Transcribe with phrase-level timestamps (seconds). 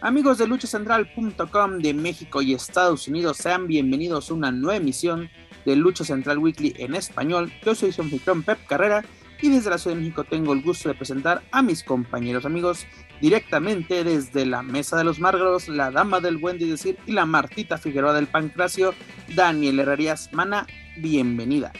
[0.00, 5.28] Amigos de luchacentral.com de México y Estados Unidos, sean bienvenidos a una nueva emisión
[5.66, 7.52] de Lucha Central Weekly en español.
[7.64, 9.04] Yo soy su anfitrión Pep Carrera
[9.42, 12.86] y desde la Ciudad de México tengo el gusto de presentar a mis compañeros amigos
[13.20, 17.76] directamente desde la Mesa de los Márgaros, la Dama del Buen Decir y la Martita
[17.76, 18.94] Figueroa del Pancracio,
[19.34, 20.68] Daniel Herrerías Mana,
[20.98, 21.72] bienvenida.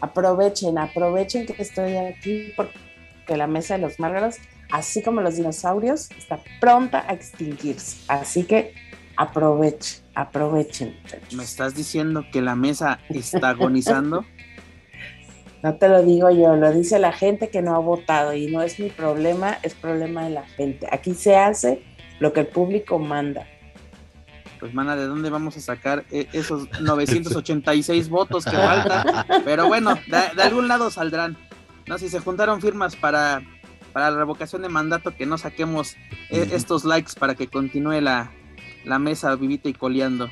[0.00, 2.72] Aprovechen, aprovechen que estoy aquí porque
[3.36, 4.36] la Mesa de los Márgaros
[4.70, 7.98] así como los dinosaurios, está pronta a extinguirse.
[8.08, 8.74] Así que
[9.16, 10.96] aprovechen, aprovechen.
[11.34, 14.24] ¿Me estás diciendo que la mesa está agonizando?
[15.62, 18.62] no te lo digo yo, lo dice la gente que no ha votado y no
[18.62, 20.86] es mi problema, es problema de la gente.
[20.90, 21.82] Aquí se hace
[22.20, 23.46] lo que el público manda.
[24.60, 29.24] Pues, mana, ¿de dónde vamos a sacar eh, esos 986 votos que faltan?
[29.44, 31.36] Pero bueno, de, de algún lado saldrán.
[31.86, 33.40] No, si se juntaron firmas para
[33.98, 35.96] para la revocación de mandato que no saquemos
[36.30, 38.30] eh, estos likes para que continúe la,
[39.00, 40.30] mesa vivita y coleando.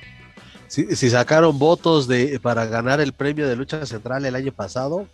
[0.69, 5.09] Si, sacaron votos de para ganar el premio de lucha central el año pasado,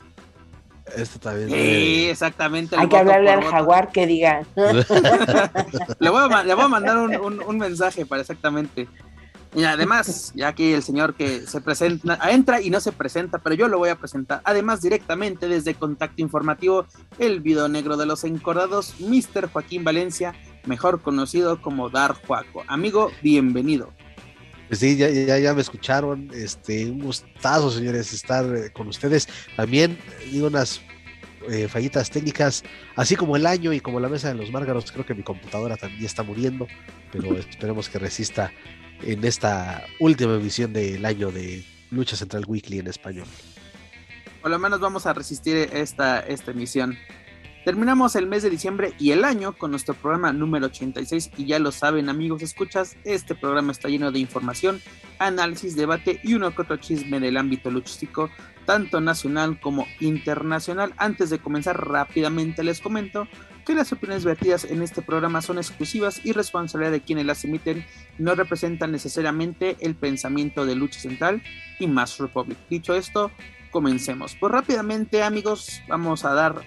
[0.94, 1.48] esto también.
[1.48, 2.76] Sí, exactamente.
[2.78, 4.42] Hay que hablarle al jaguar que diga.
[5.98, 8.86] le, voy a, mandar un mensaje para exactamente.
[9.54, 13.54] Y además, ya que el señor que se presenta, entra y no se presenta, pero
[13.54, 14.40] yo lo voy a presentar.
[14.44, 16.86] Además, directamente desde Contacto Informativo,
[17.18, 19.50] el video negro de los encordados, Mr.
[19.52, 22.64] Joaquín Valencia, mejor conocido como Dar Juaco.
[22.66, 23.92] Amigo, bienvenido.
[24.68, 26.30] Pues sí, ya, ya, me escucharon.
[26.32, 29.28] Este, un gustazo, señores, estar eh, con ustedes.
[29.54, 29.98] También
[30.30, 30.80] digo unas
[31.50, 32.64] eh, fallitas técnicas,
[32.96, 34.90] así como el año y como la mesa de los márgaros.
[34.90, 36.66] Creo que mi computadora también está muriendo,
[37.12, 38.50] pero esperemos que resista
[39.04, 43.26] en esta última emisión del año de Lucha Central Weekly en español.
[44.40, 46.96] Por lo menos vamos a resistir esta, esta emisión.
[47.64, 51.60] Terminamos el mes de diciembre y el año con nuestro programa número 86 y ya
[51.60, 54.82] lo saben amigos, escuchas, este programa está lleno de información,
[55.20, 58.30] análisis, debate y uno que otro chisme del ámbito luchístico,
[58.66, 60.92] tanto nacional como internacional.
[60.96, 63.28] Antes de comenzar rápidamente les comento
[63.64, 67.84] que las opiniones vertidas en este programa son exclusivas y responsabilidad de quienes las emiten
[68.18, 71.42] y no representan necesariamente el pensamiento de Lucha Central
[71.78, 72.58] y Mass Republic.
[72.68, 73.30] Dicho esto,
[73.70, 74.36] comencemos.
[74.38, 76.62] Pues rápidamente amigos, vamos a dar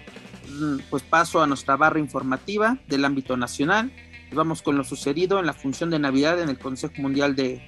[0.48, 3.92] mm, pues paso a nuestra barra informativa del ámbito nacional.
[4.32, 7.62] Vamos con lo sucedido en la función de Navidad en el Consejo Mundial de,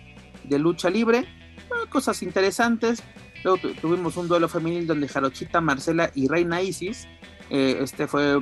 [0.50, 1.26] Lucha Libre.
[1.88, 3.02] cosas interesantes.
[3.44, 7.06] Luego tuvimos un duelo femenil donde Jarochita, Marcela y Reina Isis.
[7.50, 8.36] Eh, este fue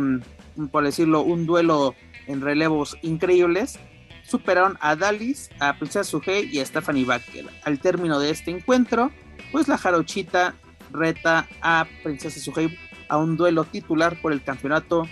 [0.70, 1.94] por decirlo, un duelo
[2.26, 3.78] en relevos increíbles,
[4.24, 7.46] superaron a Dalis, a Princesa Sugei y a Stephanie Baker.
[7.64, 9.10] Al término de este encuentro,
[9.52, 10.54] pues la Jarochita
[10.90, 12.76] reta a Princesa Sugei
[13.08, 15.04] a un duelo titular por el campeonato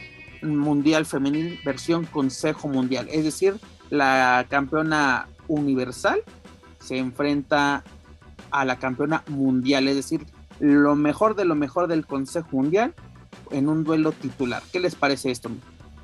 [0.42, 3.54] mundial femenil versión Consejo Mundial, es decir,
[3.90, 6.20] la campeona universal
[6.80, 7.84] se enfrenta
[8.50, 10.26] a la campeona mundial, es decir,
[10.60, 12.94] lo mejor de lo mejor del Consejo Mundial
[13.54, 14.62] en un duelo titular.
[14.72, 15.50] ¿Qué les parece esto,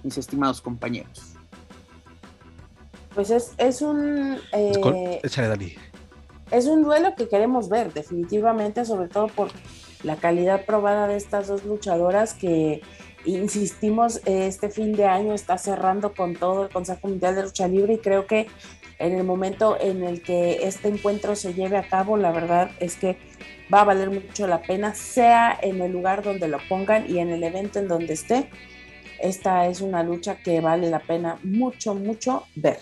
[0.02, 1.34] mis estimados compañeros?
[3.14, 4.38] Pues es, es un...
[4.52, 5.20] Eh,
[6.50, 9.50] es un duelo que queremos ver, definitivamente, sobre todo por
[10.02, 12.82] la calidad probada de estas dos luchadoras que,
[13.24, 17.94] insistimos, este fin de año está cerrando con todo el Consejo Mundial de Lucha Libre
[17.94, 18.46] y creo que
[18.98, 22.96] en el momento en el que este encuentro se lleve a cabo, la verdad es
[22.96, 23.18] que
[23.72, 27.30] va a valer mucho la pena, sea en el lugar donde lo pongan y en
[27.30, 28.50] el evento en donde esté.
[29.20, 32.80] Esta es una lucha que vale la pena mucho, mucho ver.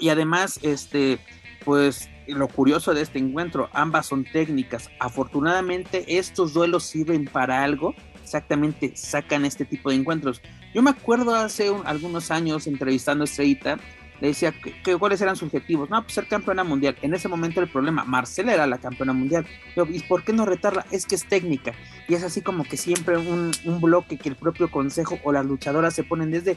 [0.00, 1.18] y además, este,
[1.64, 4.90] pues lo curioso de este encuentro, ambas son técnicas.
[4.98, 7.94] Afortunadamente, estos duelos sirven para algo.
[8.22, 10.40] Exactamente, sacan este tipo de encuentros.
[10.74, 13.78] Yo me acuerdo hace algunos años entrevistando a Estrellita
[14.22, 15.90] le decía que, cuáles eran sus objetivos.
[15.90, 16.96] No, pues ser campeona mundial.
[17.02, 19.44] En ese momento el problema, Marcela era la campeona mundial.
[19.90, 20.86] ¿y por qué no retarla?
[20.92, 21.72] Es que es técnica.
[22.06, 25.92] Y es así como que siempre un, bloque que el propio consejo o las luchadoras
[25.92, 26.52] se ponen desde,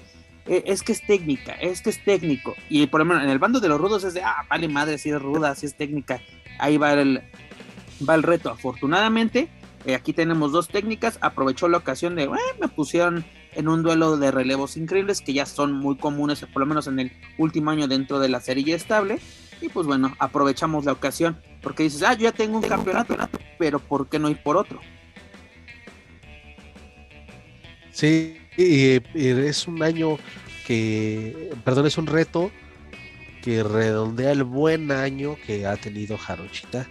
[0.46, 2.54] eh, es que es técnica, es que es técnico.
[2.70, 5.10] Y por ejemplo, en el bando de los rudos es de, ah, vale madre, si
[5.10, 6.22] es ruda, si es técnica.
[6.60, 7.24] Ahí va el,
[8.08, 8.52] va el reto.
[8.52, 9.50] Afortunadamente,
[9.86, 11.18] eh, aquí tenemos dos técnicas.
[11.20, 12.30] Aprovechó la ocasión de,
[12.62, 16.66] me pusieron en un duelo de relevos increíbles que ya son muy comunes, por lo
[16.66, 19.20] menos en el último año dentro de la serie estable.
[19.62, 23.16] Y pues bueno, aprovechamos la ocasión porque dices, ah, yo ya tengo un campeonato,
[23.58, 24.80] pero ¿por qué no ir por otro?
[27.92, 30.18] Sí, y, es un año
[30.68, 32.52] que, perdón, es un reto
[33.42, 36.88] que redondea el buen año que ha tenido Jarochita.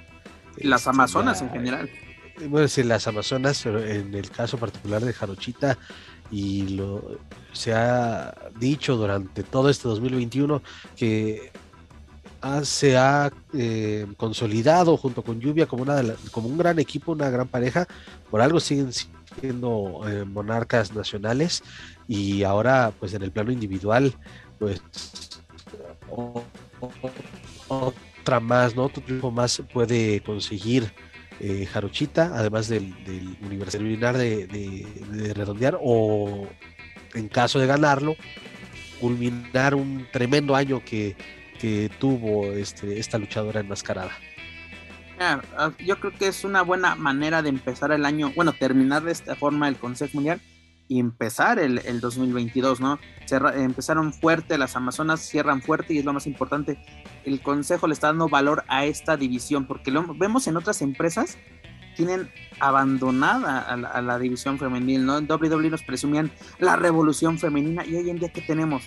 [0.56, 1.90] Las este, Amazonas en general.
[2.48, 5.78] Bueno, sí, las Amazonas, pero en el caso particular de Jarochita,
[6.34, 7.00] y lo
[7.52, 10.60] se ha dicho durante todo este 2021
[10.96, 11.52] que
[12.64, 16.02] se ha eh, consolidado junto con Lluvia como, una
[16.32, 17.86] como un gran equipo, una gran pareja.
[18.30, 21.62] Por algo siguen siendo eh, monarcas nacionales
[22.08, 24.12] y ahora pues en el plano individual
[24.58, 24.82] pues
[27.68, 28.86] otra más, ¿no?
[28.86, 30.92] Otro triunfo más puede conseguir
[31.40, 36.46] eh, Jarochita, además del, del Universidad de, de, redondear, o
[37.14, 38.16] en caso de ganarlo,
[39.00, 41.16] culminar un tremendo año que,
[41.60, 44.12] que tuvo este, esta luchadora enmascarada.
[45.18, 45.40] Ah,
[45.78, 49.36] yo creo que es una buena manera de empezar el año, bueno, terminar de esta
[49.36, 50.40] forma el Consejo Mundial
[50.88, 52.98] y empezar el, el 2022, ¿no?
[53.54, 56.78] empezaron fuerte, las Amazonas cierran fuerte y es lo más importante.
[57.24, 61.38] El Consejo le está dando valor a esta división porque lo vemos en otras empresas
[61.94, 62.28] tienen
[62.60, 65.18] abandonada a la, división femenil, ¿no?
[65.18, 68.82] En WWE nos presumían la revolución femenina y hoy en día ¿qué tenemos?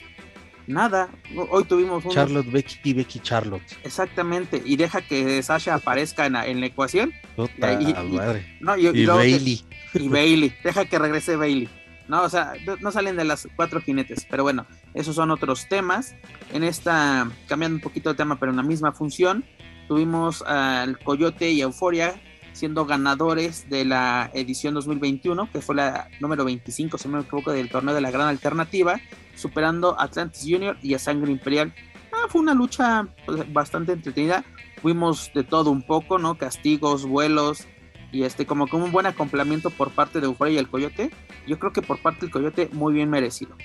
[0.68, 1.10] Nada.
[1.50, 2.12] Hoy tuvimos un...
[2.12, 3.64] Charlotte, Becky, y Becky, Charlotte.
[3.84, 4.62] Exactamente.
[4.66, 7.14] Y deja que Sasha aparezca en la, ecuación.
[7.38, 8.46] y, madre.
[8.78, 9.66] y, Bailey.
[9.94, 10.54] Y Bailey.
[10.66, 11.70] Deja que regrese Bailey.
[12.08, 16.16] No, o sea, no salen de las cuatro jinetes, pero bueno, esos son otros temas.
[16.54, 19.44] En esta, cambiando un poquito de tema, pero en la misma función,
[19.88, 22.16] tuvimos al Coyote y Euforia
[22.58, 27.52] siendo ganadores de la edición 2021, que fue la número 25, si no me equivoco,
[27.52, 29.00] del torneo de la Gran Alternativa,
[29.36, 31.74] superando a Atlantis Junior y a Sangre Imperial.
[32.12, 34.44] Ah, fue una lucha pues, bastante entretenida.
[34.82, 36.36] Fuimos de todo un poco, ¿no?
[36.36, 37.68] Castigos, vuelos,
[38.12, 41.12] y este como como un buen acompañamiento por parte de Euphoria y el Coyote,
[41.46, 43.56] yo creo que por parte del Coyote muy bien merecido.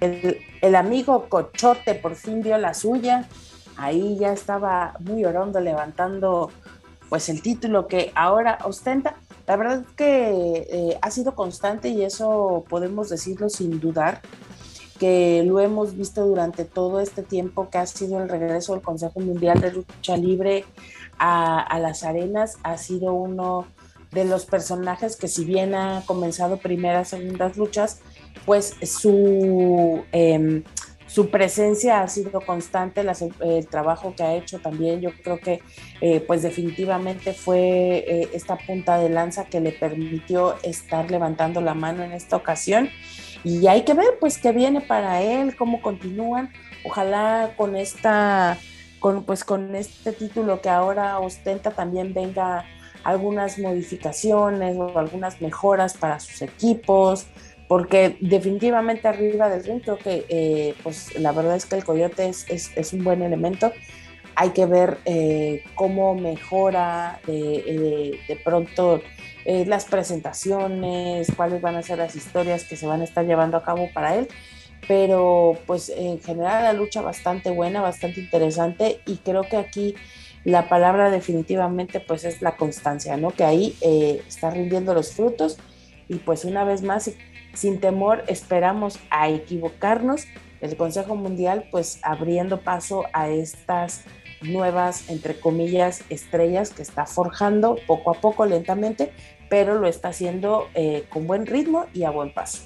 [0.00, 3.28] El, amigo Cochote por fin dio la suya,
[3.76, 6.50] ahí ya estaba muy orondo levantando
[7.08, 9.14] pues el título que ahora ostenta.
[9.46, 14.22] La verdad que eh, ha sido constante y eso podemos decirlo sin dudar
[15.02, 19.18] que lo hemos visto durante todo este tiempo que ha sido el regreso del Consejo
[19.18, 20.64] Mundial de Lucha Libre
[21.18, 23.66] a, las arenas, ha sido uno
[24.12, 27.98] de los personajes que si bien ha comenzado primeras, segundas luchas,
[28.46, 30.62] pues su, em,
[31.08, 33.04] su presencia ha sido constante,
[33.40, 35.62] el trabajo que ha hecho también, yo creo que
[36.00, 37.58] eh, pues definitivamente fue
[38.06, 42.88] eh, esta punta de lanza que le permitió estar levantando la mano en esta ocasión
[43.44, 46.52] y hay que ver pues qué viene para él, cómo continúan.
[46.84, 48.58] Ojalá con esta,
[49.00, 52.64] con, pues con este título que ahora ostenta también venga
[53.04, 57.26] algunas modificaciones o algunas mejoras para sus equipos,
[57.66, 62.28] porque definitivamente arriba del ring creo que eh, pues la verdad es que el Coyote
[62.28, 63.72] es, es, un buen elemento.
[64.34, 69.00] Hay que ver eh, cómo mejora de, de pronto
[69.44, 73.56] eh, las presentaciones, cuáles van a ser las historias que se van a estar llevando
[73.56, 74.28] a cabo para él.
[74.88, 79.94] Pero pues en general la lucha bastante buena, bastante interesante y creo que aquí
[80.44, 83.30] la palabra definitivamente pues es la constancia, ¿no?
[83.30, 85.58] Que ahí eh, está rindiendo los frutos
[86.08, 87.10] y pues una vez más,
[87.54, 90.26] sin temor, esperamos a equivocarnos.
[90.60, 94.04] El Consejo Mundial pues abriendo paso a estas
[94.42, 99.12] nuevas, entre comillas, estrellas que está forjando poco a poco, lentamente,
[99.52, 102.62] pero lo está haciendo eh, con buen ritmo y a buen paso.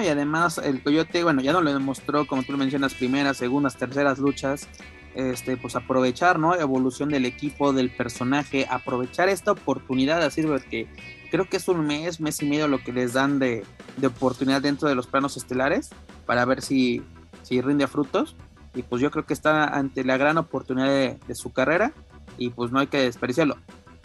[0.00, 4.20] y además el Coyote, bueno, ya no lo demostró, como tú mencionas, primeras, segundas, terceras
[4.20, 4.68] luchas,
[5.16, 6.54] este, pues aprovechar, ¿no?
[6.54, 10.86] Evolución del equipo, del personaje, aprovechar esta oportunidad, así porque
[11.32, 13.64] creo que es un mes, mes y medio lo que les dan de,
[14.06, 15.90] oportunidad dentro de los planos estelares
[16.26, 17.02] para ver si,
[17.42, 18.36] si rinde frutos
[18.72, 21.92] y pues yo creo que está ante la gran oportunidad de, su carrera
[22.38, 23.56] y pues no hay que desperdiciarlo.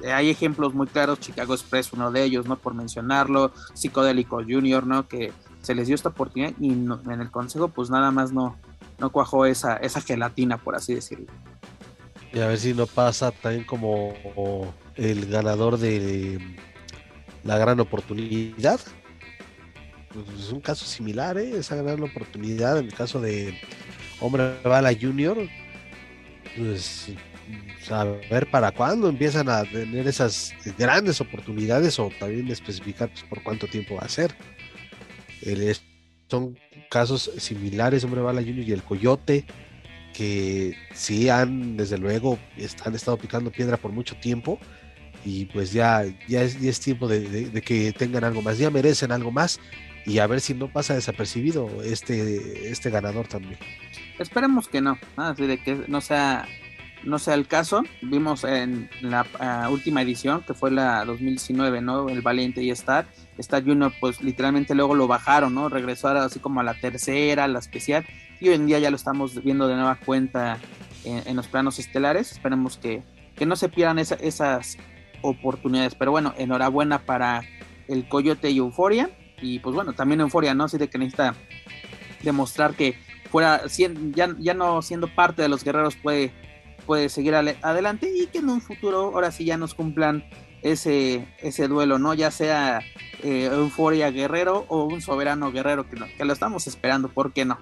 [0.02, 2.58] Eh, hay ejemplos muy claros, Chicago Express, uno de ellos, ¿no?
[2.58, 5.08] Por mencionarlo, Psicodélico Junior, ¿no?
[5.08, 8.58] Que se les dio esta oportunidad y en el consejo pues nada más no,
[8.98, 11.28] no cuajó esa, esa gelatina, por así decirlo.
[12.32, 14.14] Y a ver si no pasa también como
[14.96, 16.40] el ganador de
[17.44, 18.80] la gran oportunidad.
[20.14, 21.58] Pues es un caso similar, ¿eh?
[21.58, 23.60] esa gran oportunidad en el caso de
[24.20, 25.38] Hombre Bala Junior.
[26.58, 27.12] Pues
[27.90, 33.44] a ver para cuándo empiezan a tener esas grandes oportunidades o también especificar pues, por
[33.44, 34.36] cuánto tiempo va a ser.
[36.28, 36.58] son
[36.90, 39.46] casos similares, Hombre Bala Junior y el Coyote,
[40.14, 42.38] que sí han, desde luego,
[42.86, 44.60] han estado picando piedra por mucho tiempo
[45.26, 49.60] y pues ya, ya, es, tiempo de, que tengan algo más, ya merecen algo más
[50.06, 53.58] y a ver si no pasa desapercibido este, este ganador también.
[54.18, 56.48] Esperemos que no, así de que no sea
[57.04, 57.84] no sea el caso.
[58.02, 62.10] Vimos en la ah, última edición, que fue la 2019, ¿no?
[62.10, 63.08] El Valiente y Star.
[63.38, 65.70] Star Junior, pues literalmente luego lo bajaron, ¿no?
[65.70, 68.06] Regresó así como a la tercera, la especial.
[68.40, 70.58] Y hoy en día ya lo estamos viendo de nueva cuenta
[71.04, 72.32] en, los planos estelares.
[72.32, 73.04] Esperemos que,
[73.36, 74.78] que no se pierdan esas
[75.22, 75.96] oportunidades.
[75.96, 77.44] Pero bueno, enhorabuena para
[77.88, 79.10] el Coyote y Euforia.
[79.42, 80.66] Y pues bueno, también Euforia, ¿no?
[80.66, 81.34] Así de que necesita
[82.24, 82.96] demostrar que
[83.30, 83.62] fuera,
[84.14, 86.34] ya, ya no siendo parte de los guerreros puede
[86.80, 90.24] puede seguir adelante y que en un futuro ahora sí ya nos cumplan
[90.62, 92.14] ese, ese duelo, ¿no?
[92.14, 92.82] Ya sea
[93.24, 97.58] eh, Euforia Guerrero o un Soberano Guerrero, que, que lo estamos esperando, ¿por qué no?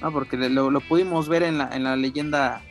[0.00, 0.12] ¿No?
[0.12, 2.62] Porque lo, lo pudimos ver en la, en la leyenda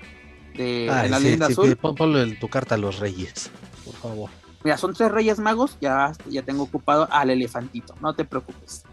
[0.56, 1.75] de la leyenda azul.
[1.75, 3.51] ponlo en tu carta a los reyes,
[3.86, 4.30] por favor.
[4.63, 8.84] Mira, son tres reyes magos, ya, ya tengo ocupado al elefantito, no te preocupes.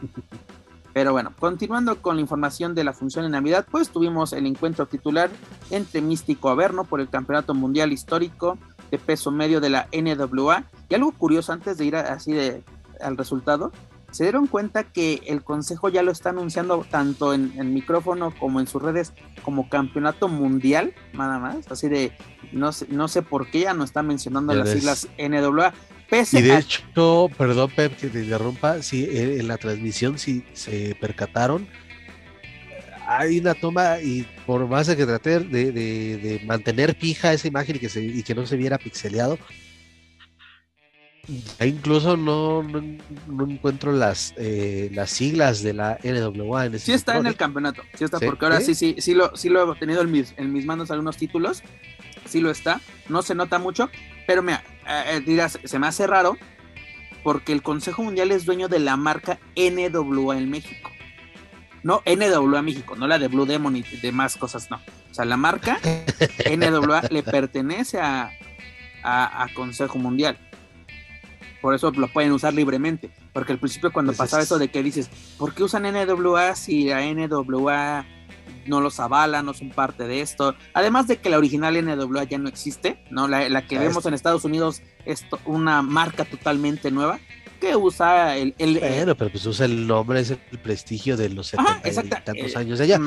[0.92, 4.86] Pero bueno, continuando con la información de la función en Navidad, pues tuvimos el encuentro
[4.86, 5.30] titular
[5.70, 8.58] entre Místico Averno por el Campeonato Mundial Histórico
[8.90, 10.64] de peso medio de la NWA.
[10.90, 12.62] Y algo curioso antes de ir así de,
[13.00, 13.72] al resultado,
[14.10, 18.66] se dieron cuenta que el consejo ya lo está anunciando tanto en, micrófono como en
[18.66, 21.72] sus redes como campeonato mundial, nada más.
[21.72, 22.12] Así de,
[22.52, 25.72] no sé, no sé por qué ya no está mencionando las siglas NWA
[26.32, 31.66] y de hecho, perdón, Pep, que te interrumpa, sí, en la transmisión sí se percataron.
[33.06, 37.78] Hay una toma y por más de que traté de, mantener fija esa imagen y
[37.78, 39.38] que, se, y que no se viera pixeleado,
[41.60, 47.16] incluso no, no, encuentro las, eh, las siglas de la NWA en ese Sí está
[47.16, 50.02] en el campeonato, sí está, porque ahora sí, sí, sí lo, sí lo he tenido
[50.02, 51.62] en mis, en mis manos algunos títulos,
[52.26, 53.88] sí lo está, no se nota mucho,
[54.26, 56.36] pero mira, eh, eh, dirás, se me hace raro
[57.22, 60.90] porque el Consejo Mundial es dueño de la marca NWA en México.
[61.82, 64.80] No NWA México, no la de Blue Demon y demás cosas, no.
[65.10, 65.80] O sea, la marca
[66.50, 68.30] NWA le pertenece a,
[69.02, 70.38] a, Consejo Mundial.
[71.60, 73.10] Por eso lo pueden usar libremente.
[73.32, 76.84] Porque al principio cuando pues pasaba eso de que dices, ¿por qué usan NWA si
[76.84, 78.04] la NWA
[78.66, 80.54] no los avala, no son parte de esto.
[80.74, 83.28] Además de que la original NWA ya no existe, ¿no?
[83.28, 87.18] La, que vemos en Estados Unidos es una marca totalmente nueva
[87.60, 88.54] que usa el...
[88.58, 88.80] el
[89.16, 92.78] pero pues usa el nombre, es el prestigio de los 70 y tantos eh, años
[92.78, 93.00] de allá.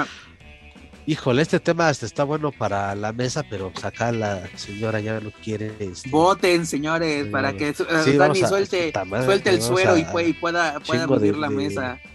[1.08, 5.32] Híjole, este tema está bueno para la mesa, pero pues acá la señora ya no
[5.44, 5.72] quiere.
[5.80, 8.92] Este, Voten, señores, para que eh, Dani suelte,
[9.24, 12.00] suelte el suero y, pueda, pueda abrir la mesa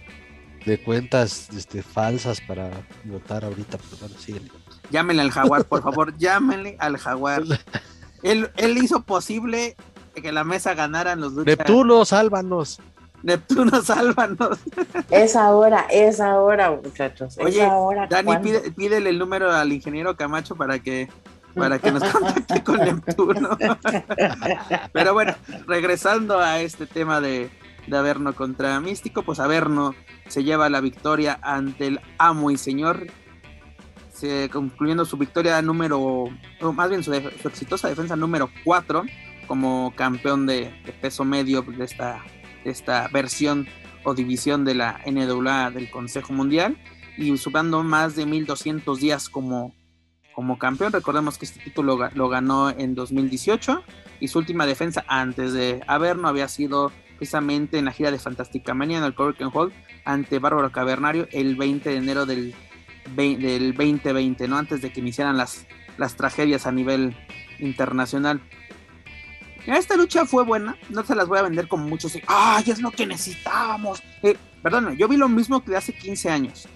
[0.83, 2.69] cuentas este, falsas para
[3.03, 4.51] votar ahorita, pero bueno, síguele.
[4.89, 7.43] Llámenle al jaguar, por favor, llámenle al jaguar.
[8.23, 9.75] Él, él hizo posible
[10.13, 12.79] que la mesa ganaran los Neptuno, sálvanos.
[13.23, 14.59] Neptuno, sálvanos.
[15.09, 17.37] Es ahora, es ahora, muchachos.
[17.39, 17.67] Oye,
[18.09, 18.37] Dani,
[18.75, 21.07] pídele el número al ingeniero Camacho para que
[21.55, 23.57] para que nos contacte con Neptuno.
[24.93, 25.35] Pero bueno,
[25.67, 27.49] regresando a este tema de,
[27.91, 29.93] de Averno contra Místico, pues Averno
[30.27, 33.07] se lleva la victoria ante el amo y señor,
[34.11, 39.03] se, concluyendo su victoria número, o más bien su, exitosa defensa número 4
[39.45, 40.71] como campeón de,
[41.01, 42.23] peso medio de esta,
[42.63, 43.67] esta versión
[44.03, 46.77] o división de la NWA del Consejo Mundial
[47.17, 49.75] y superando más de 1200 días como,
[50.33, 50.93] como campeón.
[50.93, 53.83] Recordemos que este título lo ganó en 2018
[54.21, 58.73] y su última defensa antes de Averno había sido precisamente en la gira de Fantástica
[58.73, 59.71] Manía en el Corken Hall
[60.05, 62.55] ante Bárbaro Cavernario el 20 de enero del,
[63.15, 64.57] del 2020, ¿no?
[64.57, 65.67] Antes de que iniciaran las,
[65.99, 67.15] las tragedias a nivel
[67.59, 68.41] internacional.
[69.67, 72.17] Esta lucha fue buena, no se las voy a vender como muchos.
[72.25, 74.01] ¡Ay, es lo que necesitábamos!
[74.23, 76.67] Eh, perdón, yo vi lo mismo que hace 15 años,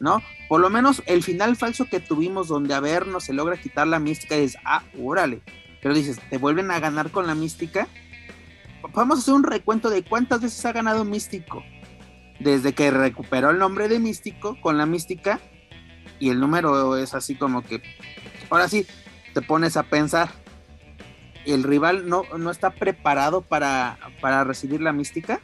[0.00, 0.20] ¿no?
[0.48, 3.86] Por lo menos el final falso que tuvimos, donde a ver no se logra quitar
[3.86, 5.42] la mística, y dices, ah, órale.
[5.80, 7.86] Pero dices, ¿te vuelven a ganar con la mística?
[8.94, 11.62] Vamos a hacer un recuento de cuántas veces ha ganado Místico.
[12.40, 15.40] desde que recuperó el nombre de Místico con la mística
[16.18, 17.82] y el número es así como que
[18.50, 18.86] ahora sí
[19.34, 20.28] te pones a pensar
[21.44, 25.40] el rival no, no está preparado para, para recibir la mística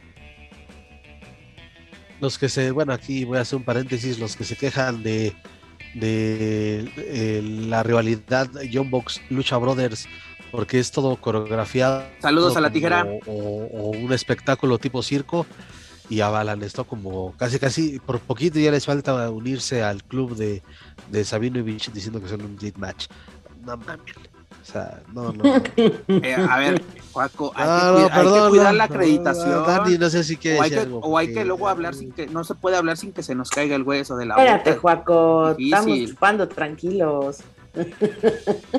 [2.19, 5.35] los que se bueno aquí voy a hacer un paréntesis los que se quejan de
[5.95, 10.07] de eh, la rivalidad John Box Lucha Brothers
[10.53, 12.03] porque es todo coreografiado.
[12.19, 13.07] Saludos a la tijera.
[13.25, 15.47] O, un espectáculo tipo circo
[16.09, 20.61] y avalan esto como casi casi por poquito ya les falta unirse al club de,
[21.09, 23.07] de Sabinovich diciendo que son un dead match.
[23.65, 24.13] No mames.
[24.61, 25.43] O sea, no, no.
[26.07, 29.65] Eh, a ver, Juaco, hay, que, cuidar la acreditación.
[29.65, 32.43] Dani, no sé si o hay que, o hay que luego hablar sin que, no
[32.43, 35.97] se puede hablar sin que se nos caiga el hueso de la Espérate, Juaco, estamos
[36.09, 37.39] chupando tranquilos.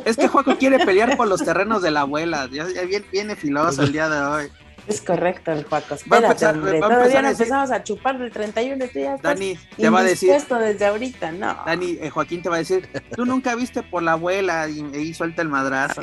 [0.04, 2.48] Es que Juaco quiere pelear por los terrenos de la abuela.
[2.50, 4.48] Ya, viene, viene, filoso el día de hoy.
[4.86, 5.94] Es correcto, el Juaco.
[5.94, 6.80] Espérate, hombre.
[6.80, 10.30] Todavía no empezamos a chupar el 31 de ya Dani, te va a decir.
[10.30, 11.56] Esto desde ahorita, no.
[11.64, 15.14] Dani, eh, Joaquín te va a decir, tú nunca viste por la abuela y, ahí
[15.14, 16.02] suelta el madrazo.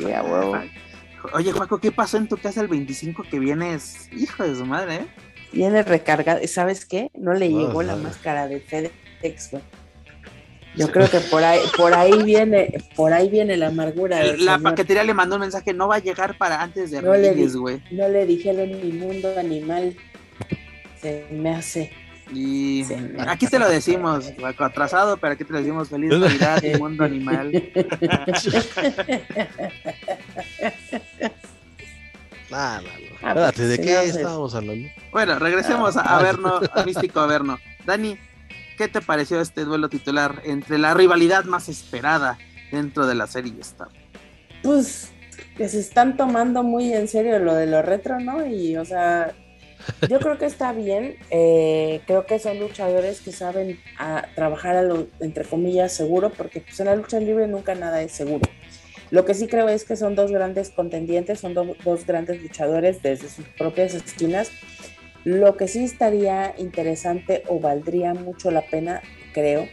[1.34, 4.10] Oye, Juaco, ¿qué pasó en tu casa el 25 que vienes?
[4.12, 5.06] Hijo de su madre, ¿eh?
[5.52, 6.40] Viene recargado.
[6.48, 7.10] ¿Sabes qué?
[7.14, 9.62] No le llegó la máscara de FedEx, güey.
[10.74, 14.22] Yo creo que por ahí, por ahí viene, por ahí viene la amargura.
[14.38, 17.56] La paquetería le mandó un mensaje, no va a llegar para antes de no Reyes,
[17.56, 17.82] güey.
[17.90, 19.94] No le dijeron mi mundo animal.
[21.00, 21.92] Se me hace.
[22.34, 22.84] Y
[23.26, 27.52] aquí te lo decimos, atrasado, pero aquí te lo decimos feliz Navidad, mi mundo animal.
[32.50, 32.82] Nada,
[33.22, 34.88] ah, pues, ¿de qué estábamos hablando?
[35.10, 37.58] Bueno, regresemos a Averno, a Místico Averno.
[37.84, 38.16] Dani,
[38.82, 42.36] ¿Qué te pareció este duelo titular entre la rivalidad más esperada
[42.72, 43.86] dentro de la serie Star?
[44.60, 45.12] Pues
[45.56, 48.44] que se están tomando muy en serio lo de lo retro, ¿no?
[48.44, 49.34] Y, o sea,
[50.10, 51.14] yo creo que está bien.
[51.30, 56.62] Eh, creo que son luchadores que saben a trabajar a lo, entre comillas, seguro, porque
[56.62, 58.50] pues, en la lucha libre nunca nada es seguro.
[59.12, 63.28] Lo que sí creo es que son dos grandes contendientes, son dos grandes luchadores desde
[63.28, 64.50] sus propias esquinas
[65.24, 69.68] lo que sí estaría interesante o valdría mucho la pena, creo,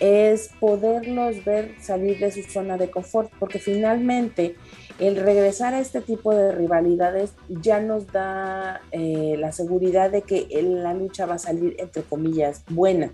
[0.00, 4.56] es poderlos ver salir de su zona de confort, porque finalmente
[4.98, 10.46] el regresar a este tipo de rivalidades ya nos da eh, la seguridad de que
[10.62, 13.12] la lucha va a salir, entre comillas, buena.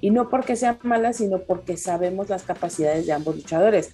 [0.00, 3.92] Y no porque sea mala, sino porque sabemos las capacidades de ambos luchadores.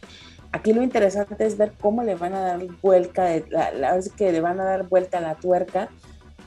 [0.52, 4.40] Aquí lo interesante es ver cómo le van a dar vuelta, la, la, que le
[4.40, 5.90] van a dar vuelta a la tuerca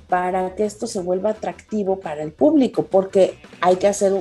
[0.08, 4.14] para que esto se vuelva atractivo para el público, porque hay que hacer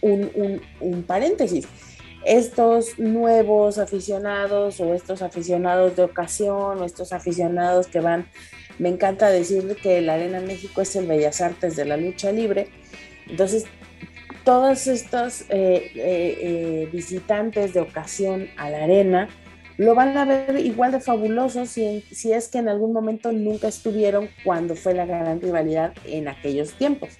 [0.00, 1.66] un, paréntesis.
[2.24, 8.26] Estos nuevos aficionados o estos aficionados de ocasión o estos aficionados que van,
[8.78, 12.68] me encanta decir que la Arena México es el Bellas Artes de la lucha libre.
[13.28, 13.66] Entonces,
[14.44, 19.28] todos estos eh, eh, eh, visitantes de ocasión a la arena
[19.76, 23.68] lo van a ver igual de fabuloso si, si es que en algún momento nunca
[23.68, 27.10] estuvieron cuando fue la gran rivalidad en aquellos tiempos.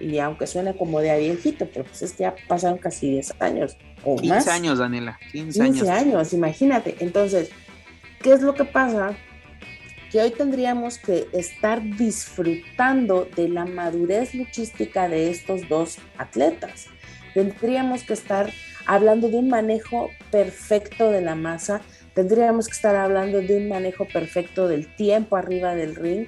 [0.00, 3.34] Y aunque suene como de a viejito, pero pues es que ya pasaron casi 10
[3.40, 5.18] años o 15 años, Daniela.
[5.30, 6.32] 15, 15 años.
[6.32, 6.96] imagínate.
[7.00, 7.50] Entonces,
[8.22, 9.14] ¿qué es lo que pasa?
[10.10, 16.86] Que hoy tendríamos que estar disfrutando de la madurez luchística de estos dos atletas.
[17.34, 18.50] Tendríamos que estar
[18.86, 21.82] hablando de un manejo perfecto de la masa,
[22.20, 26.26] Tendríamos que estar hablando de un manejo perfecto del tiempo arriba del ring,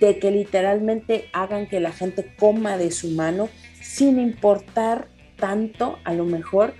[0.00, 3.48] de que literalmente hagan que la gente coma de su mano
[3.80, 6.74] sin importar tanto a lo mejor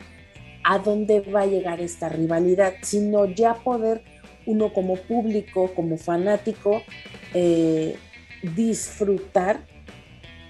[0.64, 4.02] a dónde va a llegar esta rivalidad, sino ya poder
[4.44, 6.82] uno como público, como fanático,
[7.34, 7.94] eh,
[8.42, 9.60] disfrutar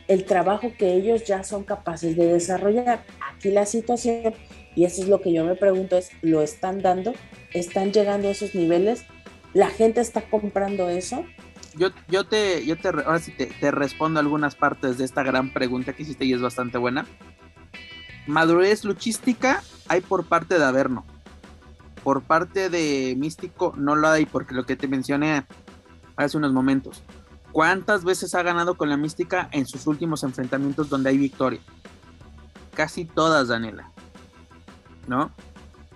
[0.06, 3.04] el trabajo que ellos ya son capaces de desarrollar.
[3.34, 4.32] Aquí la situación,
[4.78, 7.12] y eso es lo que yo me pregunto, es, ¿lo están dando?
[7.52, 9.06] están llegando a esos niveles,
[9.52, 11.24] la gente está comprando eso.
[11.74, 15.52] Yo, yo te, yo te, ahora sí te, te respondo algunas partes de esta gran
[15.52, 17.06] pregunta que hiciste y es bastante buena.
[18.28, 21.04] Madurez luchística hay por parte de Averno.
[22.04, 25.44] Por parte de Místico no lo hay porque lo que te mencioné
[26.14, 27.02] hace unos momentos.
[27.50, 31.58] ¿Cuántas veces ha ganado con la Mística en sus últimos enfrentamientos donde hay victoria?
[32.76, 33.90] Casi todas, Daniela.
[35.08, 35.32] ¿No?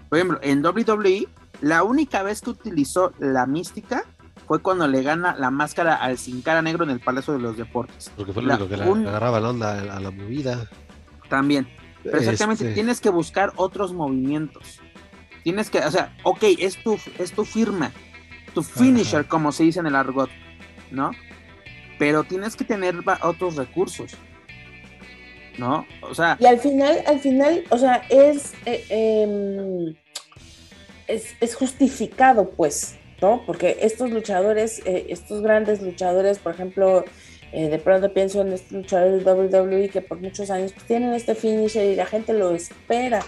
[0.09, 1.29] Por ejemplo, en WWE
[1.62, 4.05] la única vez que utilizó la mística
[4.48, 7.57] fue cuando le gana la máscara al Sin Cara Negro en el Palacio de los
[7.57, 8.11] Deportes.
[8.16, 10.68] Porque fue lo único que le agarraba la onda a la movida.
[11.29, 11.68] También.
[12.03, 14.81] Pero exactamente, este tienes que buscar otros movimientos.
[15.44, 17.92] Tienes que, o sea, ok, es tu, es tu firma,
[18.55, 20.31] tu finisher, como se dice en el argot,
[20.90, 21.12] ¿no?
[21.98, 24.16] Pero tienes que tener otros recursos.
[25.59, 25.87] ¿No?
[26.03, 26.37] O sea.
[26.41, 29.95] Y al final, al final, o sea, es, eh, em,
[31.09, 33.43] es, justificado, pues, ¿no?
[33.47, 37.05] Porque estos luchadores, eh, estos grandes luchadores, por ejemplo,
[37.53, 41.12] eh, de pronto pienso en estos luchadores de WWE que por muchos años pues, tienen
[41.12, 43.21] este finisher y la gente lo espera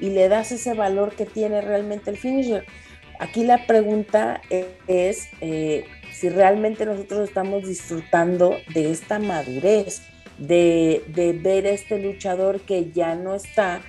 [0.00, 2.64] y le das ese valor que tiene realmente el finisher.
[3.20, 4.40] Aquí la pregunta
[4.86, 5.28] es
[6.12, 10.02] si realmente nosotros estamos disfrutando de esta madurez
[10.38, 11.02] de,
[11.42, 13.80] ver este luchador que ya no está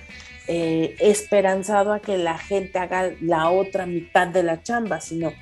[0.48, 5.32] eh, esperanzado a que la gente haga la otra mitad de la chamba, sino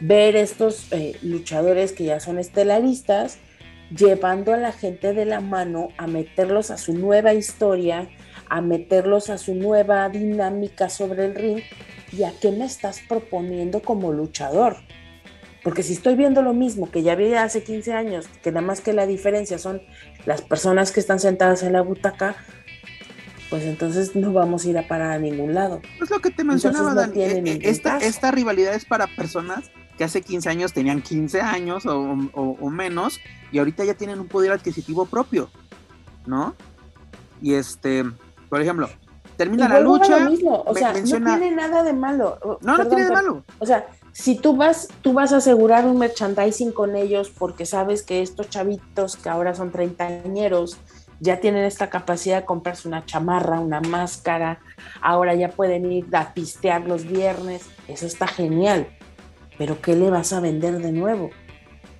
[0.00, 3.38] ver estos eh, luchadores que ya son estelaristas
[3.94, 8.08] llevando a la gente de la mano a meterlos a su nueva historia,
[8.48, 11.60] a meterlos a su nueva dinámica sobre el ring
[12.12, 14.76] y a qué me estás proponiendo como luchador.
[15.66, 18.80] Porque si estoy viendo lo mismo que ya vi hace 15 años, que nada más
[18.80, 19.82] que la diferencia son
[20.24, 22.36] las personas que están sentadas en la butaca,
[23.50, 25.82] pues entonces no vamos a ir a parar a ningún lado.
[26.00, 27.20] Es lo que te mencionaba, Dani.
[27.20, 32.70] Eh, eh, esta, rivalidad es para personas que hace 15 años tenían 15 años o,
[32.70, 33.18] menos
[33.50, 35.50] y ahorita ya tienen un poder adquisitivo propio,
[36.26, 36.54] ¿no?
[37.42, 38.04] Y este,
[38.48, 38.88] por ejemplo,
[39.36, 40.30] termina la lucha.
[40.64, 42.38] O sea, no tiene nada de malo.
[42.62, 43.42] No, no tiene de malo.
[43.58, 43.84] O sea,
[44.18, 48.48] si tú vas, tú vas a asegurar un merchandising con ellos porque sabes que estos
[48.48, 50.78] chavitos que ahora son treintañeros
[51.20, 54.60] ya tienen esta capacidad de comprarse una chamarra, una máscara,
[55.02, 58.88] ahora ya pueden ir a pistear los viernes, eso está genial.
[59.58, 61.28] Pero ¿qué le vas a vender de nuevo?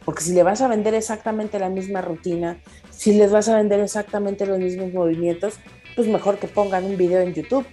[0.06, 2.56] Porque si le vas a vender exactamente la misma rutina,
[2.90, 5.58] si les vas a vender exactamente los mismos movimientos,
[5.94, 7.66] pues mejor que pongan un video en YouTube.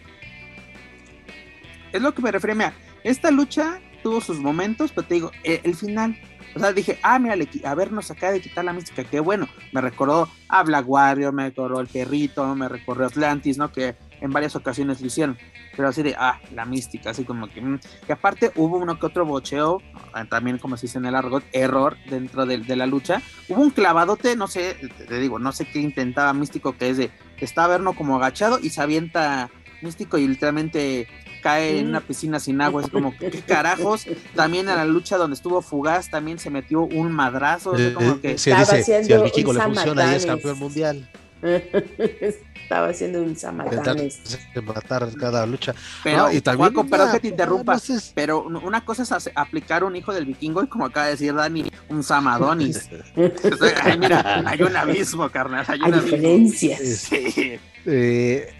[1.93, 2.73] Es lo que me refiero, a
[3.05, 6.19] esta lucha tuvo sus momentos, pero te digo, eh, el final,
[6.55, 9.47] o sea, dije, ah, mira, a ver, nos acaba de quitar la mística, qué bueno,
[9.71, 13.71] me recordó a Black Warrior, me recordó el perrito, me recordó Atlantis, ¿no?
[13.71, 15.37] Que en varias ocasiones lo hicieron,
[15.75, 17.79] pero así de, ah, la mística, así como que, mm.
[18.07, 19.81] y aparte hubo uno que otro bocheo,
[20.13, 23.71] ah, también como se dice en el argot, error dentro de, la lucha, hubo un
[23.71, 24.75] clavadote, no sé,
[25.07, 27.11] te digo, no sé qué intentaba místico, que es de,
[27.43, 29.49] está verno como agachado y se avienta
[29.81, 31.07] místico y literalmente
[31.43, 34.05] cae en una piscina sin agua, es como, ¿qué carajos?
[34.33, 38.37] También en la lucha donde estuvo Fugaz también se metió un madrazo, como que...
[38.37, 41.09] Se dice, si al le funciona y es campeón mundial.
[41.43, 44.21] Estaba haciendo un samatanes.
[44.63, 45.75] Matar cada lucha.
[46.03, 47.77] Pero, y también, pero que te interrumpa,
[48.15, 51.65] pero una cosa es aplicar un hijo del vikingo y como acaba de decir Dani,
[51.89, 52.89] un samadonis.
[53.83, 55.65] Ay, mira, hay un abismo, carnal.
[55.67, 56.77] Hay, una diferencia.
[56.77, 57.59] Sí.
[57.85, 58.53] Eh,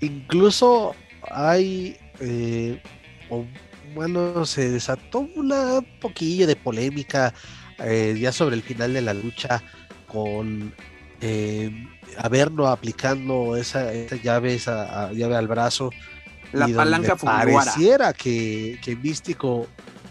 [0.00, 0.94] incluso
[1.36, 2.82] hay, eh,
[3.94, 7.34] bueno, se desató una poquillo de polémica
[7.78, 9.62] eh, ya sobre el final de la lucha
[10.08, 10.74] con
[11.20, 15.90] eh, Averno aplicando esa, llave, esa llave al brazo.
[16.54, 19.66] La palanca Pareciera que, que Místico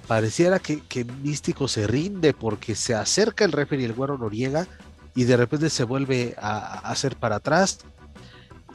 [0.08, 4.68] pareciera que, que, Místico se rinde porque se acerca el referee y el güero Noriega
[5.16, 7.80] y de repente se vuelve a hacer para atrás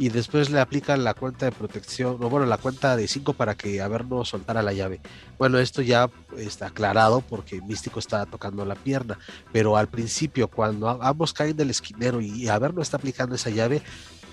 [0.01, 3.55] y después le aplican la cuenta de protección, o bueno, la cuenta de 5 para
[3.55, 4.99] que Averno soltara la llave.
[5.39, 6.09] Bueno, esto ya
[6.39, 9.19] está aclarado porque Místico está tocando la pierna,
[9.53, 13.83] pero al principio, cuando ambos caen del esquinero y Averno está aplicando esa llave,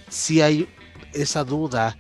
[0.07, 0.69] sí hay
[1.11, 1.97] esa duda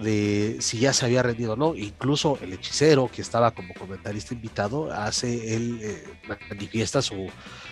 [0.00, 1.74] de si ya se había rendido o no.
[1.74, 6.04] Incluso el hechicero, que estaba como comentarista invitado, hace, él eh,
[6.50, 7.26] manifiesta su,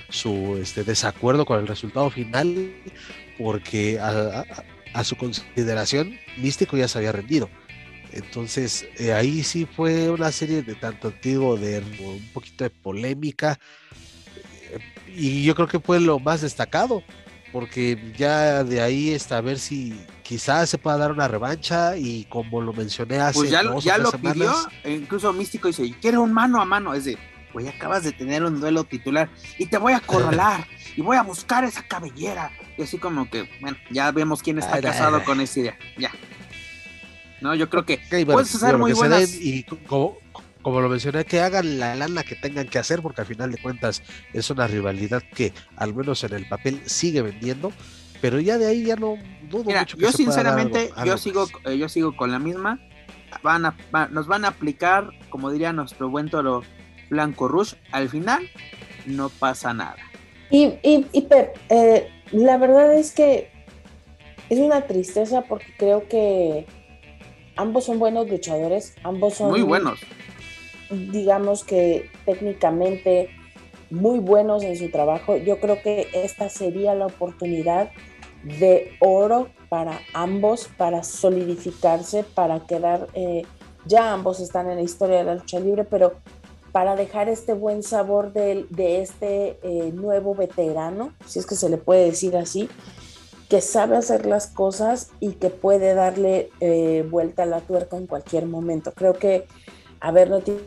[0.09, 2.75] su este, desacuerdo con el resultado final,
[3.39, 4.45] porque a,
[5.05, 7.49] su consideración, Místico ya se había rendido.
[8.13, 13.59] Entonces, eh, ahí sí fue una serie de tanto antiguo, de un poquito de polémica.
[14.71, 14.79] Eh,
[15.15, 17.03] y yo creo que fue lo más destacado,
[17.53, 21.97] porque ya de ahí está a ver si quizás se pueda dar una revancha.
[21.97, 26.19] Y como lo mencioné hace pues ya, ya lo pidió, e incluso Místico dice: Quiere
[26.19, 26.95] un mano a mano.
[26.95, 27.19] Es de,
[27.57, 31.23] güey, acabas de tener un duelo titular y te voy a corralar y voy a
[31.23, 35.61] buscar esa cabellera y así como que, bueno, ya vemos quién está casado con esa
[35.61, 35.79] idea.
[35.97, 36.11] Ya.
[37.41, 39.33] No, yo creo que puedes hacer muy buenas.
[39.37, 40.19] Y como,
[40.83, 44.03] lo mencioné, que hagan la lana que tengan que hacer, porque al final de cuentas
[44.35, 47.73] es una rivalidad que, al menos en el papel, sigue vendiendo.
[48.21, 49.17] Pero ya de ahí ya no
[49.49, 52.81] dudo mucho que Yo, sinceramente, yo sigo, eh, yo sigo con la misma.
[53.43, 53.75] Van a,
[54.11, 56.63] nos van a aplicar, como diría nuestro buen toro
[57.11, 58.49] Blanco Rush, al final
[59.07, 59.97] no pasa nada.
[60.51, 61.27] Y, y, y
[61.69, 63.51] eh, la verdad es que
[64.49, 66.67] es una tristeza porque creo que
[67.57, 70.01] ambos son buenos luchadores, ambos son muy buenos.
[70.91, 73.31] Digamos que técnicamente
[73.91, 75.37] muy buenos en su trabajo.
[75.37, 77.91] Yo creo que esta sería la oportunidad
[78.45, 83.43] de oro para ambos, para solidificarse, para quedar, eh,
[83.85, 86.21] ya ambos están en la historia de la lucha libre, pero
[86.77, 88.67] para dejar este buen sabor de,
[89.01, 92.69] este eh, nuevo veterano, si es que se le puede decir así,
[93.49, 98.07] que sabe hacer las cosas y que puede darle eh, vuelta a la tuerca en
[98.07, 98.93] cualquier momento.
[98.93, 99.47] Creo que,
[100.01, 100.61] a ver, no tiene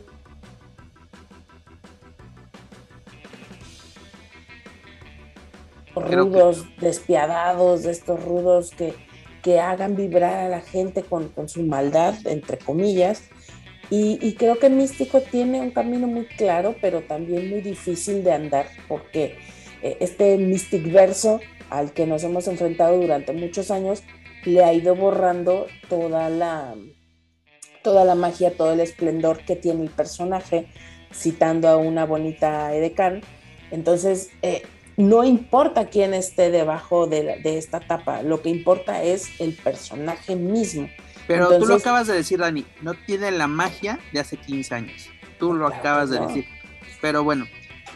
[5.94, 8.94] rudos despiadados, de estos rudos que,
[9.44, 13.22] que, hagan vibrar a la gente con, su maldad, entre comillas.
[13.92, 18.68] Y, creo que Místico tiene un camino muy claro, pero también muy difícil de andar,
[18.86, 19.36] porque
[19.82, 24.04] eh, este Mystic verso al que nos hemos enfrentado durante muchos años
[24.44, 26.76] le ha ido borrando toda la,
[27.82, 30.66] toda la magia, todo el esplendor que tiene el personaje,
[31.12, 33.22] citando a una bonita Edecán.
[33.72, 34.62] Entonces, eh,
[34.96, 40.88] no importa quién esté debajo de, esta tapa, lo que importa es el personaje mismo.
[41.30, 45.08] Pero tú lo acabas de decir, Dani, no tiene la magia de hace 15 años.
[45.38, 46.44] Tú lo acabas de decir.
[47.00, 47.46] Pero bueno,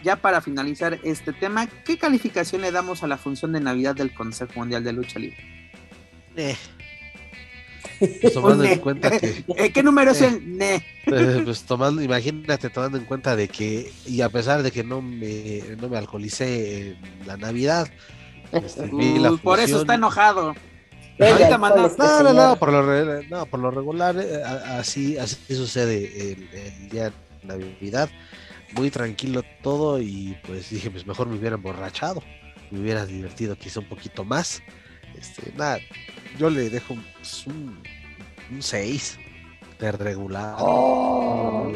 [0.05, 4.15] ya para finalizar este tema, ¿qué calificación le damos a la función de Navidad del
[4.15, 5.37] Consejo Mundial de Lucha Libre?
[6.37, 6.57] Eh.
[8.21, 9.45] Pues tomando en cuenta que.
[9.57, 10.85] Eh, ¿Qué número es el ne?
[11.05, 15.03] Pues, pues, tomando, imagínate, tomando en cuenta de que, y a pesar de que no
[15.03, 17.89] me, no me alcoholicé en la Navidad,
[18.53, 18.89] este,
[19.43, 20.55] por eso está enojado.
[21.21, 26.49] Ahorita no, no, no, por lo, no, por lo regular, eh, así, así sucede el,
[26.53, 27.13] el día de
[27.45, 28.09] Navidad.
[28.75, 32.23] Muy tranquilo todo y pues dije, pues mejor me hubiera emborrachado,
[32.73, 34.61] me hubiera divertido quizá un poquito más.
[35.17, 35.79] Este, nada,
[36.39, 37.81] yo le dejo pues, un,
[38.59, 39.19] 6
[39.79, 40.57] de regular.
[40.59, 41.73] Oh,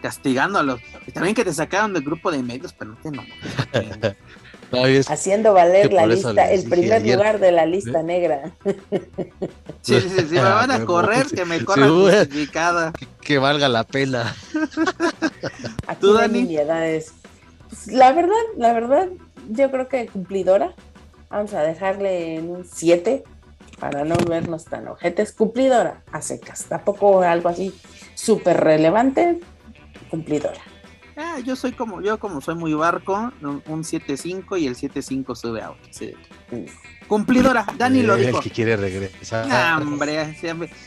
[0.00, 0.80] castigándolos.
[1.06, 3.22] Y también que te sacaron del grupo de medios, pero no te no.
[5.08, 8.52] Haciendo valer la lista, el primer lugar de la lista negra.
[9.82, 12.92] Sí, sí, sí, me van a correr, que me corran justificada.
[13.20, 14.34] Que, valga la pena.
[16.00, 16.44] ¿Tú, Dani?
[16.46, 17.12] Pues,
[17.86, 19.08] la verdad, la verdad,
[19.50, 20.74] yo creo que cumplidora.
[21.30, 23.24] Vamos a dejarle en un 7
[23.78, 25.32] para no vernos tan ojetes.
[25.32, 26.64] Cumplidora a secas.
[26.64, 27.72] Tampoco algo así
[28.14, 29.40] súper relevante.
[30.10, 30.60] Cumplidora.
[31.22, 35.60] Ah, yo soy como, yo como soy muy barco, un 7-5 y el 7-5 sube
[35.60, 36.16] a 8.
[37.06, 38.38] Cumplidora, Dani lo dijo.
[38.38, 39.82] El que quiere regresar.
[39.82, 40.34] hombre,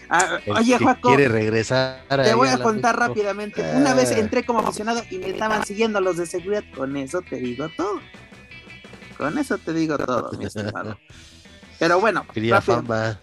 [0.10, 1.10] ah, oye, Juaco.
[1.10, 2.04] Quiere regresar.
[2.10, 3.62] Te voy a contar rápidamente.
[3.76, 6.64] Una vez entré como aficionado y me estaban siguiendo los de seguridad.
[6.76, 8.00] Con eso te digo todo.
[9.18, 10.98] Con eso te digo todo, mi estimado.
[11.80, 12.26] Pero bueno.
[12.34, 13.20] Quería fama.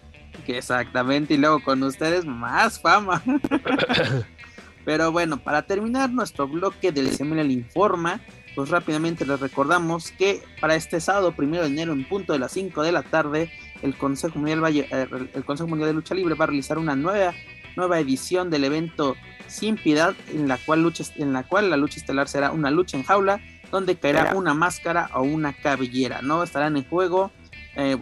[0.47, 3.21] exactamente, y luego con ustedes más fama.
[4.85, 8.21] Pero bueno, para terminar nuestro bloque del Seminal Informa,
[8.55, 12.51] pues rápidamente les recordamos que para este sábado, primero de enero, en punto de las
[12.51, 16.45] 5 de la tarde, el Consejo Mundial, eh, el Consejo Mundial de Lucha Libre va
[16.45, 17.33] a realizar una nueva,
[17.75, 19.15] nueva edición del evento
[19.47, 22.97] Sin Piedad, en la, cual lucha, en la cual la lucha estelar será una lucha
[22.97, 23.39] en jaula,
[23.71, 26.43] donde caerá una máscara o una cabellera, ¿no?
[26.43, 27.31] Estarán en juego
[27.75, 27.97] eh,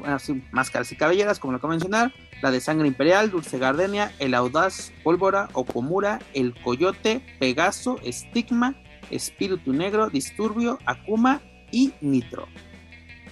[0.52, 2.12] máscaras y cabelleras, como lo acabo de mencionar,
[2.42, 8.76] la de Sangre Imperial, Dulce Gardenia, el Audaz, Pólvora, Okomura, el Coyote, Pegaso, Estigma,
[9.12, 12.48] Espíritu Negro, Disturbio, Akuma y Nitro.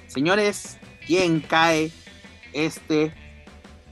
[0.07, 1.91] Señores, ¿quién cae
[2.53, 3.13] este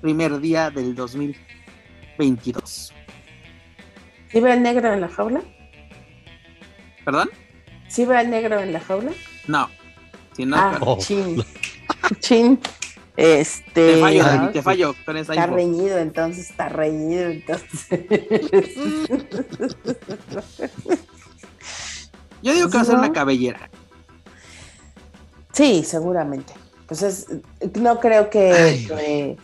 [0.01, 2.93] primer día del 2022?
[4.32, 5.41] ¿Sí ve el negro en la jaula?
[7.06, 7.30] ¿Perdón?
[7.88, 9.12] ¿Sí ve el negro en la jaula?
[9.47, 9.69] No.
[10.34, 10.78] Si no, ah,
[12.19, 12.60] Chin.
[13.17, 13.93] Este.
[13.93, 17.88] Te fallo, te fallo Está reñido, entonces, está reñido, entonces.
[22.41, 23.69] Yo digo que va a ser una cabellera.
[25.54, 26.54] Sí, seguramente.
[26.88, 27.28] Pues
[27.80, 29.38] no creo que,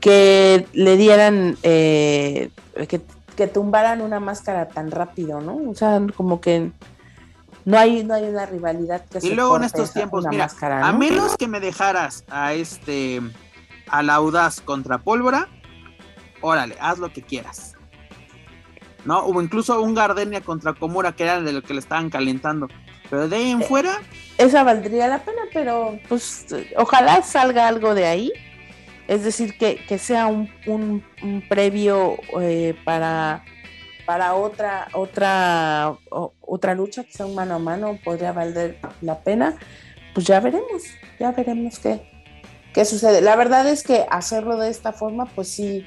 [0.00, 2.50] que, le dieran, eh,
[2.86, 3.00] que,
[3.34, 5.56] que tumbaran una máscara tan rápido, ¿no?
[5.68, 6.70] O sea, como que
[7.64, 11.36] no hay, no hay una rivalidad que Y luego en estos tiempos, mira, a menos
[11.36, 13.20] que me dejaras a este
[13.88, 15.48] al audaz contra pólvora,
[16.40, 17.74] órale, haz lo que quieras.
[19.04, 19.20] ¿No?
[19.20, 22.68] O incluso un Gardenia contra Komura, que era de lo que le estaban calentando.
[23.08, 23.98] Pero de ahí en eh, fuera.
[24.38, 26.46] Esa valdría la pena, pero pues
[26.76, 28.32] ojalá salga algo de ahí.
[29.08, 31.02] Es decir, que, sea un, un,
[31.48, 33.44] previo eh, para
[34.10, 35.96] para otra, otra,
[36.40, 39.54] otra lucha, que sea un mano a mano, podría valer la pena,
[40.14, 40.82] pues ya veremos,
[41.20, 42.10] ya veremos qué,
[42.74, 43.20] qué sucede.
[43.20, 45.86] La verdad es que hacerlo de esta forma, pues sí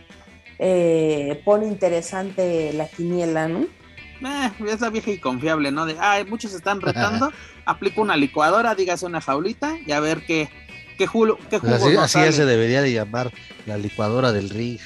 [0.58, 3.64] eh, pone interesante la quiniela, ¿no?
[3.64, 5.86] Eh, es la vieja y confiable, ¿no?
[5.86, 7.30] De, ah, muchos están retando,
[7.66, 10.48] aplico una licuadora, dígase una jaulita y a ver qué,
[10.98, 13.34] ¿Qué, jugo, qué pues jugo así, así se debería de llamar
[13.66, 14.80] la licuadora del ring.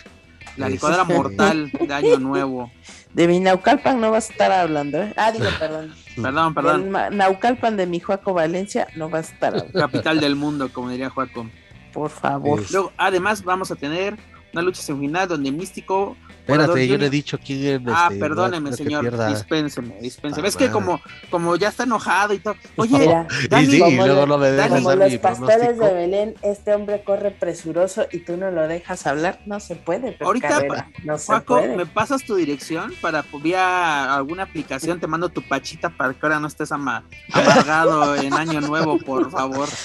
[0.56, 2.72] La licuadora mortal de Año Nuevo.
[3.14, 5.14] De mi Naucalpan no vas a estar hablando, ¿eh?
[5.16, 5.94] Ah, digo, perdón.
[6.22, 6.92] perdón, perdón.
[7.12, 9.80] Naucalpan de mi Juaco Valencia no vas a estar hablando.
[9.80, 11.50] Capital del mundo, como diría Juaco.
[11.94, 12.64] Por favor.
[12.72, 14.18] Luego, además, vamos a tener
[14.54, 16.16] una lucha semifinal donde Místico
[16.48, 17.94] Espérate, yo le he dicho quién es.
[17.94, 19.04] Ah, este, perdóneme, señor.
[19.30, 20.48] Dispénseme, dispénseme.
[20.48, 22.56] es que como, como ya está enojado y todo.
[22.78, 27.04] Oye, Dani, sí, y luego no me dejas como los pastores de Belén, este hombre
[27.04, 29.40] corre presuroso y tú no lo dejas hablar.
[29.46, 30.18] No se puede.
[30.20, 31.76] Ahorita, no se puede.
[31.76, 35.00] ¿me pasas tu dirección para vía alguna aplicación?
[35.00, 39.68] Te mando tu pachita para que ahora no estés amargado en Año Nuevo, por favor.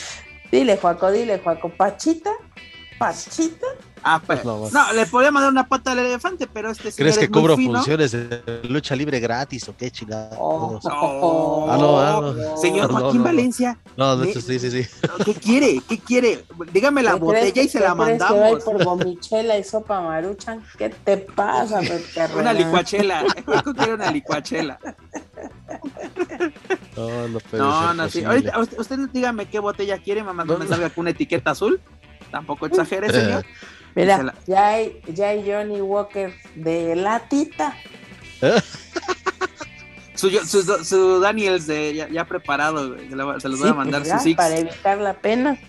[0.53, 2.31] Dile, Juaco, dile, Juaco, pachita,
[3.03, 3.67] pachita
[4.05, 7.57] Ah, pues, no, le podría mandar una pata al elefante, pero este ¿Crees que cubro
[7.57, 10.31] funciones de lucha libre gratis o qué chingada?
[10.39, 10.81] Oh,
[11.71, 13.79] ah, no, ah, Señor Joaquín Valencia.
[13.97, 14.87] No, no, sí, sí, sí.
[15.25, 15.81] ¿Qué quiere?
[15.89, 16.45] ¿Qué quiere?
[16.73, 18.59] Dígame la botella y se la mandamos.
[18.59, 20.65] Que por gomichela y sopa maruchan?
[20.77, 21.81] ¿Qué te pasa,
[22.37, 23.25] Una licuachela.
[23.77, 24.79] quiere una licuachela.
[26.97, 28.25] No, no puede No, no, sí.
[28.25, 31.81] Ahorita, usted, usted dígame qué botella quiere, mamá, no me salga con una etiqueta azul.
[32.33, 33.45] Tampoco exagere, señor.
[33.95, 37.77] Mira, ya, hay, ya hay Johnny Walker de latita.
[40.15, 42.97] su, su, su, Daniels de, ya, preparado,
[43.39, 45.59] se, los voy a mandar pues sus Para evitar la pena.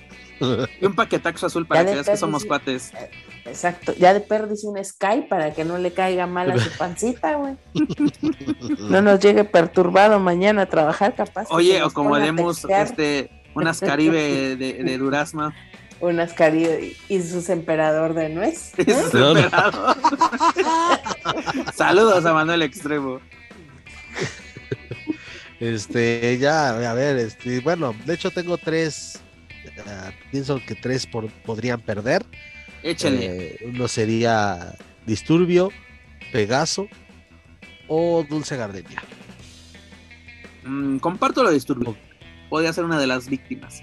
[0.81, 2.91] Y un paquetaxo azul para que veas que somos cuates.
[2.93, 3.09] Eh,
[3.45, 7.35] exacto, ya de perdiz un Sky para que no le caiga mal a su pancita,
[7.35, 7.55] güey.
[8.79, 11.47] no nos llegue perturbado mañana a trabajar, capaz.
[11.49, 15.53] Oye, o como haremos este, unas Caribe de, de durazno
[16.09, 18.73] unas cari y su emperador de nuez.
[21.73, 23.21] Saludos a Manuel Extremo.
[25.59, 29.21] Este, ya, a ver, este, bueno, de hecho tengo tres,
[29.77, 32.25] uh, pienso que tres por, podrían perder.
[32.81, 33.25] Échale.
[33.25, 35.69] Eh, uno sería Disturbio,
[36.33, 36.89] Pegaso
[37.87, 39.01] o Dulce Gardenia.
[40.65, 41.95] Mm, comparto lo de Disturbio.
[42.49, 43.81] Podría ser una de las víctimas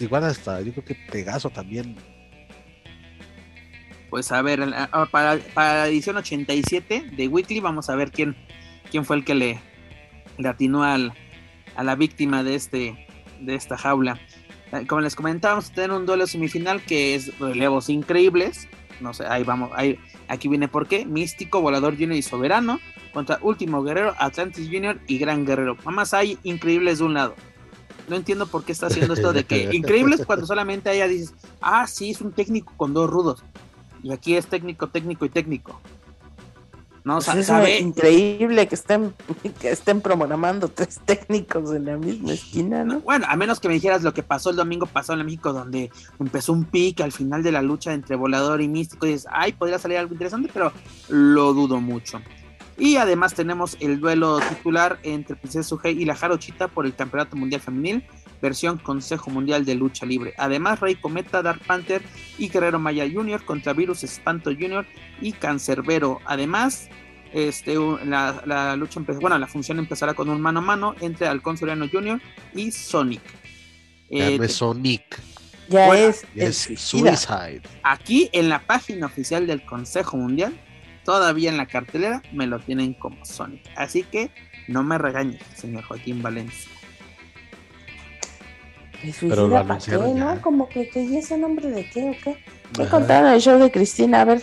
[0.00, 1.96] igual hasta, yo creo que Pegaso también.
[4.10, 8.36] Pues a ver, ah, para, la edición 87 de Weekly vamos a ver quién,
[8.90, 9.60] quién fue el que le,
[10.38, 11.14] le atinó al,
[11.76, 13.06] a la víctima de, este,
[13.40, 14.20] de esta jaula.
[14.72, 18.68] Eh, como les comentábamos, tener un duelo semifinal que es relevos increíbles.
[19.00, 21.06] No sé, ahí vamos, ahí, aquí viene por qué.
[21.06, 22.80] Místico, Volador Junior y Soberano
[23.14, 25.76] contra Último Guerrero, Atlantis Junior y Gran Guerrero.
[25.84, 27.34] Mamás hay increíbles de un lado
[28.08, 31.34] no entiendo por qué está haciendo esto de que increíble es cuando solamente ella dices,
[31.60, 33.44] ah, sí, es un técnico con dos rudos.
[34.02, 35.80] Y aquí es técnico, técnico y técnico.
[37.04, 37.80] No, pues sabe...
[37.80, 39.12] increíble que estén,
[39.60, 43.00] que estén programando tres técnicos en la misma esquina, ¿no?
[43.00, 45.90] Bueno, a menos que me dijeras lo que pasó el domingo pasado en México, donde
[46.20, 49.52] empezó un pique al final de la lucha entre volador y místico, y dices, ay,
[49.52, 50.72] podría salir algo interesante, pero
[51.08, 52.20] lo dudo mucho.
[52.78, 57.36] Y además tenemos el duelo titular entre Princesa Sugei y la Jarochita por el Campeonato
[57.36, 58.04] Mundial Femenil,
[58.40, 60.34] versión Consejo Mundial de Lucha Libre.
[60.38, 62.02] Además, Rey Cometa, Dark Panther
[62.38, 63.44] y Guerrero Maya Jr.
[63.44, 64.86] contra Virus Espanto Jr.
[65.20, 66.20] y Cancerbero.
[66.24, 66.88] Además,
[67.32, 71.86] este, la, lucha bueno, la función empezará con un mano a mano entre Alcón Soriano
[71.90, 72.20] Jr.
[72.54, 73.22] y Sonic.
[74.10, 75.20] Eh, Sonic.
[75.68, 77.62] Ya es, es Suicide.
[77.82, 80.52] Aquí en la página oficial del Consejo Mundial
[81.04, 83.62] todavía en la cartelera me lo tienen como Sonic.
[83.76, 84.30] Así que
[84.68, 86.70] no me regañe, señor Joaquín Valencia.
[89.20, 90.40] Pero lo para qué, ¿no?
[90.40, 92.44] Como que, que ese nombre de qué o qué.
[92.72, 94.20] ¿Qué contaron el show de Cristina?
[94.20, 94.42] A ver.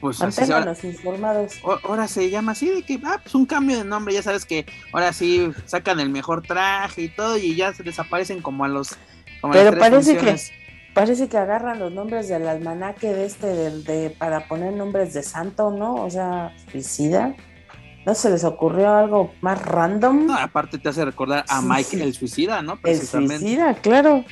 [0.00, 1.54] Pues Manténganos informados.
[1.84, 4.66] Ahora se llama así de que, ah, pues un cambio de nombre, ya sabes que
[4.92, 8.96] ahora sí sacan el mejor traje y todo y ya se desaparecen como a los...
[9.52, 10.36] Pero parece que
[10.96, 15.70] parece que agarran los nombres del almanaque de este de, para poner nombres de santo,
[15.70, 15.94] ¿no?
[15.96, 17.36] O sea, suicida.
[18.06, 20.30] ¿No se les ocurrió algo más random?
[20.30, 22.78] aparte te hace recordar a Mike el suicida, ¿no?
[22.82, 24.24] El suicida, claro.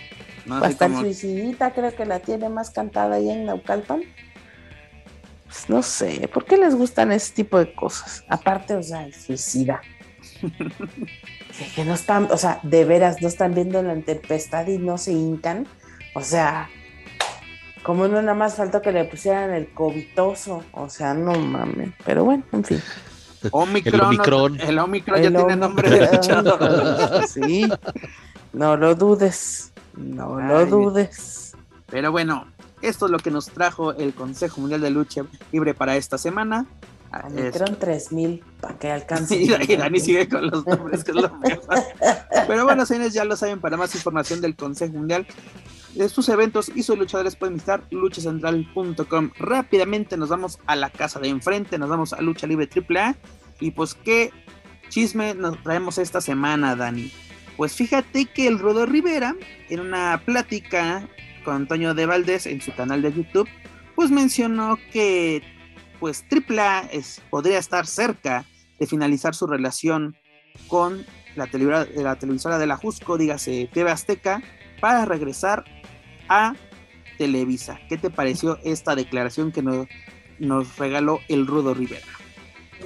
[0.48, 4.00] Hasta el suicidita creo que la tiene más cantada ahí en Naucalpan.
[5.44, 8.24] Pues no sé, ¿por qué les gustan ese tipo de cosas?
[8.30, 9.82] Aparte, o sea, el suicida.
[10.40, 14.96] que, que, no están, o sea, de veras no están viendo la tempestad y no
[14.96, 15.66] se hincan
[16.14, 16.70] o sea,
[17.84, 20.64] como no nada más faltó que le pusieran el covitoso.
[20.72, 21.92] O sea, no mames.
[22.04, 22.82] Pero bueno, en fin.
[23.50, 24.60] Omicron, el Omicron.
[24.60, 27.68] El Omicron ya tiene nombre de sí.
[28.54, 29.72] No lo dudes.
[29.96, 31.54] No lo dudes.
[31.90, 32.46] Pero bueno,
[32.80, 36.66] esto es lo que nos trajo el Consejo Mundial de Lucha Libre para esta semana.
[37.22, 39.36] Omicron 3000 para que alcance.
[39.38, 41.82] Sí, y Dani sigue con los nombres, que es lo mejor.
[42.48, 45.26] Pero bueno, señores, ya lo saben, para más información del Consejo Mundial
[45.94, 49.30] de sus eventos y sus luchadores pueden visitar luchacentral.com.
[49.38, 53.16] Rápidamente nos vamos a la casa de enfrente, nos vamos a Lucha Libre AAA.
[53.60, 54.30] Y pues, ¿qué
[54.88, 57.12] chisme nos traemos esta semana, Dani?
[57.56, 59.36] Pues fíjate que el Rodo Rivera,
[59.68, 61.08] en una plática
[61.44, 63.48] con Antonio de Valdés en su canal de YouTube,
[63.94, 65.42] pues mencionó que
[66.00, 68.44] pues AAA es, podría estar cerca
[68.78, 70.16] de finalizar su relación
[70.68, 74.42] con la, televisora de la Jusco, dígase TV Azteca,
[74.80, 75.64] para regresar
[76.28, 76.54] a
[77.18, 77.78] Televisa.
[77.88, 82.06] ¿Qué te pareció esta declaración que nos, regaló el Rudo Rivera?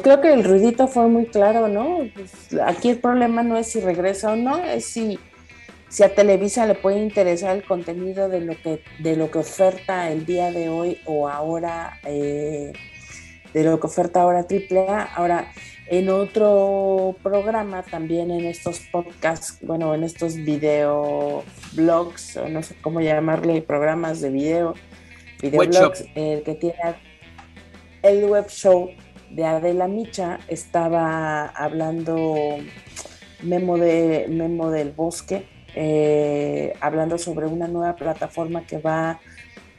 [0.02, 1.98] Creo que el ruidito fue muy claro, ¿no?
[2.14, 2.32] Pues,
[2.64, 5.18] aquí el problema no es si regresa o no, es si,
[5.88, 10.10] si a Televisa le puede interesar el contenido de lo que, de lo que oferta
[10.10, 12.72] el día de hoy o ahora, eh,
[13.52, 15.02] de lo que oferta ahora AAA.
[15.14, 15.50] Ahora,
[15.90, 22.76] en otro programa, también en estos podcasts, bueno, en estos video blogs, o no sé
[22.82, 24.74] cómo llamarle, programas de video,
[25.40, 26.76] videoblogs, el que tiene
[28.02, 28.90] el web show
[29.30, 32.34] de Adela Micha, estaba hablando
[33.42, 39.20] Memo, de, Memo del Bosque, eh, hablando sobre una nueva plataforma que va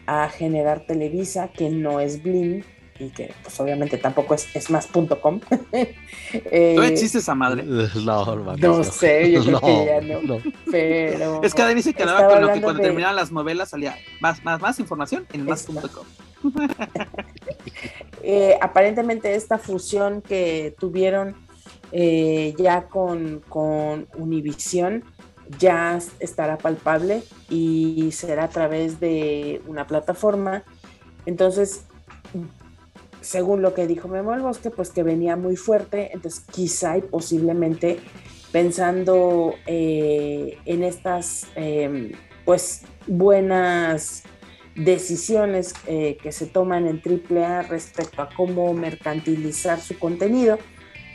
[0.08, 2.64] a generar Televisa, que no es Blim,
[3.00, 5.40] y que pues obviamente tampoco es, es más.com.
[5.72, 7.64] eh, ¿No existe esa madre?
[7.64, 10.38] No, no, no sé, yo creo que ya no,
[10.70, 14.44] Pero es que dice que nada con lo que cuando terminaban las novelas salía más,
[14.44, 16.06] más, más información en más.com.
[18.24, 21.36] eh, aparentemente esta fusión que tuvieron
[21.92, 25.04] eh, ya con, con Univision
[25.58, 30.64] ya estará palpable y será a través de una plataforma.
[31.26, 31.86] Entonces,
[33.22, 37.02] según lo que dijo Memo el Bosque, pues que venía muy fuerte, entonces quizá y
[37.02, 38.00] posiblemente
[38.52, 42.12] pensando eh, en estas em,
[42.46, 44.24] pues buenas
[44.76, 50.58] decisiones eh, que se toman en AAA respecto a cómo mercantilizar su contenido,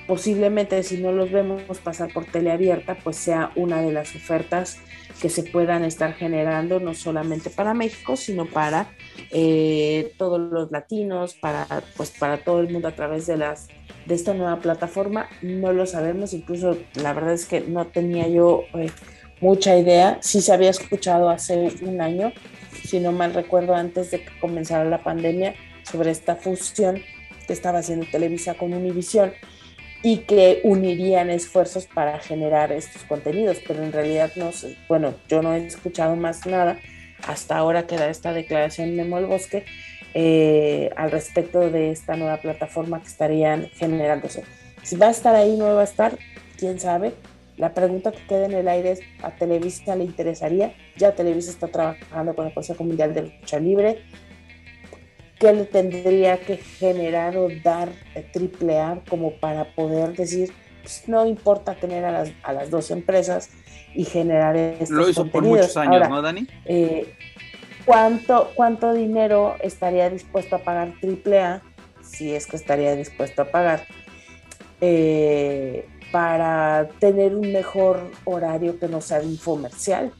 [0.06, 4.78] posiblemente si no los vemos pasar por teleabierta, pues sea una de las ofertas
[5.20, 8.88] que se puedan estar generando no solamente para México, sino para
[9.30, 13.68] eh, todos los latinos, para, pues, para todo el mundo a través de, las,
[14.06, 15.28] de esta nueva plataforma.
[15.40, 18.90] No lo sabemos, incluso la verdad es que no tenía yo eh,
[19.40, 20.18] mucha idea.
[20.20, 22.32] Sí se había escuchado hace un año,
[22.84, 27.02] si no mal recuerdo, antes de que comenzara la pandemia, sobre esta fusión
[27.46, 29.32] que estaba haciendo Televisa con Univision
[30.04, 35.40] y que unirían esfuerzos para generar estos contenidos, pero en realidad no sé, bueno, yo
[35.40, 36.78] no he escuchado más nada
[37.26, 39.64] hasta ahora que da esta declaración de Mol Bosque
[40.12, 44.44] eh, al respecto de esta nueva plataforma que estarían generándose.
[44.82, 46.18] Si va a estar ahí, no va a estar,
[46.58, 47.14] quién sabe.
[47.56, 50.74] La pregunta que queda en el aire es, ¿a Televisa le interesaría?
[50.98, 54.02] Ya Televisa está trabajando con el Consejo Mundial de Lucha Libre,
[55.44, 57.90] qué le tendría que generar o dar
[58.32, 62.90] triple A como para poder decir, pues, no importa tener a las, a las dos
[62.90, 63.50] empresas
[63.94, 66.48] y generar estos Lo hizo por muchos años, ¿no, Dani?
[66.64, 67.14] Eh,
[67.84, 71.60] ¿cuánto, ¿Cuánto dinero estaría dispuesto a pagar AAA,
[72.00, 73.86] si es que estaría dispuesto a pagar,
[74.80, 80.10] eh, para tener un mejor horario que no sea de infomercial?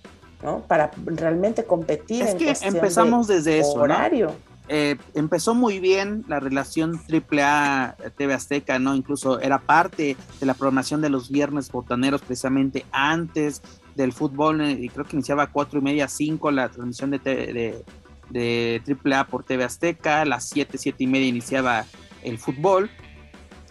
[0.43, 0.61] ¿no?
[0.69, 4.35] Para realmente competir es que empezamos desde eso, horario.
[4.69, 8.95] Eh, empezó muy bien la relación AAA TV Azteca, ¿no?
[8.95, 13.61] Incluso era parte de la programación de los viernes botaneros precisamente antes
[13.95, 17.19] del fútbol eh, y creo que iniciaba a cuatro y media, cinco la transmisión de,
[17.19, 17.85] de,
[18.31, 21.85] de AAA por TV Azteca, a las siete, siete y media iniciaba
[22.23, 22.91] el fútbol.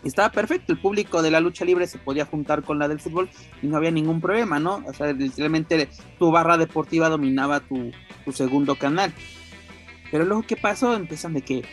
[0.03, 3.29] Estaba perfecto, el público de la lucha libre se podía juntar con la del fútbol
[3.61, 4.83] y no había ningún problema, ¿no?
[4.85, 5.89] O sea, literalmente
[6.19, 7.91] tu barra deportiva dominaba tu
[8.31, 9.13] segundo canal.
[10.13, 10.93] Pero luego, ¿qué pasó?
[10.93, 11.63] Empiezan de que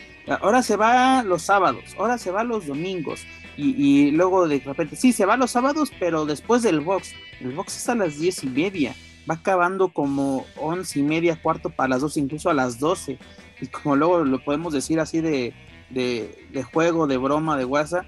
[0.41, 3.23] ahora se va los sábados, ahora se va los domingos.
[3.55, 7.13] Y, luego de repente, sí, se va los sábados, pero después del box.
[7.39, 8.95] El box es a las diez y media.
[9.29, 13.19] Va acabando como once y media, cuarto para las dos, incluso a las doce.
[13.61, 15.53] Y como luego lo podemos decir así de,
[15.91, 18.07] de, juego, de broma, de WhatsApp,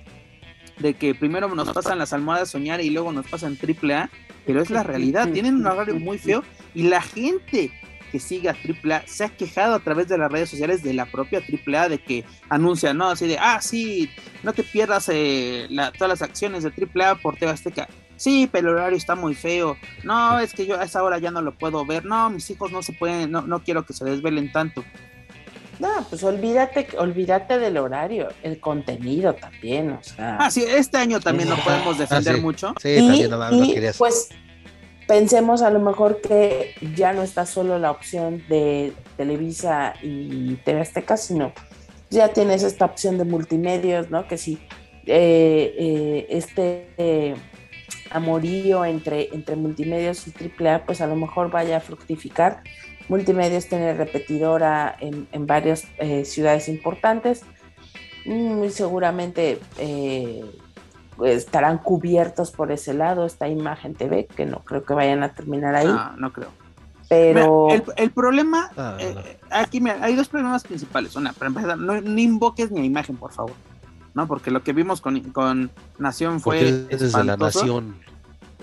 [0.80, 4.10] de que primero nos pasan las almohadas soñar y luego nos pasan triple A,
[4.48, 7.72] pero es la realidad, tienen un horario muy feo y la gente
[8.14, 11.40] que siga AAA se ha quejado a través de las redes sociales de la propia
[11.40, 13.10] AAA de que anuncia, ¿no?
[13.10, 14.08] Así de, ah, sí,
[14.44, 17.90] no te pierdas eh, todas las acciones de AAA por TV Azteca.
[18.16, 19.78] Sí, pero el horario está muy feo.
[20.04, 22.06] No, es que yo a esa hora ya no lo puedo ver.
[22.06, 24.84] No, mis hijos no se pueden, no, no quiero que se desvelen tanto.
[25.80, 30.38] No, pues olvídate, olvídate del horario, el contenido también, o sea.
[30.40, 32.76] Ah, sí, este año también no podemos defender ah, mucho.
[32.80, 33.98] Sí, también no, no querías.
[33.98, 34.30] Pues
[35.08, 40.82] pensemos a lo mejor que ya no está solo la opción de Televisa y TV
[40.82, 41.54] Azteca, sino
[42.10, 44.28] ya tienes esta opción de multimedios, ¿no?
[44.28, 44.60] Que si
[45.06, 47.36] eh, eh, este
[48.12, 52.62] amorío entre, entre multimedios y AAA, pues a lo mejor vaya a fructificar.
[53.10, 57.42] Multimedios tiene repetidora en, en varias eh, ciudades importantes.
[58.26, 60.63] Muy seguramente pues,
[61.26, 65.76] estarán cubiertos por ese lado, esta imagen TV, que no creo que vayan a terminar
[65.76, 65.88] ahí.
[65.88, 66.50] No, no creo.
[67.10, 67.68] Pero.
[67.96, 68.72] el, problema.
[68.78, 68.98] Ah,
[69.52, 71.16] aquí hay dos problemas principales.
[71.16, 73.54] Una, para empezar, no, no invoques mi imagen, por favor.
[74.14, 74.28] ¿no?
[74.28, 76.72] Porque lo que vimos con, con Nación fue.
[76.72, 77.96] desde la Nación.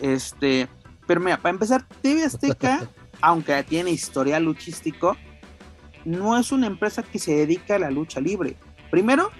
[0.00, 0.68] Este,
[1.06, 2.88] pero mira, para empezar, TV Azteca,
[3.20, 5.16] aunque tiene historial luchístico,
[6.04, 8.56] no es una empresa que se dedica a la lucha libre.
[8.90, 9.30] Primero,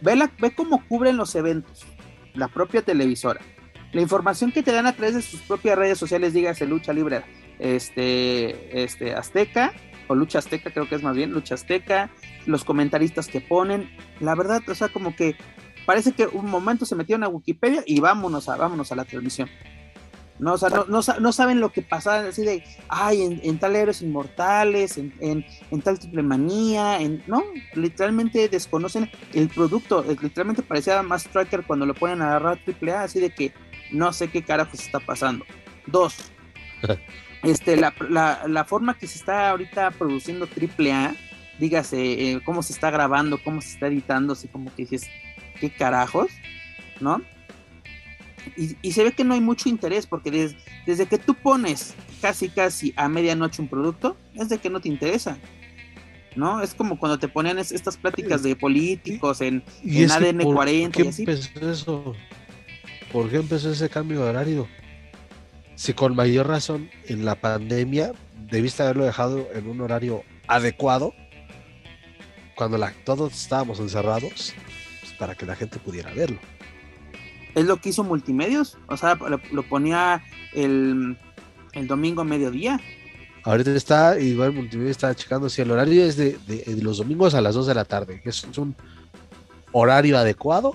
[0.00, 1.86] ve, la, ve cómo cubren los eventos,
[2.34, 3.40] la propia televisora.
[3.92, 7.22] La información que te dan a través de sus propias redes sociales, dígase Lucha Libre,
[7.58, 9.72] este, este, Azteca,
[10.06, 12.10] o Lucha Azteca, creo que es más bien, Lucha Azteca,
[12.46, 15.36] los comentaristas que ponen, la verdad, o sea, como que
[15.86, 19.48] parece que un momento se metieron a Wikipedia y vámonos a, vámonos a la transmisión.
[20.40, 24.00] No, o sea, no, no, saben lo que pasaba, así de, ay, en, tal Héroes
[24.00, 31.26] Inmortales, en, en, tal Triple Manía, en, no, literalmente desconocen el producto, literalmente parecía más
[31.26, 33.52] Striker cuando lo ponen a agarrar Triple A, así de que
[33.92, 35.44] no sé qué carajos está pasando.
[35.86, 36.16] Dos,
[37.42, 41.14] este, la, la, la, forma que se está ahorita produciendo Triple A,
[41.58, 45.10] dígase, eh, cómo se está grabando, cómo se está editando, así como que dices,
[45.60, 46.30] qué carajos,
[46.98, 47.20] ¿no?
[48.56, 50.54] Y, se ve que no hay mucho interés porque
[50.86, 54.88] desde que tú pones casi casi a medianoche un producto, es de que no te
[54.88, 55.38] interesa.
[56.36, 56.62] ¿No?
[56.62, 59.64] Es como cuando te ponían estas pláticas de políticos en,
[60.10, 62.14] ADN 40 ¿por qué Empezó eso?
[63.12, 64.68] ¿Por qué empezó ese cambio de horario?
[65.74, 68.12] Si con mayor razón en la pandemia
[68.48, 71.14] debiste haberlo dejado en un horario adecuado,
[72.54, 74.54] cuando la, todos estábamos encerrados,
[75.18, 76.38] para que la gente pudiera verlo.
[77.54, 80.22] Es lo que hizo Multimedios, o sea, lo, ponía
[80.52, 81.16] el,
[81.86, 82.80] domingo a mediodía.
[83.44, 86.38] Ahorita está, igual Multimedia está checando si el horario es de,
[86.82, 88.74] los domingos a las 2 de la tarde, que es un
[89.72, 90.74] horario adecuado.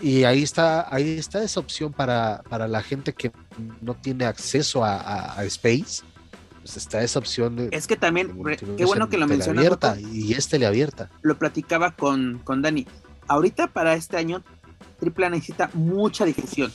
[0.00, 3.30] Y ahí está, ahí está esa opción para, la gente que
[3.80, 6.02] no tiene acceso a, Space.
[6.60, 7.68] Pues está esa opción de.
[7.72, 8.32] Es que también,
[8.76, 9.98] qué bueno que lo mencionas.
[10.12, 11.10] y es teleabierta.
[11.22, 12.86] Lo platicaba con, con Dani
[13.28, 14.42] ahorita para este año
[15.02, 16.72] AAA necesita mucha difusión,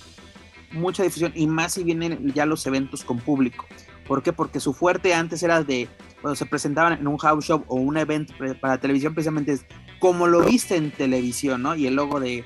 [0.71, 3.65] mucha difusión y más si vienen ya los eventos con público.
[4.07, 4.33] ¿Por qué?
[4.33, 5.87] Porque su fuerte antes era de
[6.21, 9.65] cuando se presentaban en un house show o un evento para televisión, precisamente es
[9.99, 11.75] como lo viste en televisión, ¿no?
[11.75, 12.45] Y el logo de,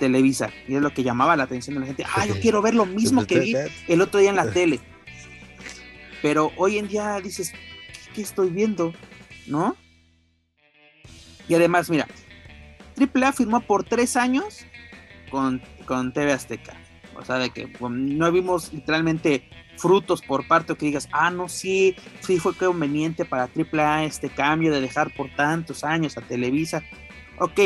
[0.00, 0.50] Televisa.
[0.66, 2.04] Y es lo que llamaba la atención de la gente.
[2.16, 3.54] Ah, yo quiero ver lo mismo que vi
[3.86, 4.80] el otro día en la tele.
[6.22, 7.52] Pero hoy en día dices,
[8.12, 8.92] ¿qué estoy viendo?
[9.46, 9.76] ¿No?
[11.46, 12.08] Y además, mira,
[12.98, 14.66] AAA firmó por tres años
[15.30, 16.74] con, con TV Azteca.
[17.18, 21.48] O sea, de que no vimos literalmente frutos por parte o que digas, ah, no,
[21.48, 26.82] sí, sí fue conveniente para AAA este cambio de dejar por tantos años a Televisa.
[27.38, 27.60] Ok,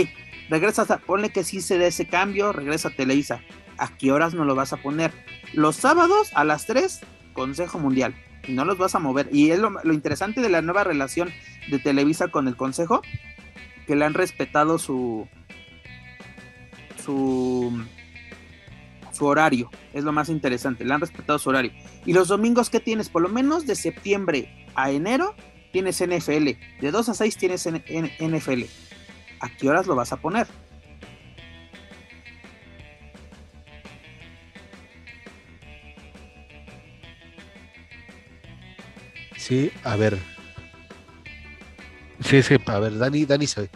[0.48, 3.40] regresa, a, ponle que sí se dé ese cambio, regresa a Televisa.
[3.78, 5.12] ¿A qué horas no lo vas a poner?
[5.52, 7.00] Los sábados a las 3,
[7.32, 8.14] Consejo Mundial.
[8.46, 9.28] Y no los vas a mover.
[9.32, 11.30] Y es lo, lo interesante de la nueva relación
[11.70, 13.02] de Televisa con el Consejo,
[13.86, 15.28] que le han respetado su
[17.04, 17.84] su
[19.12, 21.72] su horario, es lo más interesante, le han respetado su horario.
[22.06, 25.34] Y los domingos que tienes, por lo menos de septiembre a enero,
[25.72, 28.62] tienes NFL, de 2 a 6 tienes NFL.
[29.40, 30.46] ¿A qué horas lo vas a poner?
[39.36, 40.18] Sí, a ver,
[42.22, 43.70] Sí, sí, a ver, Dani, Dani se,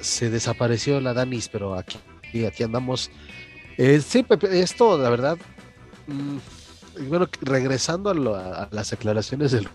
[0.00, 1.98] se desapareció la Danis, pero aquí,
[2.46, 3.10] aquí andamos.
[3.78, 5.38] Eh, sí, esto, la verdad,
[6.06, 9.68] mm, bueno, regresando a, las declaraciones del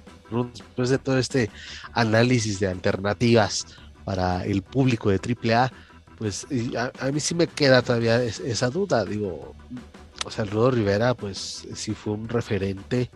[0.53, 1.49] después de todo este
[1.93, 3.65] análisis de alternativas
[4.03, 5.71] para el público de AAA,
[6.17, 6.45] pues
[6.75, 9.55] a, mí sí me queda todavía esa duda, digo,
[10.25, 13.09] o sea, el Rudo Rivera, pues sí fue un referente,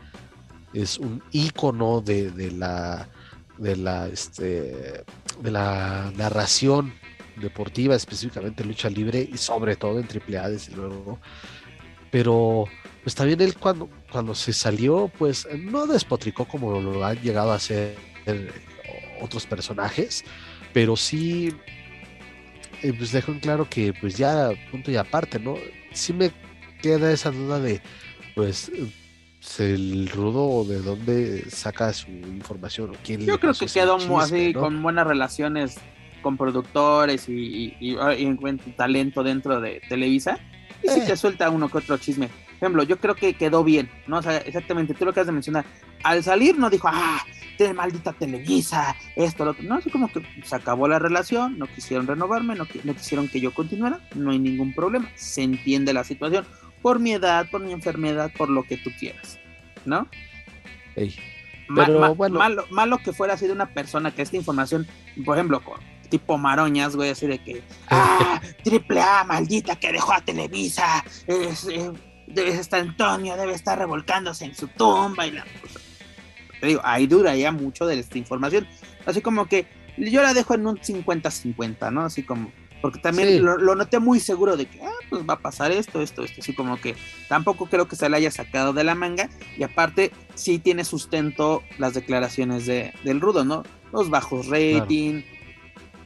[0.74, 3.10] es un ícono de, de la
[3.62, 5.04] de la, este,
[5.42, 6.94] de la narración
[7.42, 11.20] deportiva, específicamente lucha libre y sobre todo en AAA, desde luego.
[12.12, 12.66] Pero
[13.04, 17.56] pues también él cuando, cuando se salió, pues no despotricó como lo han llegado a
[17.56, 17.96] hacer
[19.22, 20.24] otros personajes,
[20.74, 21.54] pero sí
[22.82, 25.56] eh, pues dejó en claro que pues ya punto y aparte, ¿no?
[25.94, 26.32] Sí me
[26.82, 27.82] queda esa duda de
[28.36, 28.72] pues
[29.60, 32.96] el rudo de dónde saca su información.
[33.04, 35.78] ¿Quién Yo creo que quedó así con buenas relaciones
[36.22, 40.40] con productores y, y, talento dentro de Televisa.
[40.84, 41.04] Y si eh.
[41.06, 42.28] te suelta uno que otro chisme.
[42.28, 44.18] Por ejemplo, yo creo que quedó bien, ¿no?
[44.18, 45.66] O sea, exactamente, tú lo que has de mencionar.
[46.04, 47.24] Al salir no dijo, ah,
[47.58, 49.64] de maldita Televisa, esto, lo otro.
[49.64, 53.40] No, así como que se acabó la relación, no quisieron renovarme, no, no quisieron que
[53.40, 55.10] yo continuara, no hay ningún problema.
[55.16, 56.46] Se entiende la situación
[56.82, 59.40] por mi edad, por mi enfermedad, por lo que tú quieras,
[59.86, 60.08] ¿no?
[60.96, 62.40] Pero, bueno.
[62.40, 64.88] malo, malo que fuera así de una persona que esta información,
[65.26, 65.80] por ejemplo, con
[66.12, 71.68] tipo maroñas, güey, así de que, ah, triple A, maldita que dejó a Televisa, es,
[71.68, 71.91] eh,
[72.36, 75.45] estar Antonio, debe estar revolcándose en su tumba y la...
[76.59, 78.68] Te digo, ahí dura ya mucho de esta información.
[79.07, 79.66] Así como que
[79.97, 82.01] yo la dejo en un 50-50, ¿no?
[82.01, 82.51] Así como,
[82.82, 86.24] porque también lo, noté muy seguro de que, ah, pues va a pasar esto, esto,
[86.24, 86.95] esto, así como que
[87.28, 91.64] tampoco creo que se le haya sacado de la manga y aparte sí tiene sustento
[91.78, 93.64] las declaraciones de, del Rudo, ¿no?
[93.91, 95.24] Los bajos rating,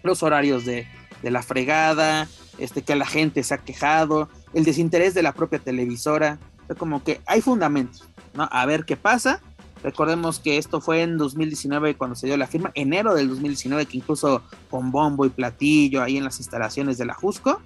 [0.05, 0.87] los horarios de,
[1.21, 2.27] de, la fregada,
[2.57, 6.39] este, que la gente se ha quejado, el desinterés de la propia televisora,
[6.77, 8.47] como que hay fundamentos, ¿no?
[8.51, 9.41] A ver qué pasa
[9.85, 13.97] Recordemos que esto fue en 2019 cuando se dio la firma, enero del 2019, que
[13.97, 14.41] incluso
[14.71, 17.61] con bombo y platillo ahí en las instalaciones de la Jusco.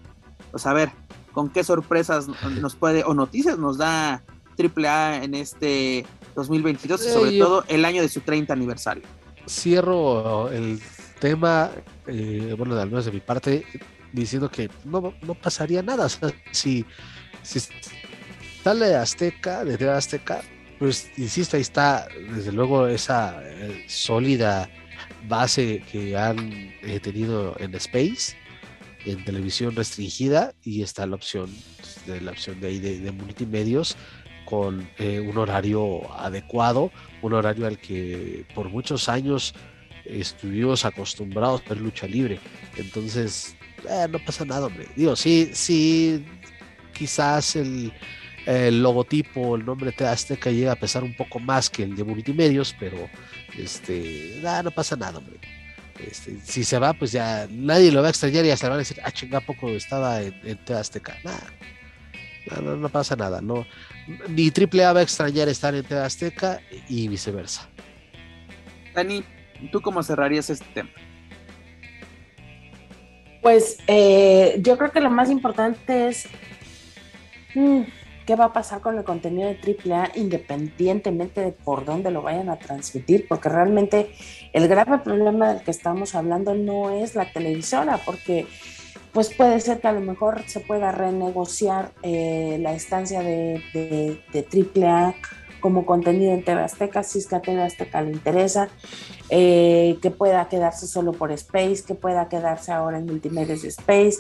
[0.52, 0.92] Pues a ver,
[1.32, 2.28] con qué sorpresas
[2.60, 4.22] nos puede, o noticias nos da
[4.58, 9.04] AAA en este 2022 y sobre todo el año de su 30 aniversario.
[9.48, 10.82] Cierro el
[11.20, 11.72] tema,
[12.08, 13.66] eh, bueno, al menos de mi parte,
[14.14, 16.08] diciendo que no, no pasaría nada.
[16.52, 16.86] si,
[17.44, 17.60] si
[18.64, 20.42] sale Azteca, desde Azteca,
[20.80, 24.70] pues insisto, ahí está desde luego esa eh, sólida
[25.28, 28.38] base que han eh, tenido en Space,
[29.06, 31.50] en televisión restringida, y está la opción
[32.06, 33.98] de la opción de ahí de, multimedios
[34.46, 36.92] con eh, un horario adecuado,
[37.22, 39.54] un horario al que por muchos años
[40.10, 42.40] estuvimos acostumbrados a ver lucha libre.
[42.78, 43.56] Entonces,
[44.10, 44.88] no pasa nada, hombre.
[44.96, 46.24] Digo, sí, sí,
[46.94, 47.94] quizás el,
[48.46, 52.04] el logotipo, el nombre de Azteca llega a pesar un poco más que el de
[52.04, 53.10] multimedios, pero
[53.58, 55.40] este, no pasa nada, hombre.
[56.00, 58.80] Este, si se va, pues ya nadie lo va a extrañar y hasta van a
[58.80, 61.18] decir, ah, chinga, poco estaba en, en Azteca.
[62.62, 63.42] no, no, pasa nada.
[63.42, 63.66] No,
[64.30, 67.68] ni AAA va a extrañar estar en Azteca y viceversa.
[68.96, 69.24] Dani,
[69.72, 70.90] ¿tú cómo cerrarías este tema?
[73.42, 76.28] Pues eh, yo creo que lo más importante es
[77.56, 77.82] mm,
[78.26, 82.50] qué va a pasar con el contenido de AAA independientemente de por dónde lo vayan
[82.50, 84.12] a transmitir, porque realmente
[84.54, 88.46] el grave problema del que estamos hablando no es la televisora, porque
[89.14, 94.22] pues puede ser que a lo mejor se pueda renegociar eh, la estancia de, de,
[94.32, 95.16] de AAA
[95.60, 98.70] como contenido en TV Azteca, si es que a TV Azteca le interesa,
[99.30, 104.20] eh, que pueda quedarse solo por Space, que pueda quedarse ahora en Multimedios Space,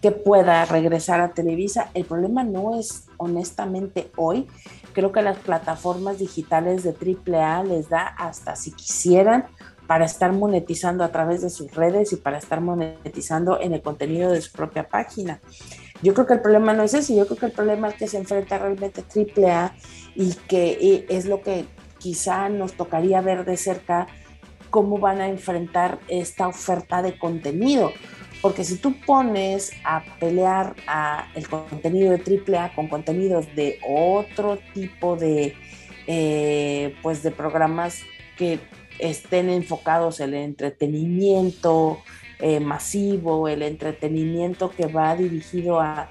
[0.00, 1.90] que pueda regresar a Televisa.
[1.94, 4.48] El problema no es honestamente hoy.
[4.92, 9.46] Creo que las plataformas digitales de AAA les da hasta si quisieran
[9.86, 14.30] para estar monetizando a través de sus redes y para estar monetizando en el contenido
[14.30, 15.40] de su propia página.
[16.02, 18.08] Yo creo que el problema no es ese, yo creo que el problema es que
[18.08, 19.74] se enfrenta realmente AAA
[20.16, 21.66] y que es lo que
[21.98, 24.08] quizá nos tocaría ver de cerca
[24.70, 27.92] cómo van a enfrentar esta oferta de contenido.
[28.40, 34.58] Porque si tú pones a pelear a el contenido de AAA con contenidos de otro
[34.74, 35.54] tipo de,
[36.08, 38.00] eh, pues de programas
[38.36, 38.58] que
[38.98, 42.02] estén enfocados en el entretenimiento
[42.42, 46.08] eh, masivo, el entretenimiento que va dirigido a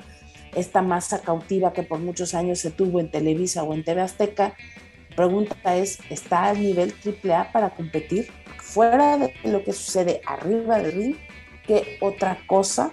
[0.55, 4.53] esta masa cautiva que por muchos años se tuvo en Televisa o en TV Azteca,
[5.13, 8.31] pregunta es, ¿está al nivel AAA para competir?
[8.59, 11.15] Fuera de lo que sucede arriba del ring,
[11.67, 12.91] ¿qué otra cosa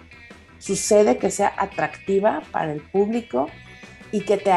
[0.59, 3.49] sucede que sea atractiva para el público
[4.11, 4.51] y que te,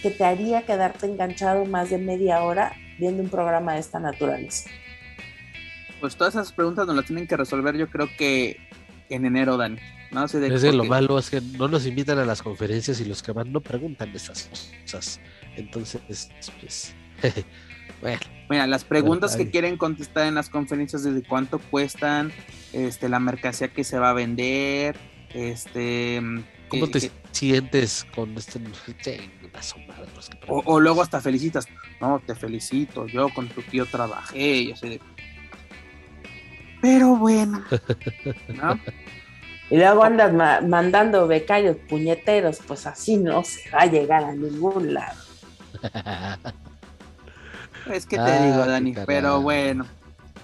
[0.00, 4.70] que te haría quedarte enganchado más de media hora viendo un programa de esta naturaleza?
[6.00, 8.58] Pues todas esas preguntas nos las tienen que resolver yo creo que
[9.08, 9.78] en enero, Dan.
[10.10, 10.28] ¿no?
[10.28, 13.32] sé de lo malo es que no nos invitan a las conferencias y los que
[13.32, 15.20] van no preguntan esas cosas.
[15.56, 16.00] Entonces,
[16.60, 16.94] pues,
[18.00, 18.20] bueno.
[18.48, 22.32] Mira, las preguntas que quieren contestar en las conferencias desde cuánto cuestan,
[22.72, 24.96] este, la mercancía que se va a vender,
[25.34, 26.22] este...
[26.68, 28.60] ¿Cómo te sientes con este...
[30.46, 31.66] O, o, luego hasta felicitas,
[32.00, 35.00] no, te felicito, yo con tu tío trabajé, y así de...
[36.80, 37.62] Pero bueno,
[39.70, 40.32] Y luego andas
[40.66, 45.18] mandando becarios puñeteros, pues así no se va a llegar a ningún lado.
[47.92, 49.86] Es que te ah, digo, Dani, pero bueno.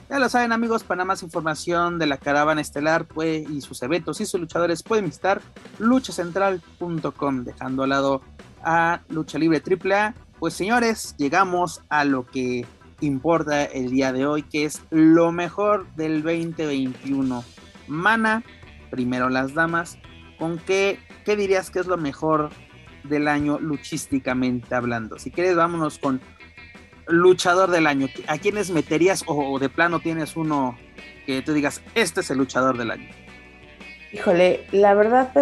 [0.08, 4.18] Ya lo saben amigos, para más información de la caravana estelar pues, y sus eventos
[4.22, 5.42] y sus luchadores pueden visitar
[5.78, 8.22] luchacentral.com, dejando al lado
[8.62, 10.14] a Lucha Libre AAA.
[10.38, 12.64] Pues señores, llegamos a lo que
[13.04, 17.44] importa el día de hoy, que es lo mejor del 2021.
[17.86, 18.42] Mana,
[18.90, 19.98] primero las damas,
[20.38, 22.50] ¿con qué, qué dirías que es lo mejor
[23.04, 25.18] del año luchísticamente hablando?
[25.18, 26.20] Si quieres, vámonos con
[27.06, 28.08] luchador del año.
[28.26, 30.76] ¿A quiénes meterías o de plano tienes uno
[31.26, 33.08] que tú digas, este es el luchador del año?
[34.14, 35.32] Híjole, la verdad,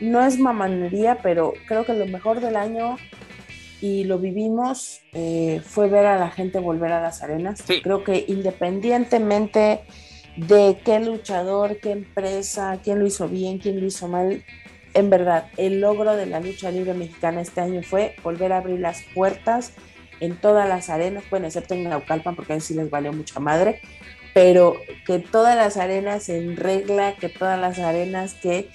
[0.00, 2.96] no es mamanería, pero creo que lo mejor del año
[3.82, 7.62] y lo vivimos eh, fue ver a la gente volver a las arenas.
[7.82, 9.80] Creo que independientemente
[10.36, 14.44] de qué luchador, qué empresa, quién lo hizo bien, quién lo hizo mal,
[14.94, 18.78] en verdad, el logro de la lucha libre mexicana este año fue volver a abrir
[18.78, 19.72] las puertas
[20.20, 23.80] en todas las arenas, bueno, excepto en Naucalpan, porque a sí les valió mucha madre,
[24.32, 24.76] pero
[25.06, 28.68] que todas las arenas en regla, que todas las arenas que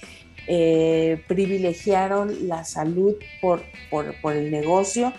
[0.50, 5.12] eh, privilegiaron la salud por, por, el negocio,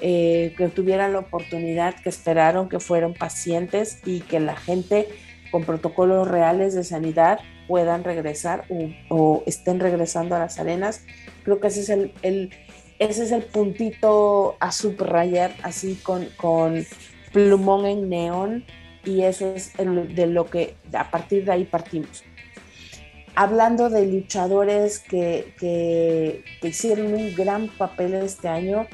[0.00, 5.08] eh, que tuvieran la oportunidad, que esperaron, que fueron pacientes y que la gente
[5.50, 8.66] con protocolos reales de sanidad puedan regresar
[9.08, 11.04] o, estén regresando a las arenas.
[11.42, 12.50] Creo que ese es el,
[13.00, 16.28] ese es el puntito a subrayar así con
[17.32, 18.64] plumón en neón
[19.04, 22.22] y eso es de lo que a partir de ahí partimos.
[23.40, 28.88] Hablando de luchadores que, que, hicieron un gran papel este año,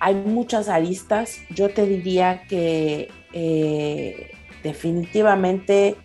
[0.00, 1.36] hay muchas aristas.
[1.50, 4.32] Yo te diría que eh,
[4.64, 5.96] definitivamente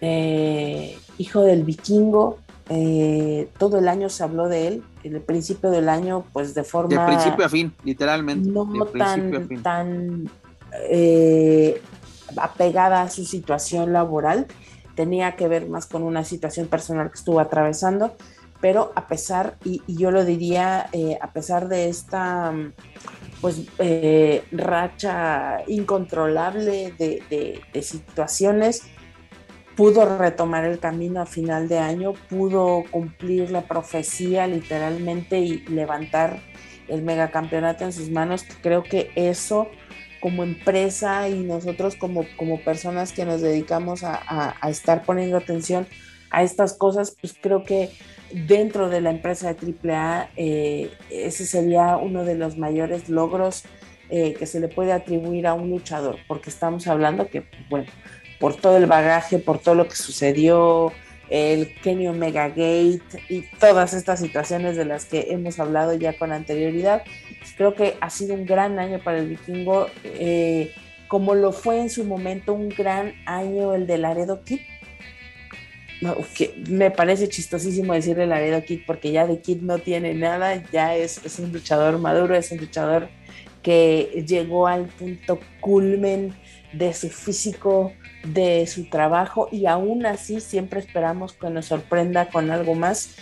[0.00, 2.38] eh, Hijo del Vikingo,
[2.68, 6.62] eh, todo el año se habló de él, en el principio del año, pues de
[6.62, 7.00] forma...
[7.00, 8.48] De principio a fin, literalmente.
[8.48, 10.30] No tan, tan
[10.90, 11.82] eh,
[12.36, 14.46] apegada a su situación laboral,
[14.96, 18.16] tenía que ver más con una situación personal que estuvo atravesando,
[18.60, 22.52] pero a pesar, y, yo lo diría, eh, a pesar de esta
[23.40, 28.82] pues eh, racha incontrolable de, de, situaciones,
[29.76, 36.40] pudo retomar el camino a final de año, pudo cumplir la profecía literalmente y levantar
[36.88, 38.46] el megacampeonato en sus manos.
[38.62, 39.68] Creo que eso
[40.20, 45.86] como empresa y nosotros como, como personas que nos dedicamos a, estar poniendo atención
[46.30, 47.90] a estas cosas, pues creo que
[48.32, 53.64] dentro de la empresa de AAA eh, ese sería uno de los mayores logros
[54.10, 57.86] eh, que se le puede atribuir a un luchador, porque estamos hablando que, bueno,
[58.38, 60.92] por todo el bagaje, por todo lo que sucedió,
[61.28, 66.32] el Kenny Omega Gate y todas estas situaciones de las que hemos hablado ya con
[66.32, 67.02] anterioridad,
[67.56, 70.72] Creo que ha sido un gran año para el vikingo, eh,
[71.08, 74.60] como lo fue en su momento un gran año el de Laredo Kid.
[76.36, 80.96] que me parece chistosísimo decirle Laredo Kid porque ya de Kid no tiene nada, ya
[80.96, 83.08] es, es un luchador maduro, es un luchador
[83.62, 86.34] que llegó al punto culmen
[86.72, 87.92] de su físico,
[88.26, 93.14] de su trabajo y aún así siempre esperamos que nos sorprenda con algo más.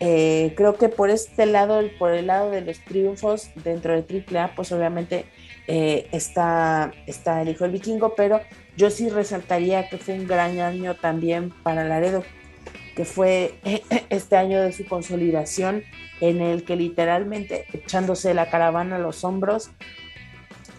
[0.00, 4.54] Eh, creo que por este lado, por el lado de los triunfos dentro de AAA,
[4.56, 5.26] pues obviamente
[5.68, 8.40] eh, está, está el hijo del vikingo, pero
[8.76, 12.24] yo sí resaltaría que fue un gran año también para Laredo,
[12.96, 13.54] que fue
[14.10, 15.84] este año de su consolidación,
[16.20, 19.70] en el que literalmente echándose la caravana a los hombros,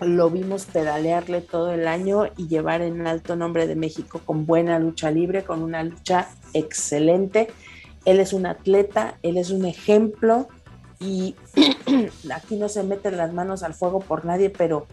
[0.04, 4.80] lo vimos pedalearle todo el año y llevar en alto nombre de México con buena
[4.80, 7.50] lucha libre, con una lucha excelente
[8.06, 10.48] él es un atleta, él es un ejemplo
[11.00, 11.36] y
[12.34, 14.88] aquí no se meten las manos al fuego por nadie, pero,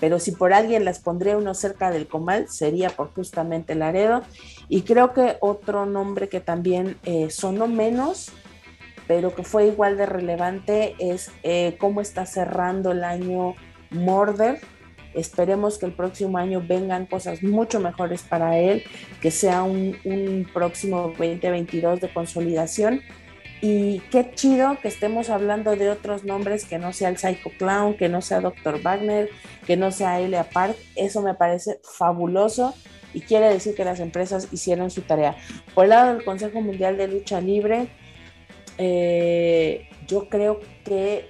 [0.00, 4.22] pero si por alguien las pondría uno cerca del comal, sería por justamente Laredo.
[4.68, 8.30] Y creo que otro nombre que también eh, sonó menos,
[9.06, 13.54] pero que fue igual de relevante, es eh, cómo está cerrando el año
[13.90, 14.60] Morder
[15.14, 18.84] Esperemos que el próximo año vengan cosas mucho mejores para él,
[19.20, 23.00] que sea un, próximo 2022 de consolidación.
[23.60, 27.96] Y qué chido que estemos hablando de otros nombres que no sea el Psycho Clown,
[27.96, 28.80] que no sea Dr.
[28.80, 29.30] Wagner,
[29.66, 30.76] que no sea Elia Park.
[30.94, 32.74] Eso me parece fabuloso
[33.12, 35.36] y quiere decir que las empresas hicieron su tarea.
[35.74, 37.88] Por el lado del Consejo Mundial de Lucha Libre,
[38.76, 41.28] eh, yo creo que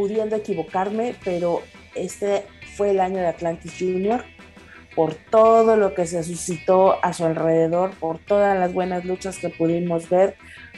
[0.00, 1.60] pudiendo equivocarme, pero
[1.94, 4.24] este fue el año de Atlantis Junior.
[4.96, 9.48] por todo lo que se suscitó a su alrededor, por todas las buenas luchas que
[9.50, 10.34] pudimos ver,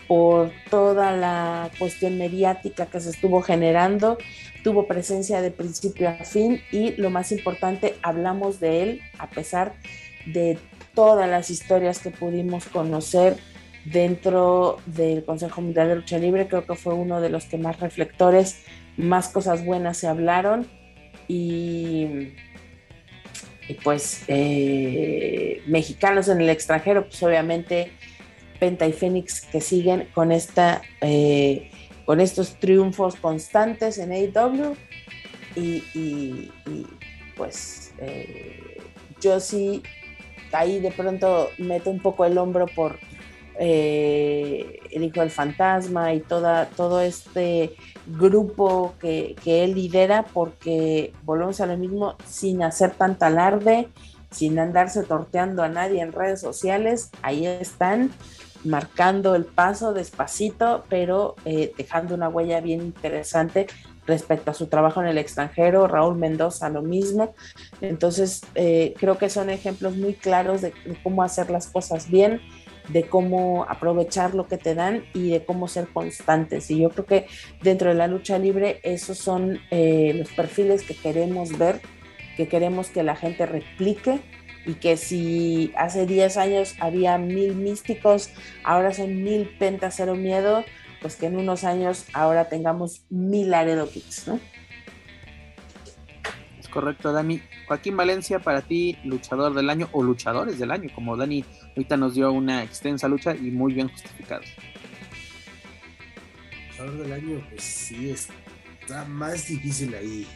[0.06, 4.18] por toda la cuestión mediática que se estuvo generando,
[4.62, 9.72] tuvo presencia de principio a fin y lo más importante, hablamos de él a pesar
[10.26, 10.58] de
[10.94, 13.36] todas las historias que pudimos conocer
[13.85, 17.80] dentro del Consejo Mundial de Lucha Libre, creo que fue uno de los que más
[17.80, 18.62] reflectores,
[18.97, 20.66] más cosas buenas se hablaron.
[21.28, 22.35] Y,
[23.83, 27.93] pues eh, mexicanos en el extranjero, pues obviamente
[28.61, 31.70] Penta y Fénix que siguen con esta eh,
[32.05, 34.76] con estos triunfos constantes en AEW
[35.57, 36.51] y,
[37.37, 38.78] pues eh,
[39.20, 39.83] yo sí
[40.53, 42.99] ahí de pronto meto un poco el hombro por
[43.64, 47.76] eh, el hijo del fantasma y toda, todo este
[48.08, 53.88] grupo que, él lidera porque volvemos a lo mismo sin hacer tanta alarde,
[54.32, 58.10] sin andarse torteando a nadie en redes sociales, ahí están
[58.64, 63.68] marcando el paso despacito, pero eh, dejando una huella bien interesante
[64.06, 67.34] respecto a su trabajo en el extranjero, Raúl Mendoza lo mismo.
[67.80, 72.40] Entonces, eh, creo que son ejemplos muy claros de, cómo hacer las cosas bien,
[72.89, 76.70] de cómo aprovechar lo que te dan y de cómo ser constantes.
[76.70, 77.26] Y yo creo que
[77.62, 81.80] dentro de la lucha libre, esos son eh, los perfiles que queremos ver,
[82.37, 84.20] que queremos que la gente replique
[84.64, 88.30] y que si hace 10 años había mil místicos,
[88.64, 90.64] ahora son mil pentas cero miedo,
[91.01, 94.39] pues que en unos años ahora tengamos mil Laredo Kicks, ¿no?
[96.72, 97.40] Correcto, Dani.
[97.66, 102.14] Joaquín Valencia, para ti, luchador del año o luchadores del año, como Dani ahorita nos
[102.14, 104.42] dio una extensa lucha y muy bien justificado.
[106.70, 110.26] Luchador del año, pues sí, está más difícil ahí.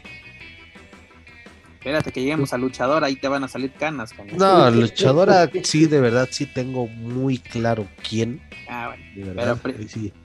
[1.79, 4.11] Espérate que lleguemos a luchador, ahí te van a salir canas.
[4.37, 8.43] No, luchadora sí, de verdad sí tengo muy claro quién.
[8.69, 9.61] Ah, bueno.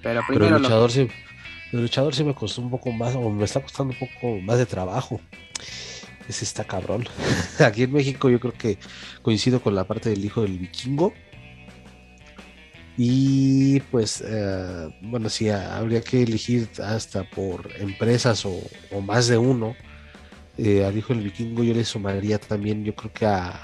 [0.01, 1.07] pero, primero el luchador, sí,
[1.71, 4.57] el luchador sí me costó un poco más, o me está costando un poco más
[4.57, 5.21] de trabajo.
[6.27, 7.05] Ese está cabrón.
[7.59, 8.77] Aquí en México yo creo que
[9.21, 11.13] coincido con la parte del hijo del vikingo.
[12.97, 18.61] Y pues, eh, bueno, sí, habría que elegir hasta por empresas o,
[19.01, 19.75] más de uno
[20.57, 23.61] eh, al hijo del vikingo yo le sumaría también, yo creo que a.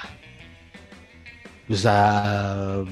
[1.68, 2.84] Pues a.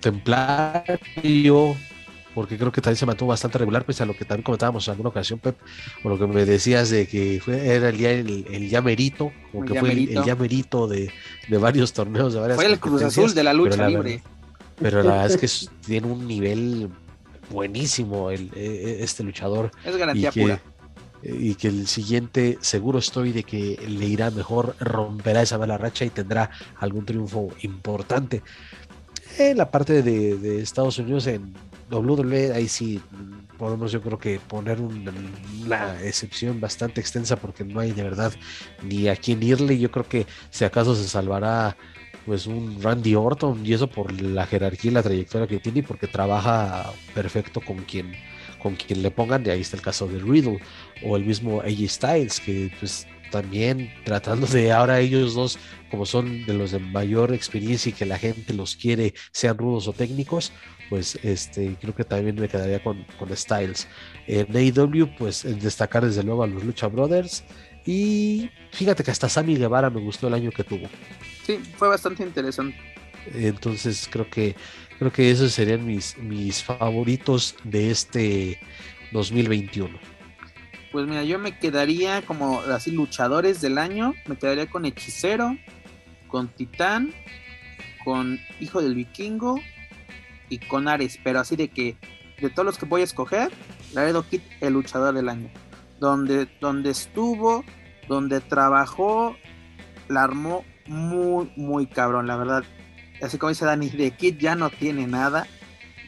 [0.00, 1.76] Templario,
[2.38, 4.92] porque creo que también se mantuvo bastante regular, pues a lo que también comentábamos en
[4.92, 5.56] alguna ocasión, Pep,
[6.04, 9.80] o lo que me decías de que fue, era el, el, el llamerito, como que
[9.80, 11.10] fue el, llamerito de,
[11.48, 14.22] de, varios torneos, de varias Fue el Cruz Azul de la lucha libre.
[14.76, 16.90] pero la verdad es que tiene un nivel
[17.50, 19.72] buenísimo el, e, e, este luchador.
[19.84, 20.62] Es garantía pura
[21.24, 26.04] y que el siguiente seguro estoy de que le irá mejor, romperá esa mala racha
[26.04, 28.44] y tendrá algún triunfo importante.
[29.38, 31.52] En la parte de, Estados Unidos, en
[31.90, 33.00] WWE, ahí sí
[33.56, 38.32] podemos yo creo que poner una, excepción bastante extensa porque no hay de verdad
[38.82, 39.78] ni a quién irle.
[39.78, 41.76] Yo creo que si acaso se salvará
[42.26, 45.82] pues un Randy Orton y eso por la jerarquía y la trayectoria que tiene y
[45.82, 48.12] porque trabaja perfecto con quien
[48.58, 50.60] con quien le pongan, y ahí está el caso de Riddle
[51.04, 55.58] o el mismo AJ Styles, que pues también tratando de ahora ellos dos,
[55.90, 59.88] como son de los de mayor experiencia y que la gente los quiere, sean rudos
[59.88, 60.52] o técnicos,
[60.88, 63.88] pues este creo que también me quedaría con, con Styles.
[64.26, 67.44] En AEW, pues destacar desde luego a los Lucha Brothers.
[67.84, 70.88] Y fíjate que hasta Sammy Guevara me gustó el año que tuvo.
[71.44, 72.76] Sí, fue bastante interesante.
[73.34, 74.54] Entonces creo que
[74.98, 78.60] Creo que esos serían mis, mis favoritos de este
[79.12, 79.96] 2021.
[80.90, 85.56] Pues mira, yo me quedaría como así luchadores del año, me quedaría con Hechicero,
[86.26, 87.14] con Titán,
[88.04, 89.60] con Hijo del Vikingo
[90.48, 91.96] y con Ares, pero así de que
[92.40, 93.50] de todos los que voy a escoger,
[93.92, 95.50] Laredo Kid el luchador del año.
[95.98, 97.64] Donde, donde estuvo,
[98.06, 99.36] donde trabajó,
[100.08, 102.64] la armó muy, muy cabrón, la verdad
[103.22, 105.46] así como dice Dani, de Kid ya no tiene nada,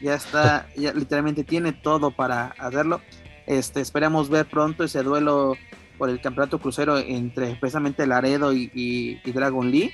[0.01, 3.01] ya está, ya literalmente tiene todo para hacerlo.
[3.47, 5.55] Este, esperamos ver pronto ese duelo
[5.97, 9.91] por el campeonato crucero entre precisamente Laredo y, Dragon Lee.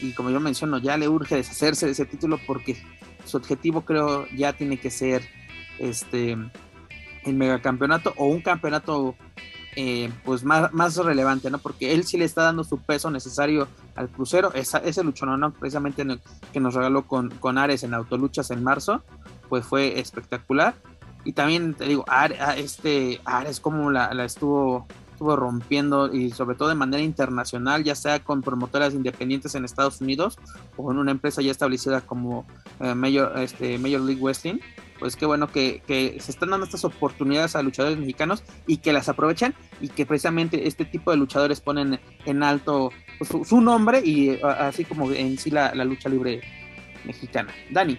[0.00, 2.76] Y como yo menciono, ya le urge deshacerse de ese título porque
[3.24, 5.22] su objetivo creo ya tiene que ser
[5.78, 6.36] este
[7.24, 9.16] el megacampeonato o un campeonato
[9.76, 11.58] eh, pues más, más relevante, ¿no?
[11.58, 13.66] Porque él sí le está dando su peso necesario
[13.96, 15.52] al crucero, esa, ese luchón, ¿no?
[15.52, 16.06] Precisamente
[16.52, 19.02] que nos regaló con, con Ares en Autoluchas en marzo,
[19.48, 20.74] pues fue espectacular.
[21.24, 24.86] Y también te digo, Ares, este, Ares como la, estuvo,
[25.34, 30.38] rompiendo y sobre todo de manera internacional, ya sea con promotoras independientes en Estados Unidos
[30.76, 32.46] o en una empresa ya establecida como
[32.80, 34.58] eh, Major, este, Major League Wrestling,
[34.98, 35.82] pues qué bueno que,
[36.20, 40.66] se están dando estas oportunidades a luchadores mexicanos y que las aprovechan y que precisamente
[40.66, 45.50] este tipo de luchadores ponen en alto pues, su, nombre y así como en sí
[45.50, 46.40] la, lucha libre
[47.04, 47.52] mexicana.
[47.70, 47.98] Dani.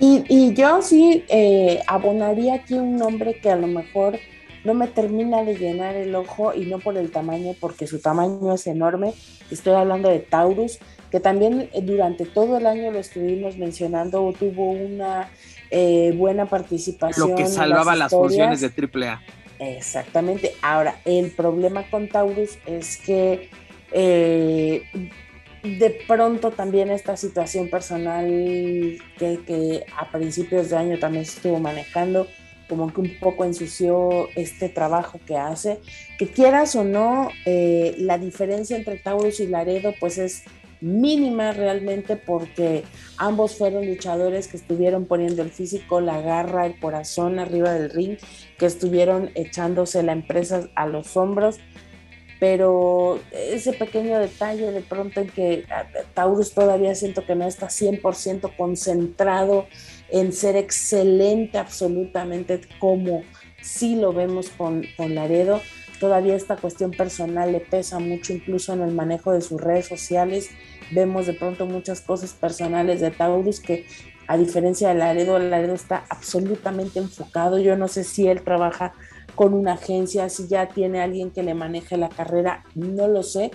[0.00, 4.18] Y, yo sí eh, abonaría aquí un nombre que a lo mejor
[4.64, 8.54] no me termina de llenar el ojo y no por el tamaño, porque su tamaño
[8.54, 9.12] es enorme.
[9.50, 10.78] Estoy hablando de Taurus,
[11.10, 15.28] que también eh, durante todo el año lo estuvimos mencionando, tuvo una
[15.70, 17.30] eh, buena participación.
[17.30, 19.22] Lo que salvaba las, funciones de AAA.
[19.58, 20.52] Exactamente.
[20.62, 23.50] Ahora, el problema con Taurus es que
[23.92, 24.82] eh,
[25.62, 28.26] de pronto también esta situación personal
[29.18, 32.26] que, que, a principios de año también se estuvo manejando,
[32.68, 35.80] como que un poco ensució este trabajo que hace,
[36.18, 40.44] que quieras o no, eh, la diferencia entre Taurus y Laredo pues es
[40.84, 42.84] mínima realmente porque
[43.16, 48.18] ambos fueron luchadores que estuvieron poniendo el físico, la garra, el corazón arriba del ring,
[48.58, 51.58] que estuvieron echándose la empresa a los hombros.
[52.38, 57.68] Pero ese pequeño detalle de pronto en que ah, Taurus todavía siento que no está
[57.68, 59.66] 100% concentrado
[60.10, 63.22] en ser excelente absolutamente como
[63.62, 65.60] sí lo vemos con, con Laredo,
[65.98, 70.50] todavía esta cuestión personal le pesa mucho incluso en el manejo de sus redes sociales,
[70.90, 73.86] vemos de pronto muchas cosas personales de Taurus que
[74.26, 78.94] a diferencia de Laredo, Laredo está absolutamente enfocado, yo no sé si él trabaja
[79.34, 83.50] con una agencia, si ya tiene alguien que le maneje la carrera, no lo sé,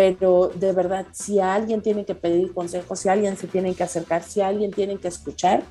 [0.00, 4.22] pero de verdad, si alguien tiene que pedir consejos, si alguien se tiene que acercar,
[4.22, 5.62] si alguien tiene que escuchar,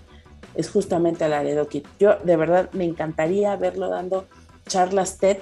[0.53, 1.87] es justamente a Laredo Kid.
[1.99, 4.27] Yo de verdad me encantaría verlo dando
[4.67, 5.37] charlas TED,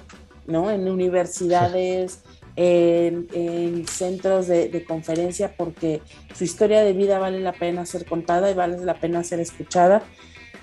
[0.46, 0.72] ¿no?
[0.72, 2.22] En universidades,
[2.56, 6.02] en, centros de, de, conferencia, porque
[6.34, 10.02] su historia de vida vale la pena ser contada y vale la pena ser escuchada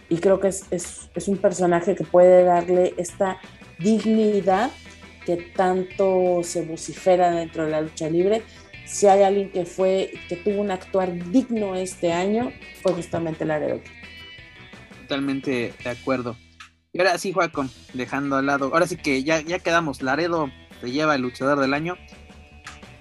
[0.09, 3.37] y creo que es, es, es, un personaje que puede darle esta
[3.79, 4.71] dignidad
[5.25, 8.43] que tanto se vocifera dentro de la lucha libre.
[8.87, 12.53] Si hay alguien que fue, que tuvo un actuar digno este año,
[12.83, 13.81] fue justamente Laredo.
[15.03, 16.37] Totalmente de acuerdo.
[16.93, 20.51] Y ahora sí, Juaco, dejando al lado, ahora sí que ya, ya quedamos, Laredo
[20.81, 21.97] te lleva el luchador del año.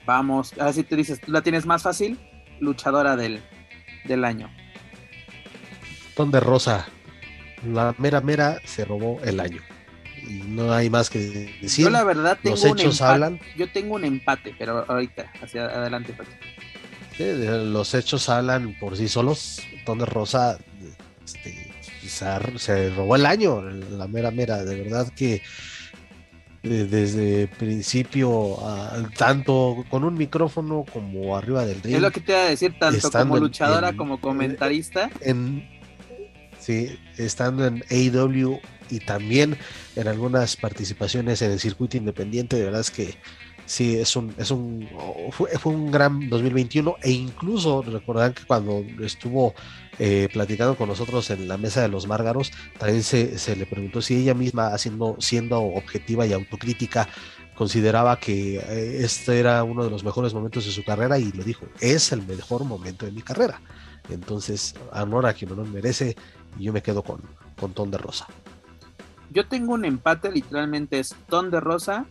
[0.05, 2.17] Vamos, ahora sí te dices, tú la tienes más fácil,
[2.59, 3.41] luchadora del,
[4.05, 4.49] del año.
[6.15, 6.88] Ton de Rosa,
[7.65, 9.61] la mera mera se robó el año.
[10.28, 11.19] Y no hay más que
[11.61, 11.86] decir.
[11.86, 13.39] Yo la verdad tengo los hechos un hablan.
[13.57, 16.15] Yo tengo un empate, pero ahorita, hacia adelante.
[17.19, 19.61] los hechos hablan por sí solos.
[19.86, 20.57] Ton de Rosa
[21.26, 21.74] este,
[22.07, 24.63] se, robó el año, la mera mera.
[24.63, 25.41] De verdad que
[26.63, 28.57] eh, desde principio,
[29.17, 31.95] tanto con un micrófono como arriba del ring.
[31.95, 35.09] Es lo que te iba a decir, tanto como luchadora como comentarista.
[35.19, 35.67] En,
[36.59, 36.97] ¿sí?
[37.17, 38.59] estando en AEW
[38.90, 39.58] y también
[39.96, 43.16] en algunas participaciones en el circuito independiente, de verdad es que
[43.66, 44.88] sí, es un, es un,
[45.32, 49.54] fue, un gran 2021 e incluso recordarán que cuando estuvo
[50.00, 54.02] eh, platicando con nosotros en la mesa de los Márgaros, también se, se, le preguntó
[54.02, 57.08] si ella misma, haciendo, siendo objetiva y autocrítica,
[57.56, 61.44] consideraba que eh, este era uno de los mejores momentos de su carrera y lo
[61.44, 63.62] dijo, es el mejor momento de mi carrera.
[64.10, 66.16] Entonces, amor a quien no lo merece,
[66.60, 67.22] y yo me quedo con,
[67.58, 68.28] con Ton de Rosa.
[69.34, 72.06] Yo tengo un empate, literalmente es Ton de Rosa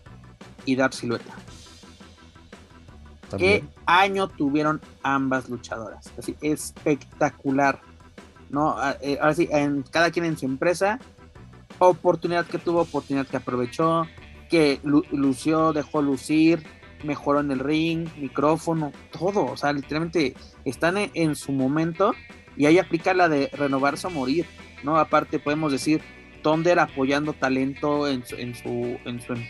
[0.64, 1.35] y Dar Silueta.
[3.39, 6.12] ¿Qué año tuvieron ambas luchadoras?
[6.18, 7.81] Así, espectacular.
[8.51, 8.75] ¿no?
[8.77, 10.99] Ah, eh, ahora sí, en, cada quien en su empresa,
[11.79, 14.07] oportunidad que tuvo, oportunidad que aprovechó,
[14.51, 16.62] que lució, dejó lucir,
[17.05, 19.47] mejoró en el ring, micrófono, todo.
[19.47, 22.14] O sea, literalmente están en su momento
[22.57, 24.45] y ahí aplica la de renovarse o morir,
[24.83, 24.99] ¿no?
[24.99, 26.03] Aparte podemos decir
[26.43, 28.99] Thunder apoyando talento en su, en su,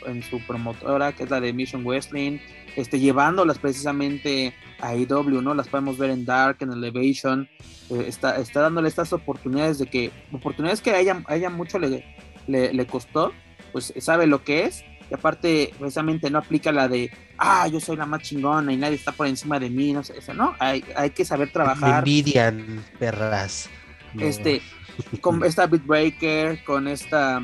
[0.07, 2.39] en su, promotora, que es la de Mission Wrestling,
[2.77, 5.55] este, llevándolas precisamente a IW, e ¿no?
[5.55, 7.49] Las podemos ver en Dark, en Elevation,
[7.91, 12.05] eh, está, está dándole estas oportunidades de que, oportunidades que a ella, mucho le,
[12.47, 13.33] le, costó,
[13.73, 17.97] pues sabe lo que es, y aparte precisamente no aplica la de, ah, yo soy
[17.97, 20.55] la más chingona y nadie está por encima de mí, no sé, eso, ¿no?
[20.59, 21.99] Hay, hay que saber trabajar.
[21.99, 23.69] envidian, perras.
[24.19, 24.61] Este,
[25.21, 27.43] con esta Beatbreaker, con esta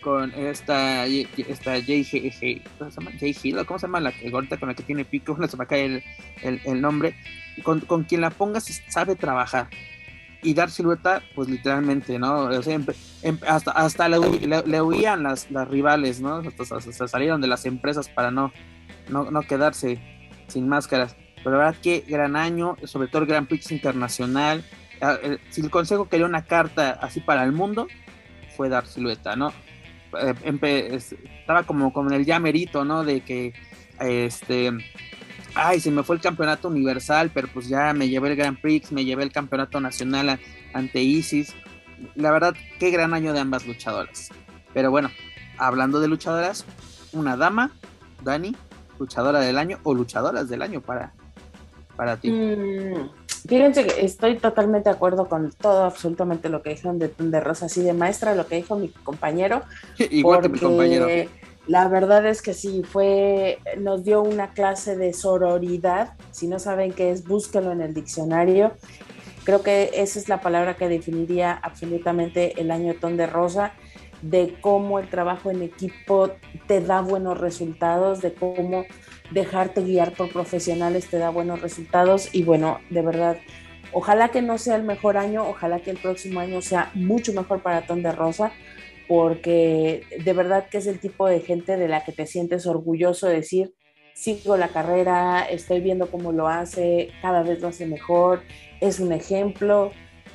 [0.00, 3.12] con esta esta Jay, ¿cómo se llama?
[3.18, 5.36] Jay Hill, ¿cómo se llama la ahorita con la que tiene pico?
[5.40, 6.02] No se me cae
[6.42, 7.16] el, el, nombre.
[7.62, 9.68] Con, con, quien la pongas sabe trabajar.
[10.42, 12.50] y dar silueta, pues literalmente, ¿no?
[13.46, 14.18] hasta hasta le,
[14.82, 16.42] huían las, las rivales, ¿no?
[16.58, 18.52] Hasta, salieron de las empresas para no,
[19.08, 19.98] no, no quedarse
[20.48, 21.16] sin máscaras.
[21.44, 24.64] Pero la verdad que gran año, sobre todo el Grand Prix Internacional.
[25.04, 25.18] Ah,
[25.50, 27.88] si el Consejo quería una carta así para el mundo,
[28.56, 29.52] fue dar silueta, ¿no?
[30.18, 30.88] Eh,
[31.40, 33.04] estaba como con el llamerito, ¿no?
[33.04, 33.52] De que,
[34.00, 34.72] este,
[35.54, 38.92] ay, se me fue el campeonato universal, pero pues ya me llevé el Grand Prix,
[38.92, 40.40] me llevé el campeonato nacional
[40.72, 41.54] ante Isis.
[42.14, 44.30] La verdad, qué gran año de ambas luchadoras.
[44.72, 45.10] Pero bueno,
[45.58, 46.64] hablando de luchadoras,
[47.12, 47.72] una dama,
[48.22, 48.56] Dani,
[48.98, 51.12] luchadora del año o luchadoras del año para,
[51.94, 52.30] para ti?
[52.30, 53.10] Mm,
[53.46, 57.66] fíjense que estoy totalmente de acuerdo con todo, absolutamente lo que dijeron de, de Rosa,
[57.66, 59.62] así de maestra, lo que dijo mi compañero.
[59.98, 61.06] Igual que mi compañero.
[61.66, 66.12] La verdad es que sí, fue, nos dio una clase de sororidad.
[66.30, 68.72] Si no saben qué es, búsquenlo en el diccionario.
[69.44, 73.72] Creo que esa es la palabra que definiría absolutamente el año Ton de Rosa,
[74.24, 76.30] de cómo el trabajo en equipo
[76.66, 78.86] te da buenos resultados, de cómo
[79.30, 82.34] dejarte guiar por profesionales te da buenos resultados.
[82.34, 83.36] Y bueno, de verdad,
[83.92, 87.62] ojalá que no sea el mejor año, ojalá que el próximo año sea mucho mejor
[87.62, 88.52] para Ton de Rosa,
[89.08, 93.26] porque de verdad que es el tipo de gente de la que te sientes orgulloso
[93.26, 93.74] de decir,
[94.14, 98.40] sigo la carrera, estoy viendo cómo lo hace, cada vez lo hace mejor,
[98.80, 99.92] es un ejemplo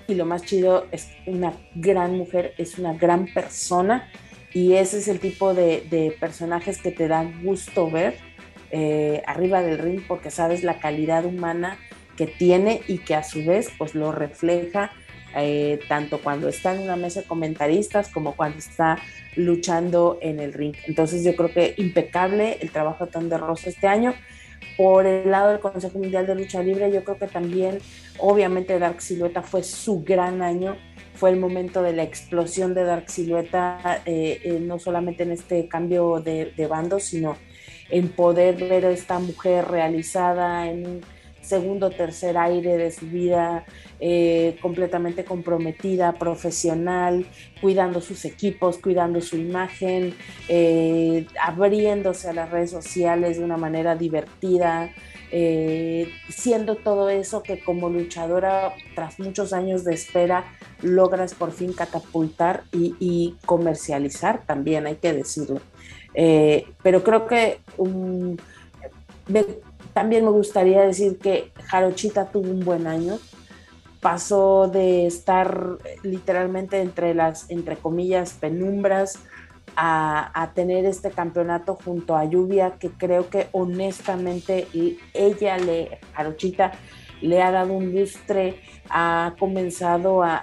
[0.09, 4.09] y lo más chido es una gran mujer, es una gran persona
[4.53, 8.15] y ese es el tipo de, personajes que te dan gusto ver
[8.71, 11.77] eh, arriba del ring porque sabes la calidad humana
[12.17, 14.91] que tiene y que a su vez pues lo refleja
[15.35, 18.97] eh, tanto cuando está en una mesa de comentaristas como cuando está
[19.35, 20.75] luchando en el ring.
[20.87, 24.15] Entonces yo creo que impecable el trabajo de Tom de Rosa este año.
[24.77, 27.79] Por el lado del Consejo Mundial de Lucha Libre, yo creo que también,
[28.17, 30.77] obviamente, Dark Silueta fue su gran año.
[31.15, 36.21] Fue el momento de la explosión de Dark Silueta, eh, no solamente en este cambio
[36.21, 37.35] de, de bando, sino
[37.89, 41.01] en poder ver a esta mujer realizada en un
[41.49, 43.65] segundo tercer aire de su vida,
[43.99, 47.25] eh, completamente comprometida, profesional,
[47.59, 50.13] cuidando sus equipos, cuidando su imagen,
[50.47, 54.91] eh, abriéndose a las redes sociales de una manera divertida,
[55.31, 60.45] eh, siendo todo eso que como luchadora, tras muchos años de espera,
[60.83, 65.61] logras por fin catapultar y comercializar también, hay que decirlo.
[66.83, 67.59] Pero creo que
[69.99, 73.19] también me gustaría decir que Jarochita tuvo un buen año.
[73.99, 79.19] Pasó de estar literalmente entre las, entre comillas, penumbras
[79.75, 84.67] a, tener este campeonato junto a Lluvia, que creo que honestamente
[85.13, 86.71] ella, le, Jarochita,
[87.19, 90.41] le ha dado un lustre, ha comenzado a,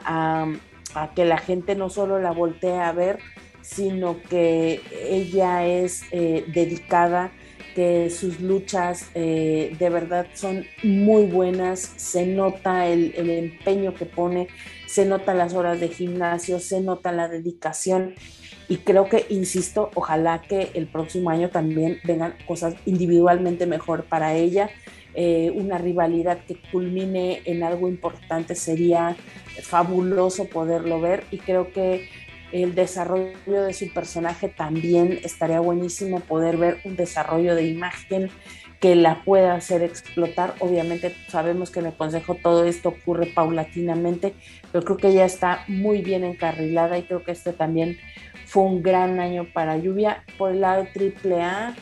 [0.94, 3.20] a que la gente no solo la voltee a ver,
[3.62, 7.32] sino que ella es eh, dedicada,
[7.76, 14.48] que sus luchas eh, de verdad son muy buenas, se nota el, empeño que pone,
[14.86, 18.14] se nota las horas de gimnasio, se nota la dedicación.
[18.70, 24.34] Y creo que, insisto, ojalá que el próximo año también vengan cosas individualmente mejor para
[24.34, 24.70] ella.
[25.14, 29.16] Eh, una rivalidad que culmine en algo importante sería
[29.60, 31.24] fabuloso poderlo ver.
[31.30, 32.08] Y creo que
[32.62, 38.30] el desarrollo de su personaje también estaría buenísimo poder ver un desarrollo de imagen
[38.80, 40.54] que la pueda hacer explotar.
[40.60, 44.34] Obviamente sabemos que en el Consejo todo esto ocurre paulatinamente,
[44.70, 47.98] pero creo que ella está muy bien encarrilada y creo que este también
[48.46, 50.24] fue un gran año para Lluvia.
[50.38, 51.74] Por el lado triple A,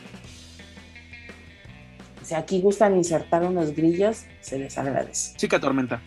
[2.23, 5.37] si aquí gustan insertar unos grillos, se les agradece.
[5.37, 6.01] Chica Tormenta.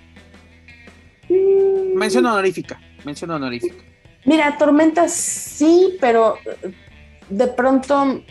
[1.28, 1.97] Mm.
[1.97, 3.88] Mención honorífica, mención honorífica.
[4.29, 6.75] Mira, tormentas sí, pero eh,
[7.31, 8.23] de pronto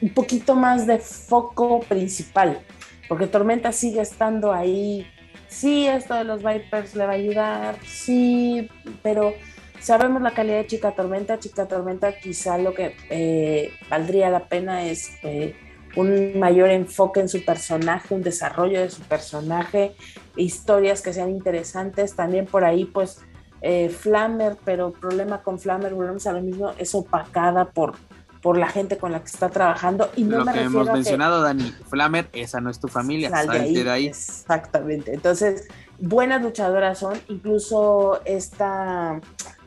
[0.00, 2.60] un poquito más de foco principal,
[3.08, 5.04] porque tormenta sigue estando ahí.
[5.48, 8.70] Sí, esto de los Vipers le va a ayudar, sí,
[9.02, 9.34] pero
[9.80, 11.40] sabemos la calidad de Chica Tormenta.
[11.40, 15.56] Chica Tormenta quizá lo que eh, valdría la pena es eh,
[15.96, 19.96] un mayor enfoque en su personaje, un desarrollo de su personaje,
[20.36, 22.14] historias que sean interesantes.
[22.14, 23.20] También por ahí, pues,
[23.66, 27.94] eh, Flammer, pero problema con Flammer, volvemos a lo mismo, es opacada por,
[28.42, 30.10] por la gente con la que está trabajando.
[30.16, 33.90] Y no lo que hemos mencionado, Dani, Flammer, esa no es tu familia, salte de
[33.90, 34.06] ahí.
[34.08, 35.14] Exactamente.
[35.14, 35.66] Entonces,
[35.98, 39.22] buenas luchadoras son, incluso esta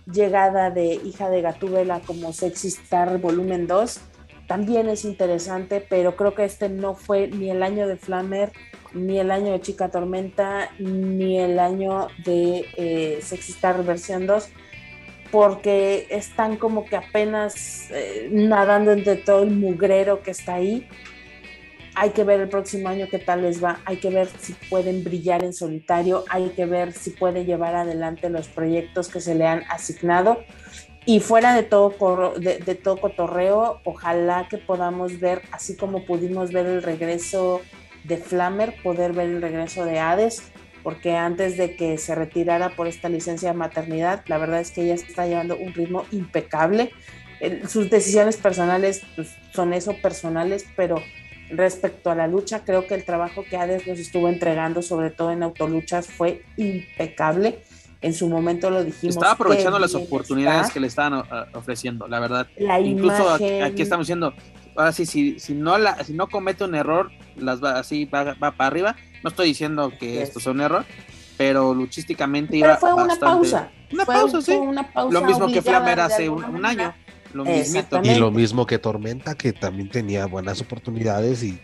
[0.06, 4.00] llegada de hija de Gatúbela como Sexy Star volumen 2,
[4.48, 8.52] también es interesante, pero creo que este no fue ni el año de Flammer,
[8.94, 13.20] ni el año de Chica Tormenta, ni el año de eh,
[13.86, 14.50] versión 2,
[15.32, 20.88] porque están como que apenas eh, nadando entre todo el mugrero que está ahí.
[21.96, 25.04] Hay que ver el próximo año qué tal les va, hay que ver si pueden
[25.04, 29.46] brillar en solitario, hay que ver si puede llevar adelante los proyectos que se le
[29.46, 30.38] han asignado
[31.08, 36.52] y fuera de todo, de, de, todo cotorreo, ojalá que podamos ver, así como pudimos
[36.52, 37.62] ver el regreso
[38.04, 40.52] de Flammer, poder ver el regreso de Hades,
[40.84, 44.82] porque antes de que se retirara por esta licencia de maternidad, la verdad es que
[44.82, 46.92] ella está llevando un ritmo impecable.
[47.70, 51.02] Sus decisiones personales pues, son eso, personales, pero
[51.50, 55.32] respecto a la lucha, creo que el trabajo que Hades nos estuvo entregando, sobre todo
[55.32, 57.60] en autoluchas, fue impecable
[58.02, 59.16] en su momento lo dijimos.
[59.16, 62.48] Estaba aprovechando las oportunidades que le estaban uh, ofreciendo, la verdad.
[62.84, 64.34] Incluso aquí estamos diciendo,
[64.76, 68.36] ahora sí, si, si, no la, si no comete un error, las va así, va,
[68.36, 68.96] para arriba.
[69.24, 70.86] No estoy diciendo que esto sea un error,
[71.38, 73.72] pero luchísticamente iba fue una pausa.
[73.92, 74.58] Una pausa, sí.
[75.10, 76.94] lo mismo que Flamer hace un, año.
[77.34, 81.60] Lo Y lo mismo que Tormenta, que también tenía buenas oportunidades y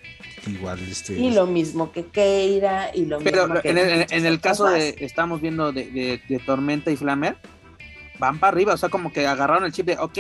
[0.48, 4.26] igual este y lo mismo que Keira y lo pero mismo que en, el, en
[4.26, 7.38] el caso de estamos viendo de, de, Tormenta y Flamer
[8.20, 10.18] van para arriba o sea como que agarraron el chip de ok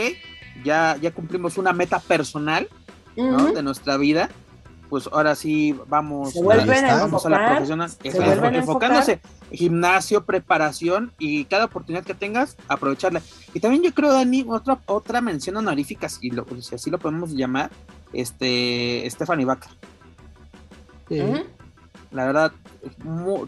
[0.63, 2.67] ya ya cumplimos una meta personal
[3.15, 3.51] ¿no?
[3.51, 4.29] de nuestra vida
[4.93, 7.89] pues ahora sí vamos, vamos a la profesional.
[8.53, 9.21] enfocándose
[9.51, 13.23] gimnasio preparación y cada oportunidad que tengas aprovecharla.
[13.55, 17.33] Y también yo creo Dani otra otra mención honorífica si, lo, si así lo podemos
[17.33, 17.71] llamar
[18.13, 19.69] este Stephanie Baca
[21.09, 22.51] la verdad,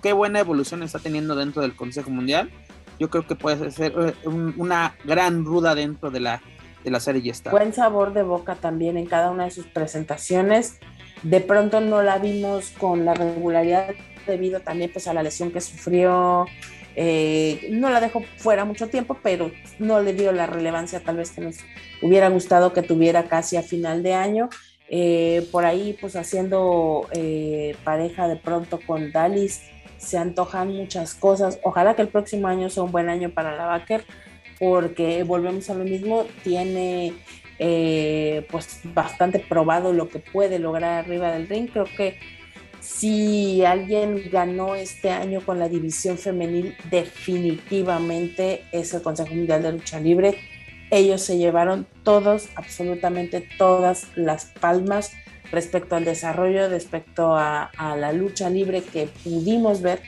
[0.01, 2.51] qué buena evolución está teniendo dentro del Consejo Mundial.
[2.99, 6.41] Yo creo que puede ser eh, una gran ruda dentro de la,
[6.83, 7.51] de la serie está.
[7.51, 10.79] Buen sabor de boca también en cada una de sus presentaciones.
[11.23, 13.93] De pronto no la vimos con la regularidad
[14.25, 16.45] debido también pues a la lesión que sufrió.
[16.95, 21.31] Eh, no la dejó fuera mucho tiempo, pero no le dio la relevancia tal vez
[21.31, 21.57] que nos
[22.01, 24.49] hubiera gustado que tuviera casi a final de año.
[24.89, 29.63] Eh, por ahí pues haciendo eh, pareja de pronto con Dalis
[29.97, 31.59] se antojan muchas cosas.
[31.63, 34.03] Ojalá que el próximo año sea un buen año para la Baker
[34.59, 37.13] porque volvemos a lo mismo, tiene
[37.59, 41.69] eh, pues bastante probado lo que puede lograr arriba del ring.
[41.71, 42.17] Creo que
[42.79, 49.71] si alguien ganó este año con la división femenil, definitivamente es el Consejo Mundial de
[49.73, 50.37] Lucha Libre
[50.91, 55.11] ellos se llevaron todos, absolutamente todas las palmas
[55.51, 60.01] respecto al desarrollo, respecto a, la lucha libre que pudimos ver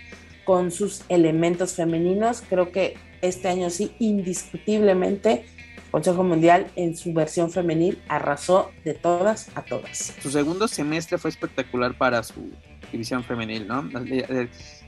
[0.46, 2.42] con sus elementos femeninos.
[2.48, 5.46] Creo que este año sí, indiscutiblemente,
[5.92, 10.14] Consejo Mundial en su versión femenil arrasó de todas a todas.
[10.22, 12.52] Su segundo semestre fue espectacular para su
[12.92, 13.90] división femenil, ¿no?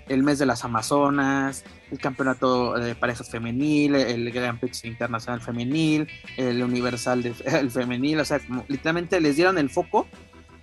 [0.10, 6.07] El mes de las Amazonas, el campeonato de parejas femenil, el Grand Prix Internacional Femenil,
[6.36, 7.34] el Universal de,
[7.69, 10.07] Femenil, o sea, literalmente les dieron el foco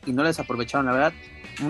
[0.05, 1.13] y no les aprovecharon, la verdad.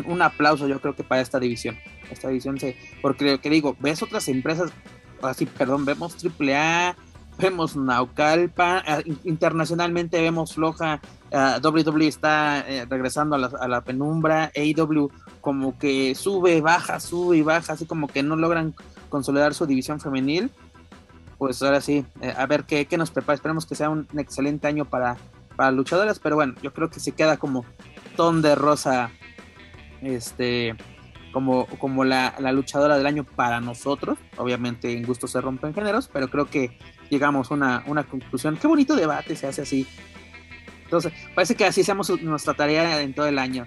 [0.07, 1.78] Un, aplauso yo creo que para esta división.
[2.11, 4.73] Esta división se, porque que digo, ves otras empresas,
[5.23, 6.97] así, perdón, vemos AAA,
[7.38, 11.00] vemos Naucalpa, ah, internacionalmente vemos floja,
[11.32, 15.10] uh, WWE está eh, regresando a la, a la, penumbra, AEW
[15.40, 18.74] como que sube, baja, sube y baja, así como que no logran
[19.08, 20.50] consolidar su división femenil.
[21.38, 23.34] Pues ahora sí, eh, a ver qué, qué, nos prepara.
[23.34, 25.18] Esperemos que sea un, excelente año para,
[25.54, 27.64] para luchadoras, pero bueno, yo creo que se queda como
[28.16, 29.10] ton de rosa,
[30.00, 30.74] este,
[31.36, 34.16] como, como la, la luchadora del año para nosotros.
[34.38, 36.78] Obviamente en gusto se rompen géneros, pero creo que
[37.10, 38.56] llegamos a una, una conclusión.
[38.56, 39.86] Qué bonito debate se hace así.
[40.84, 43.66] Entonces, parece que así hacemos nuestra tarea en todo el año.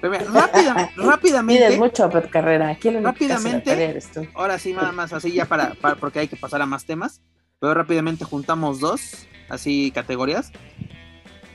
[0.00, 1.76] rápida, rápidamente.
[1.78, 2.78] mucho, Carrera.
[3.02, 3.98] rápidamente.
[4.34, 7.22] Ahora sí, nada más así ya para, porque hay que pasar a más temas.
[7.58, 10.52] Pero rápidamente juntamos dos, así categorías.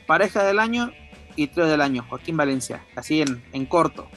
[0.06, 0.92] Pareja del año
[1.34, 2.04] y trío del año.
[2.10, 4.10] Joaquín Valencia, así en, en corto.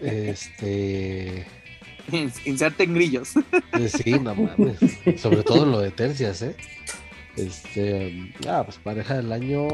[0.00, 1.46] Este.
[2.44, 3.30] Inserten grillos.
[3.88, 4.78] Sí, no mames.
[5.20, 6.56] Sobre todo en lo de tercias, ¿eh?
[7.36, 8.32] Este.
[8.48, 9.66] Ah, pues pareja del año.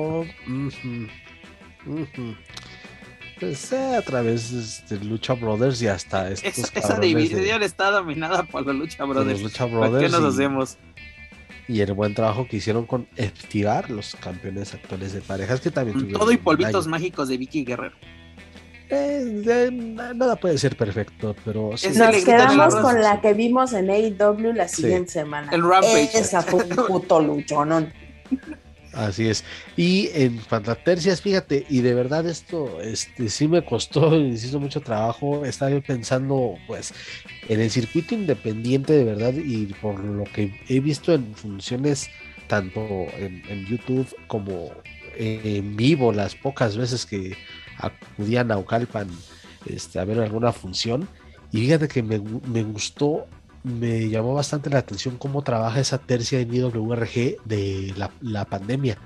[3.39, 8.65] Pues eh, a través de Lucha Brothers y hasta estos Esa división está dominada por
[8.65, 9.43] los Lucha Brothers.
[9.43, 10.05] Los Lucha Brothers.
[10.05, 10.79] ¿Qué nos hacemos?
[11.69, 16.13] Y el buen trabajo que hicieron con activar los campeones actuales de parejas que también
[16.13, 17.97] Todo y polvitos mágicos de Vicky Guerrero.
[18.95, 24.69] Eh, nada puede ser perfecto, pero Nos quedamos con la que vimos en AEW la
[24.69, 25.51] siguiente semana.
[25.51, 26.11] El Rampage.
[26.19, 27.91] Esa fue un puto luchonón.
[28.93, 29.45] Así es.
[29.79, 34.83] Y en cuanto tercias, fíjate, y de verdad esto este, sí me costó, insisto, mucho
[34.83, 35.47] trabajo.
[35.47, 36.93] Estaba yo pensando, pues,
[37.49, 42.11] en el circuito independiente de verdad y por lo que he visto en funciones
[42.47, 42.81] tanto
[43.17, 44.71] en, YouTube como
[45.17, 47.35] en vivo, las pocas veces que
[47.83, 49.09] acudían a Ocalpan
[49.67, 51.09] este, a ver alguna función.
[51.51, 53.27] Y fíjate que me, me gustó
[53.65, 58.99] me llamó bastante la atención cómo trabaja esa tercia en IWRG de la, pandemia.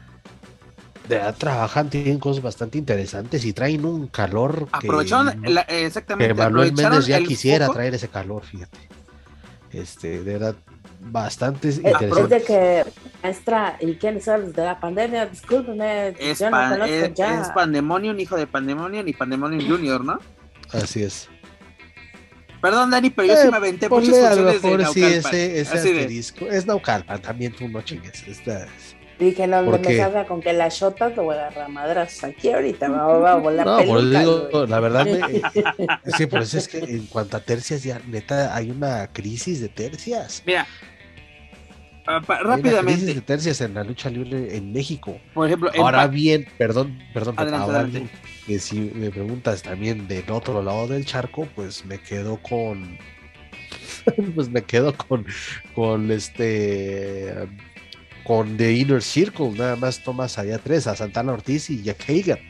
[1.08, 4.88] De verdad trabajan, tienen cosas bastante interesantes y traen un calor que,
[5.68, 8.78] exactamente, que Manuel Méndez ya quisiera traer ese calor, fíjate.
[9.72, 10.56] Este, de verdad,
[11.00, 12.22] bastante interesante.
[12.22, 12.84] Es de que,
[13.22, 15.26] maestra, ¿y quiénes son los de la pandemia?
[15.26, 17.42] Discúlpeme, es, yo no es, ya.
[17.42, 20.18] es Pandemonium, hijo de Pandemonium y Pandemonium Junior, ¿no?
[20.72, 21.28] Así es.
[22.60, 24.92] Perdón, Dani, pero yo sí me aventé muchas funciones de Naucalpan.
[24.92, 26.46] Sí, ese, ese asterisco.
[26.46, 28.26] Es Naucalpan, también tú no chingues.
[28.26, 28.66] Esta
[29.18, 32.50] Dije, no, no me salga con que la shota te voy a agarrar madras aquí
[32.50, 35.20] ahorita, me va a volar no, por digo, la verdad, me,
[36.16, 39.70] sí, por eso es que en cuanto a tercias, ya neta, hay una crisis de
[39.70, 40.42] tercias.
[40.44, 40.66] Mira,
[42.04, 42.76] rápidamente.
[42.76, 45.18] Hay crisis de tercias en la lucha libre en México.
[45.32, 48.10] Por ejemplo, ahora bien, perdón, perdón, adelante, ahora adelante
[48.46, 52.96] que si me preguntas también del otro lado del charco, pues me quedo con.
[54.34, 55.26] pues me quedo con,
[55.74, 57.34] con este.
[58.26, 62.40] Con The Inner Circle, nada más tomas allá tres, a Santana Ortiz y Jack Hager,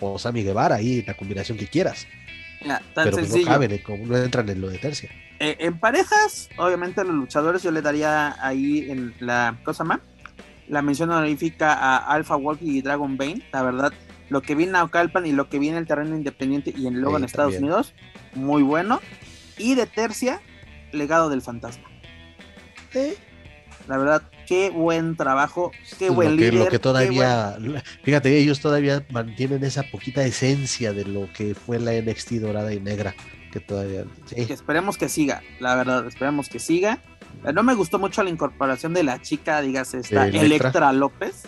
[0.00, 2.06] o Sammy Guevara, ahí la combinación que quieras.
[2.94, 5.10] Pero pues no caben, no entran en lo de tercia.
[5.38, 10.00] Eh, en parejas, obviamente a los luchadores yo le daría ahí en la cosa más
[10.68, 13.42] la mención honorífica a Alpha Walk y Dragon Bane.
[13.52, 13.92] La verdad,
[14.28, 17.00] lo que viene a Ocalpan y lo que viene en el terreno independiente y en
[17.00, 17.94] luego en Estados Unidos,
[18.34, 19.00] muy bueno.
[19.58, 20.40] Y de tercia,
[20.92, 21.88] legado del fantasma.
[23.88, 27.56] La verdad, qué buen trabajo, qué buen lo que, Lo que todavía,
[28.02, 32.80] fíjate, ellos todavía mantienen esa poquita esencia de lo que fue la NXT dorada y
[32.80, 33.14] negra,
[33.52, 34.04] que todavía.
[34.34, 37.00] esperemos que siga, la verdad, esperemos que siga.
[37.44, 41.44] Eh, no me gustó mucho la incorporación de la chica, digas, esta Electra López.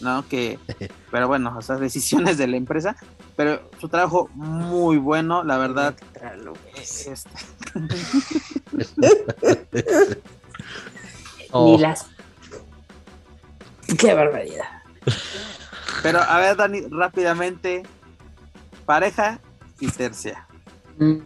[0.00, 0.26] ¿no?
[0.28, 0.58] Que,
[1.10, 2.96] pero bueno, o sea, decisiones de la empresa,
[3.36, 5.94] pero su trabajo muy bueno, la verdad.
[11.52, 11.58] Este.
[11.58, 12.06] Ni las.
[13.98, 14.64] Qué barbaridad.
[16.02, 17.82] Pero a ver, Dani, rápidamente,
[18.86, 19.40] pareja
[19.80, 20.46] y tercia.
[20.98, 21.18] Mm,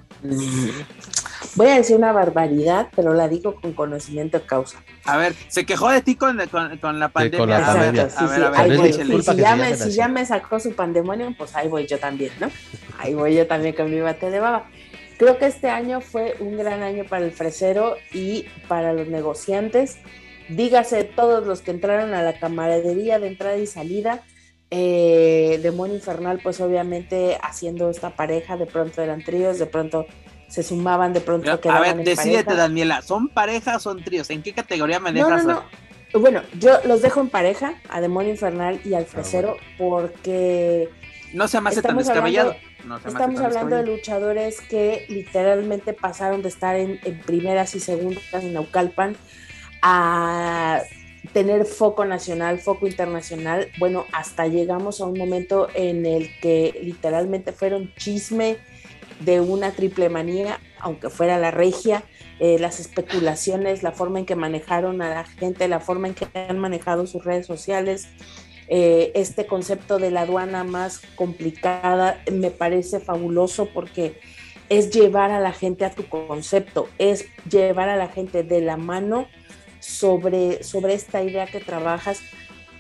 [1.57, 4.83] Voy a decir una barbaridad, pero la digo con conocimiento de causa.
[5.05, 6.39] A ver, se quejó de ti con,
[6.81, 7.69] con, la pandemia.
[7.69, 11.69] a ver, a ver, si, ya me, si ya me sacó su pandemonio, pues ahí
[11.69, 12.51] voy yo también, ¿no?
[12.99, 14.67] Ahí voy yo también con mi bate de baba.
[15.19, 19.99] Creo que este año fue un gran año para el fresero y para los negociantes.
[20.49, 24.23] Dígase todos los que entraron a la camaradería de entrada y salida.
[24.71, 30.07] Eh, Demonio Infernal, pues obviamente haciendo esta pareja, de pronto eran tríos, de pronto
[30.49, 31.61] se sumaban de pronto.
[31.71, 34.31] a ver, decídete, Daniela, ¿son parejas o son tríos?
[34.31, 35.45] ¿En qué categoría me dejas?
[35.45, 35.65] No,
[36.13, 40.89] no, Bueno, yo los dejo en pareja, a Demonio Infernal y al ah, Fresero, porque...
[41.33, 42.55] No se me hace tan descabellado.
[43.07, 49.17] Estamos hablando de luchadores que literalmente pasaron de estar en, primeras y segundas en Naucalpan
[49.83, 50.83] a
[51.33, 53.69] tener foco nacional, foco internacional.
[53.79, 58.59] Bueno, hasta llegamos a un momento en el que literalmente fueron chisme
[59.21, 62.05] de una triple manía, aunque fuera la regia,
[62.41, 66.27] eh, las especulaciones, la forma en que manejaron a la gente, la forma en que
[66.35, 68.09] han manejado sus redes sociales,
[68.69, 74.19] eh, este concepto de la aduana más complicada me parece fabuloso porque
[74.69, 78.77] es llevar a la gente a tu concepto, es llevar a la gente de la
[78.77, 79.27] mano
[79.81, 82.21] sobre, sobre esta idea que trabajas.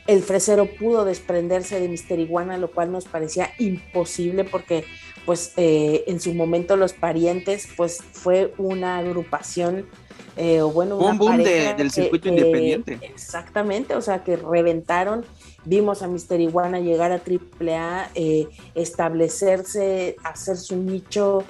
[0.07, 4.85] El fresero pudo desprenderse de Mister Iguana, lo cual nos parecía imposible porque
[5.25, 9.87] pues eh, en su momento los parientes, pues fue una agrupación,
[10.37, 12.99] eh, o bueno, un boom del circuito independiente.
[13.01, 15.25] Exactamente, o sea, que reventaron.
[15.65, 21.45] Vimos a Mister Iguana llegar a AAA, eh, establecerse, hacer su nicho,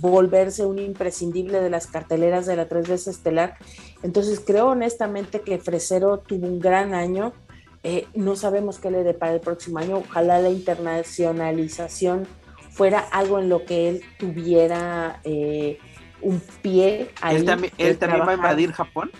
[0.00, 3.56] volverse un imprescindible de las carteleras de la tres veces estelar.
[4.02, 7.34] Entonces creo honestamente que Fresero tuvo un gran año.
[8.14, 9.98] no sabemos qué le depara el próximo año.
[9.98, 12.26] Ojalá la internacionalización
[12.80, 15.78] fuera algo en lo que él tuviera eh,
[16.22, 17.36] un pie ahí.
[17.36, 17.44] ¿Él
[17.98, 19.10] también, va a invadir Japón?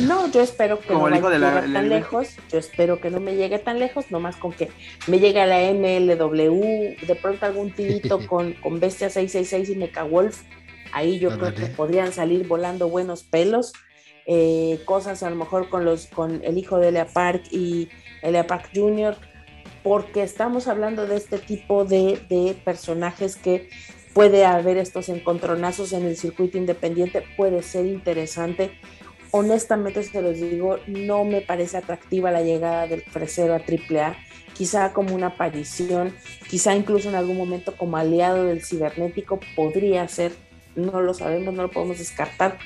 [0.00, 2.28] No, yo espero que no llegue tan lejos.
[2.50, 4.70] Yo espero que no me llegue tan lejos, nomás con que
[5.06, 10.02] me llegue a la MLW, de pronto algún tirito con, con Bestia 666 y Mecha
[10.04, 10.42] Wolf.
[10.92, 13.72] Ahí yo creo que podrían salir volando buenos pelos.
[14.26, 17.88] eh, cosas a lo mejor con, los, con el hijo de Elia Park y
[18.22, 19.16] Elia Park Jr.,
[19.82, 23.68] porque estamos hablando de este tipo de, de personajes que
[24.14, 28.78] puede haber estos encontronazos en el circuito independiente, puede ser interesante.
[29.34, 34.14] Honestamente, se los digo, no me parece atractiva la llegada del fresero a AAA,
[34.52, 36.14] quizá como una aparición,
[36.50, 40.32] quizá incluso en algún momento como aliado del cibernético, podría ser,
[40.76, 42.58] no lo sabemos, no lo podemos descartar,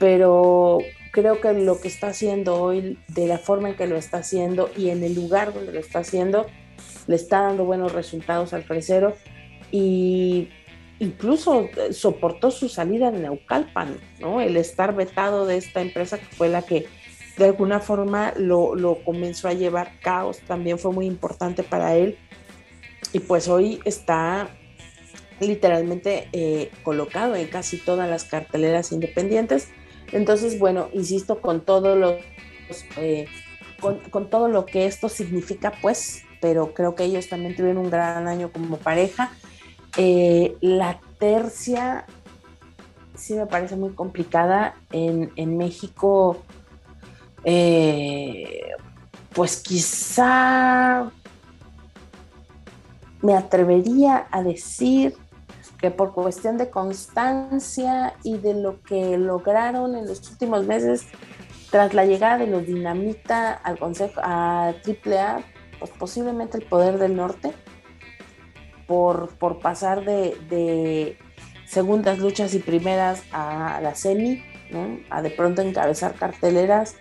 [0.00, 0.78] pero
[1.12, 4.68] creo que lo que está haciendo hoy, de la forma en que lo está haciendo
[4.76, 6.46] y en el lugar donde lo está haciendo,
[7.06, 9.16] le está dando buenos resultados al fresero
[9.70, 10.48] y
[11.00, 14.40] incluso eh, soportó su salida de Naucalpan, ¿no?
[14.40, 16.86] El estar vetado de esta empresa que fue la que
[17.36, 22.18] de alguna forma lo, comenzó a llevar caos, también fue muy importante para él.
[23.12, 24.50] Y pues hoy está
[25.40, 29.68] literalmente eh, colocado en casi todas las carteleras independientes.
[30.12, 32.18] Entonces, bueno, insisto, con todo lo,
[32.98, 33.26] eh,
[33.80, 38.28] con, todo lo que esto significa, pues, pero creo que ellos también tuvieron un gran
[38.28, 39.32] año como pareja.
[39.96, 42.06] Eh, la tercia
[43.14, 44.74] sí me parece muy complicada.
[44.90, 46.38] En, México,
[47.44, 48.62] eh,
[49.32, 51.10] pues quizá
[53.22, 55.14] me atrevería a decir
[55.78, 61.06] que por cuestión de constancia y de lo que lograron en los últimos meses
[61.70, 65.42] tras la llegada de los Dinamita al Consejo a AAA,
[65.78, 67.54] pues posiblemente el poder del norte
[68.90, 71.16] por, pasar de,
[71.64, 74.42] segundas luchas y primeras a la semi,
[75.10, 76.96] a de pronto encabezar carteleras,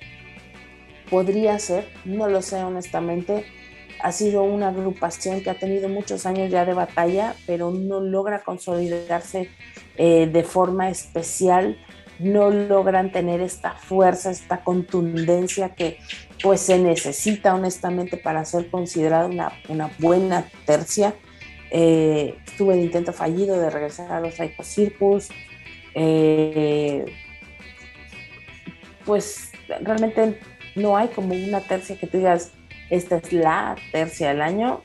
[1.10, 3.44] podría ser, no lo sé honestamente,
[4.04, 8.44] ha sido una agrupación que ha tenido muchos años ya de batalla, pero no logra
[8.44, 9.50] consolidarse
[9.98, 11.76] eh, de forma especial,
[12.20, 15.98] no logran tener esta fuerza, esta contundencia que
[16.44, 21.16] pues se necesita honestamente para ser considerada una, una buena tercia
[21.72, 25.30] eh, tuve el intento fallido de regresar a los Psycho Circus.
[25.94, 27.06] Eh,
[29.06, 29.52] pues
[29.82, 30.40] realmente
[30.76, 32.52] no hay como una tercia que tú digas,
[32.90, 34.84] esta es la tercia del año.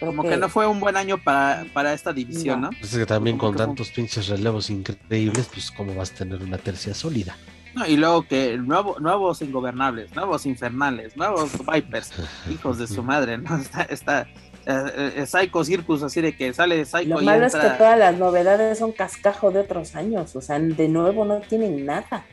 [0.00, 2.70] como que, no fue un buen año para, esta división, ¿no?
[2.70, 6.58] Pues es que también con tantos pinches relevos increíbles, pues cómo vas a tener una
[6.58, 7.36] tercia sólida.
[7.74, 12.12] No, y luego que nuevo, nuevos ingobernables, nuevos infernales, nuevos Vipers,
[12.50, 13.56] hijos de su madre, ¿no?
[13.64, 14.28] Está, está,
[14.66, 17.16] eh, eh, Psycho Circus, así de que sale Psycho.
[17.16, 20.88] Lo malo es que todas las novedades son cascajo de otros años, o sea, de
[20.88, 22.24] nuevo no tienen nada.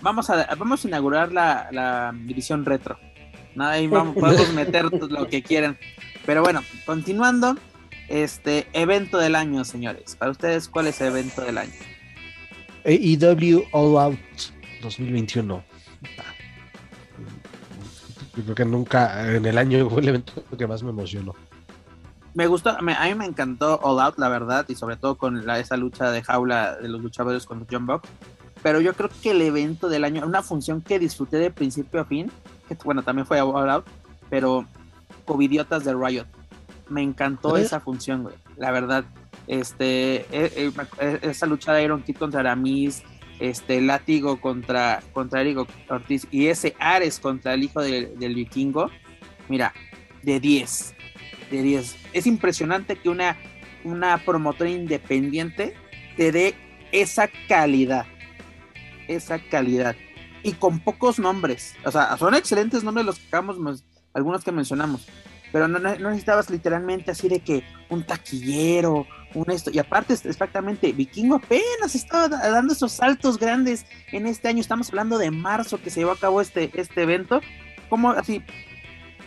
[0.00, 2.98] Vamos a, vamos a inaugurar la, división retro.
[3.54, 5.78] Nada, ahí vamos, podemos meter lo que quieran.
[6.26, 7.56] Pero bueno, continuando,
[8.08, 10.16] este evento del año, señores.
[10.16, 11.72] Para ustedes, ¿cuál es el evento del año?
[12.84, 14.18] AEW All Out
[14.82, 15.62] 2021.
[18.34, 21.36] Yo creo que nunca en el año fue el evento que más me emocionó
[22.34, 25.58] me gustó, a mí me encantó All Out, la verdad, y sobre todo con la,
[25.58, 28.04] esa lucha de jaula de los luchadores con John Buck.
[28.62, 32.04] Pero yo creo que el evento del año, una función que disfruté de principio a
[32.04, 32.30] fin,
[32.68, 33.86] que bueno, también fue All Out,
[34.30, 34.64] pero
[35.26, 36.26] Covidiotas de Riot.
[36.88, 39.04] Me encantó esa función, güey, la verdad.
[39.46, 43.02] Este, e, e, e, esa lucha de Iron Kid contra Aramis,
[43.40, 48.90] este látigo contra, contra Erigo Ortiz y ese Ares contra el hijo del vikingo,
[49.48, 49.74] mira,
[50.22, 50.94] de 10
[51.52, 53.36] es impresionante que una,
[53.84, 55.74] una promotora independiente
[56.16, 56.54] te dé
[56.92, 58.06] esa calidad.
[59.08, 59.96] Esa calidad.
[60.42, 61.74] Y con pocos nombres.
[61.84, 65.06] O sea, son excelentes nombres los que acabamos, algunos que mencionamos.
[65.52, 69.70] Pero no, necesitabas literalmente así de que un taquillero, un esto.
[69.70, 74.60] Y aparte, exactamente, Vikingo apenas estaba dando esos saltos grandes en este año.
[74.60, 77.40] Estamos hablando de marzo que se llevó a cabo este, este evento.
[77.90, 78.42] Como así,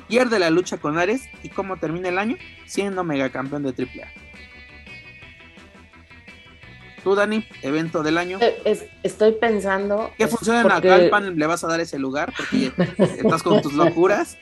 [0.07, 4.26] pierde la lucha con Ares y cómo termina el año siendo megacampeón de AAA.
[7.03, 8.40] Tú, Dani, evento del año.
[8.41, 10.11] Eh, estoy pensando.
[10.18, 11.38] ¿Qué funciona en Calpan?
[11.38, 12.34] ¿Le vas a dar ese lugar?
[12.36, 12.72] Porque
[13.19, 14.38] estás con tus locuras.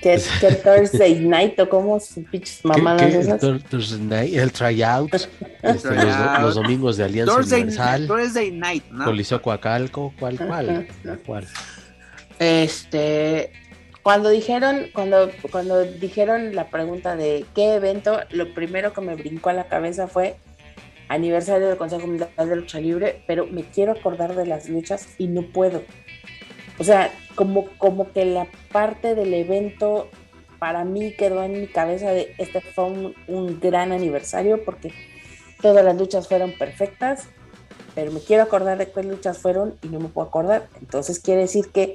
[0.00, 3.40] Que, que Thursday Night o como sus pinches mamadas esas.
[3.40, 5.12] Thursday Night, el tryout,
[5.62, 5.88] este,
[6.40, 8.06] los, domingos de Alianza Thursday, Universal.
[8.06, 9.04] Thursday Night, ¿no?
[9.04, 10.88] Coliseo Coacalco, ¿cuál, cuál?
[11.26, 11.46] ¿Cuál?
[12.38, 13.52] Este,
[14.02, 19.50] cuando dijeron, cuando, cuando dijeron la pregunta de qué evento, lo primero que me brincó
[19.50, 20.36] a la cabeza fue
[21.08, 25.26] aniversario del Consejo Mundial de Lucha Libre, pero me quiero acordar de las luchas y
[25.26, 25.82] no puedo.
[26.78, 30.08] O sea, como, como que la parte del evento
[30.58, 34.92] para mí quedó en mi cabeza de este fue un, un gran aniversario porque
[35.60, 37.28] todas las luchas fueron perfectas,
[37.94, 40.68] pero me quiero acordar de cuáles luchas fueron y no me puedo acordar.
[40.80, 41.94] Entonces quiere decir que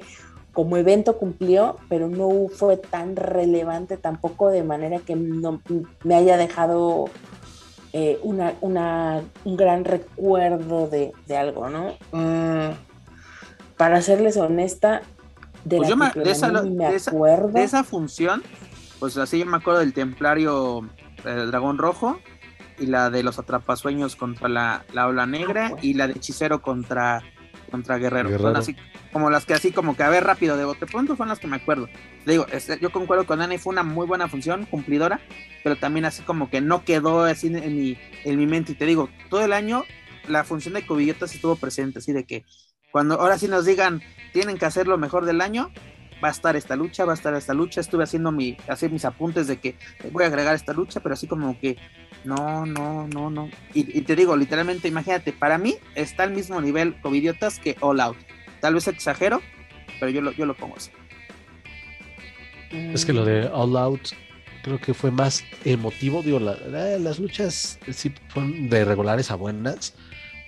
[0.56, 5.60] como evento cumplió, pero no fue tan relevante tampoco de manera que no
[6.02, 7.10] me haya dejado
[7.92, 11.92] eh, una, un gran recuerdo de, algo, ¿no?
[12.12, 12.72] Mm,
[13.76, 15.02] para serles honesta,
[15.66, 17.48] de, pues me, acuerdo.
[17.48, 18.42] de esa función,
[18.98, 20.88] pues así yo me acuerdo del Templario
[21.26, 22.18] el Dragón Rojo
[22.78, 27.22] y la de los Atrapasueños contra la, la Ola Negra y la de Hechicero contra,
[27.70, 28.36] contra Guerrero.
[28.38, 28.76] Son así
[29.12, 31.46] como las que así como que a ver rápido de bote pronto son las que
[31.46, 31.88] me acuerdo.
[32.24, 35.20] Le digo, este, yo concuerdo con Ana fue una muy buena función, cumplidora,
[35.62, 38.72] pero también así como que no quedó así en mi, en mi mente.
[38.72, 39.84] Y te digo, todo el año
[40.28, 42.44] la función de Cobillotas estuvo presente, así de que
[42.90, 44.02] cuando ahora sí nos digan
[44.32, 45.70] tienen que hacer lo mejor del año,
[46.22, 47.80] va a estar esta lucha, va a estar esta lucha.
[47.80, 49.76] Estuve haciendo mi, hacer mis apuntes de que
[50.12, 51.76] voy a agregar esta lucha, pero así como que
[52.26, 53.50] no, no, no, no.
[53.72, 58.16] Y, te digo, literalmente, imagínate, para mí está al mismo nivel Covidiotas que All Out.
[58.60, 59.40] Tal vez exagero,
[60.00, 60.90] pero yo lo, yo lo pongo así.
[62.70, 64.08] Es que lo de All Out
[64.62, 66.22] creo que fue más emotivo.
[66.22, 69.94] Digo, las luchas sí fueron de regulares a buenas,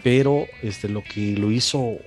[0.02, 1.98] pero este, lo que lo hizo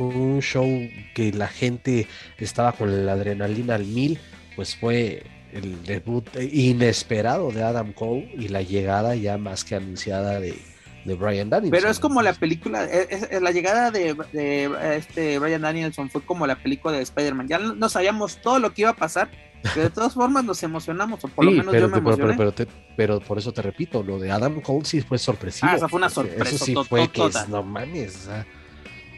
[0.00, 0.66] un show
[1.14, 2.06] que la gente
[2.38, 4.18] estaba con la adrenalina al mil,
[4.56, 10.40] pues fue el debut inesperado de Adam Cole y la llegada ya más que anunciada
[10.40, 10.58] de,
[11.04, 11.70] de Brian Danielson.
[11.78, 14.16] Pero es como la película, es, la llegada de,
[14.96, 17.48] este Brian Danielson fue como la película de Spider-Man.
[17.48, 19.30] Ya no, sabíamos todo lo que iba a pasar,
[19.62, 22.34] pero de todas formas nos emocionamos, o por lo menos yo me emocioné.
[22.36, 22.52] Pero,
[22.96, 25.70] pero, por eso te repito, lo de Adam Cole sí fue sorpresivo.
[25.70, 26.44] Ah, esa fue una sorpresa.
[26.44, 28.28] Eso sí fue que no mames.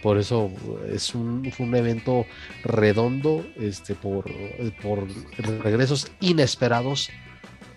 [0.03, 0.51] Por eso
[0.91, 2.25] es un, un evento
[2.65, 4.25] redondo, este, por,
[4.83, 5.07] por
[5.63, 7.11] regresos inesperados,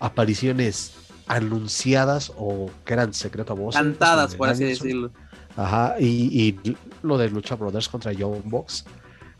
[0.00, 0.94] apariciones
[1.26, 3.74] anunciadas o que eran secreto a voz.
[3.74, 5.10] Cantadas, por así decirlo.
[5.56, 6.56] Ajá, y,
[7.02, 8.84] lo de Lucha Brothers contra Young Box.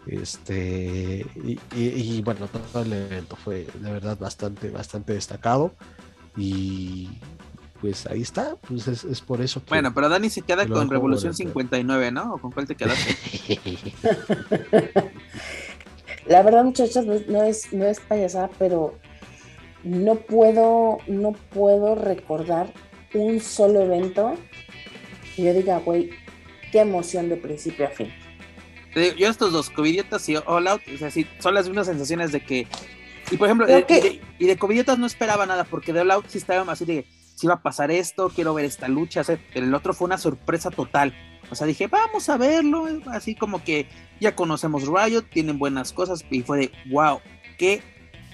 [0.07, 5.75] Este, y, y, bueno, todo el evento fue de verdad bastante, bastante destacado.
[6.37, 7.09] Y
[7.85, 9.61] pues ahí está, pues es, por eso.
[9.69, 12.33] bueno, pero Dani se queda con Revolución 59, ¿no?
[12.33, 13.61] ¿O con cuál te quedaste?
[16.27, 18.95] La verdad, muchachos, no es, no es payasada, pero
[19.83, 22.73] no puedo, no puedo recordar
[23.13, 24.35] un solo evento
[25.37, 26.09] que yo diga, güey,
[26.73, 28.11] qué emoción de principio a fin.
[28.95, 32.41] Yo estos dos, Covidiotas y All Out, o sea, sí, son las mismas sensaciones de
[32.41, 32.67] que...
[33.31, 36.39] Y por ejemplo, y de, y Covidiotas no esperaba nada, porque de All Out sí
[36.39, 37.05] estaba así de
[37.35, 39.23] si va a pasar esto, quiero ver esta lucha.
[39.55, 41.15] el otro fue una sorpresa total.
[41.51, 42.87] O sea, dije, vamos a verlo.
[43.07, 43.87] Así como que
[44.21, 46.25] ya conocemos Riot, tienen buenas cosas.
[46.31, 47.21] Y fue de, wow,
[47.59, 47.83] qué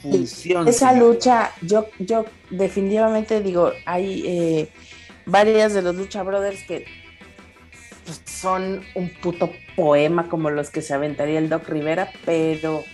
[0.02, 0.68] función.
[0.68, 4.68] Esa lucha, yo, yo definitivamente digo, hay eh,
[5.26, 6.86] varias de los Lucha Brothers que
[8.04, 12.84] pues, son un puto poema como los que se aventaría el Doc Rivera, pero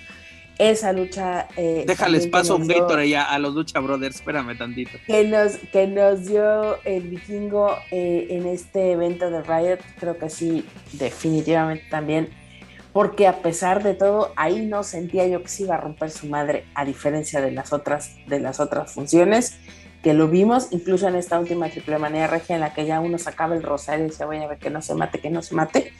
[0.58, 1.48] esa lucha.
[1.56, 4.98] Eh, Déjales paso un Gator a los Lucha Brothers, espérame tantito.
[5.06, 10.30] Que nos, que nos dio el vikingo eh, en este evento de Riot, creo que
[10.30, 12.30] sí, definitivamente también.
[12.92, 16.26] Porque a pesar de todo, ahí no sentía yo que se iba a romper su
[16.28, 19.58] madre, a diferencia de las otras, de las otras funciones,
[20.02, 23.18] que lo vimos incluso en esta última triple manera regia en la que ya uno
[23.18, 25.54] sacaba el rosario y decía, voy a ver que no se mate, que no se
[25.54, 25.92] mate.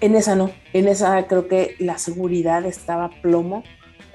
[0.00, 3.64] En esa no, en esa creo que la seguridad estaba plomo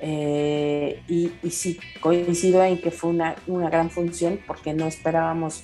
[0.05, 5.63] eh, y, sí, coincido en que fue una, gran función porque no esperábamos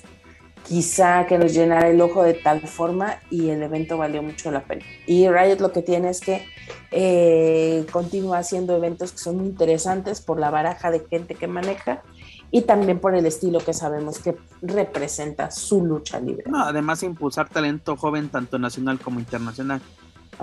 [0.66, 4.62] quizá que nos llenara el ojo de tal forma y el evento valió mucho la
[4.62, 4.82] pena.
[5.06, 6.46] Y Riot lo que tiene es que
[6.90, 12.02] eh, continúa haciendo eventos que son interesantes por la baraja de gente que maneja
[12.50, 16.44] y también por el estilo que sabemos que representa su lucha libre.
[16.48, 19.80] No, además impulsar talento joven tanto nacional como internacional.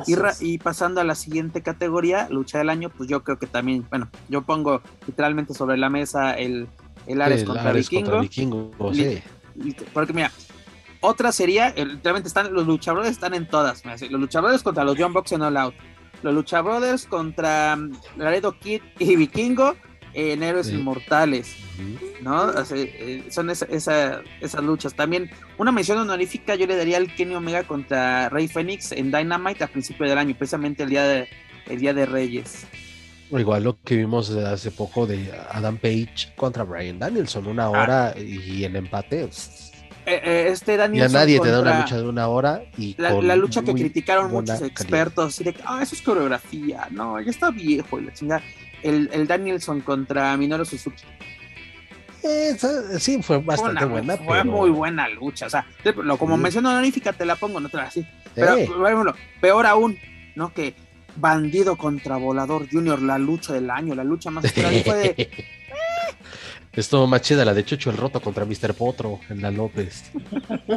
[0.06, 4.10] Y, pasando a la siguiente categoría, lucha del año, pues yo creo que también, bueno,
[4.30, 6.68] yo pongo literalmente sobre la mesa el,
[7.07, 8.72] el Ares, contra, Vikingo.
[9.94, 10.32] porque mira,
[11.02, 13.84] otra sería, literalmente están, los luchadores están en todas.
[13.86, 15.76] Los luchadores contra los John Box en All Out.
[16.24, 19.76] Los luchadores contra mm, Laredo Kid y Vikingo
[20.18, 21.56] en Héroes Inmortales,
[22.22, 22.52] ¿no?
[22.72, 24.23] Eh, son esas
[24.64, 24.95] luchas.
[24.95, 25.30] También
[25.60, 29.68] una mención honorífica yo le daría al Kenny Omega contra Rey Fénix en Dynamite a
[29.68, 31.30] principio del año, precisamente el día de,
[31.68, 32.65] el día de Reyes.
[33.30, 37.69] Igual lo que vimos hace poco de Adam Page contra Brian Danielson, una ah.
[37.69, 39.22] hora y en empate.
[39.23, 39.30] Eh,
[40.23, 43.61] eh, este Danielson ya nadie te da una lucha de una hora y la, lucha
[43.61, 48.06] que criticaron muchos expertos, de que ah, eso es coreografía, no, ya está viejo y
[48.06, 48.41] la chingada
[48.84, 51.04] el, Danielson contra Minoru Suzuki.
[52.99, 54.18] sí, fue bastante buena.
[54.18, 55.48] Fue muy buena lucha.
[55.48, 58.06] O sea, lo, como menciono honorífica, te la pongo, no te la así.
[58.36, 59.98] Pero, por peor aún,
[60.36, 60.54] ¿no?
[60.54, 60.76] Que
[61.16, 65.30] Bandido contra Volador Junior, la lucha del año, la lucha más fue de.
[66.78, 68.76] Estuvo más chida la de Chucho el Roto contra Mr.
[68.76, 70.12] Potro en la López.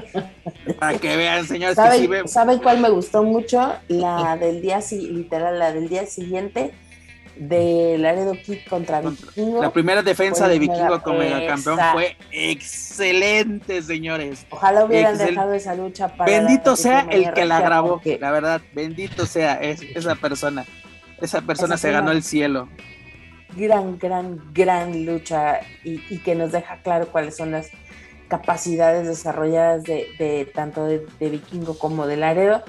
[0.79, 1.77] Para que vean, señores,
[2.25, 3.75] ¿Saben, cuál me gustó mucho?
[3.89, 6.73] La del día, literal, la del día siguiente
[7.41, 9.63] de Laredo Kid contra Vikingo.
[9.63, 14.47] La primera defensa de Vikingo como campeón fue excelente, señores.
[14.51, 16.31] Ojalá hubieran dejado esa lucha para.
[16.31, 20.65] Bendito sea el que la grabó, la verdad, bendito sea esa persona.
[21.21, 22.69] Esa persona se ganó el cielo
[23.57, 27.71] gran, gran, gran lucha y, que nos deja claro cuáles son las
[28.29, 32.63] capacidades desarrolladas de, tanto de, Vikingo como de Laredo.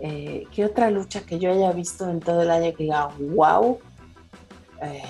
[0.00, 3.78] Eh, ¿Qué otra lucha que yo haya visto en todo el año que diga, wow?
[4.82, 5.02] Eh,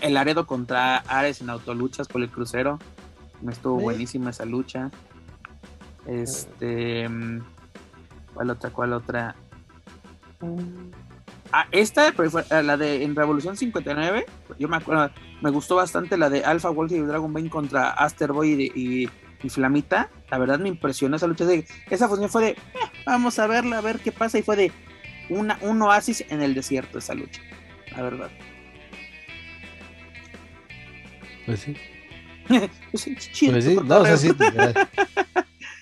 [0.00, 2.78] el Laredo contra Ares en autoluchas por el crucero.
[3.42, 4.90] Me estuvo buenísima esa lucha.
[6.06, 7.08] Este.
[8.32, 8.70] ¿Cuál otra?
[8.70, 9.36] ¿Cuál otra?
[10.40, 10.90] Mm.
[11.52, 14.26] Ah, esta, eh, la de en Revolución 59,
[14.58, 15.08] yo me acuerdo,
[15.40, 19.08] me gustó bastante la de Alpha Wolf y Dragon Bane contra Aster Boy y,
[19.48, 20.10] Flamita.
[20.30, 21.44] La verdad me impresionó esa lucha.
[21.44, 22.58] De, esa función fue de, eh,
[23.06, 24.38] vamos a verla, a ver qué pasa.
[24.38, 24.72] Y fue de
[25.28, 27.40] una, un oasis en el desierto esa lucha.
[27.96, 28.30] La verdad.
[31.46, 31.76] Pues sí.
[32.48, 33.16] pues sí,
[33.50, 34.30] pues sí, no, o sea, sí.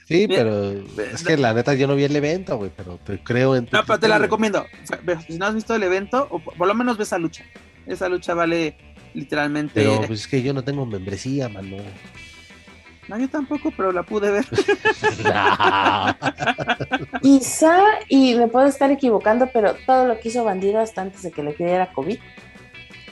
[0.06, 0.72] Sí, pero
[1.12, 3.76] es que la neta yo no vi el evento, güey, pero te creo en tu
[3.76, 4.66] No, pero te la recomiendo.
[5.26, 7.44] Si no has visto el evento, o por lo menos ves esa lucha.
[7.86, 8.76] Esa lucha vale
[9.14, 9.74] literalmente.
[9.74, 11.76] Pero pues es que yo no tengo membresía, mano.
[13.08, 14.44] No, yo tampoco, pero la pude ver.
[17.22, 21.32] Quizá, y me puedo estar equivocando, pero todo lo que hizo Bandido hasta antes de
[21.32, 22.18] que le diera COVID.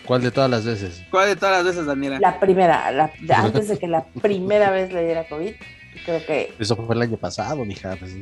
[0.06, 1.02] ¿Cuál de todas las veces?
[1.10, 2.20] ¿Cuál de todas las veces, Daniela?
[2.20, 5.54] La primera, antes de que la primera vez le diera COVID.
[6.04, 6.54] Creo que.
[6.58, 7.96] Eso fue el año pasado, mija.
[7.96, 8.14] Pues,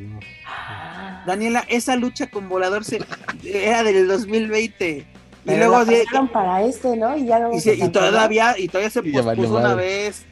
[0.47, 1.23] ah.
[1.27, 3.01] Daniela, esa lucha con volador se,
[3.45, 5.07] era del 2020.
[5.45, 7.16] y luego de, para este, ¿no?
[7.16, 10.24] Y, ya y, todavía y todavía se pospuso una vez.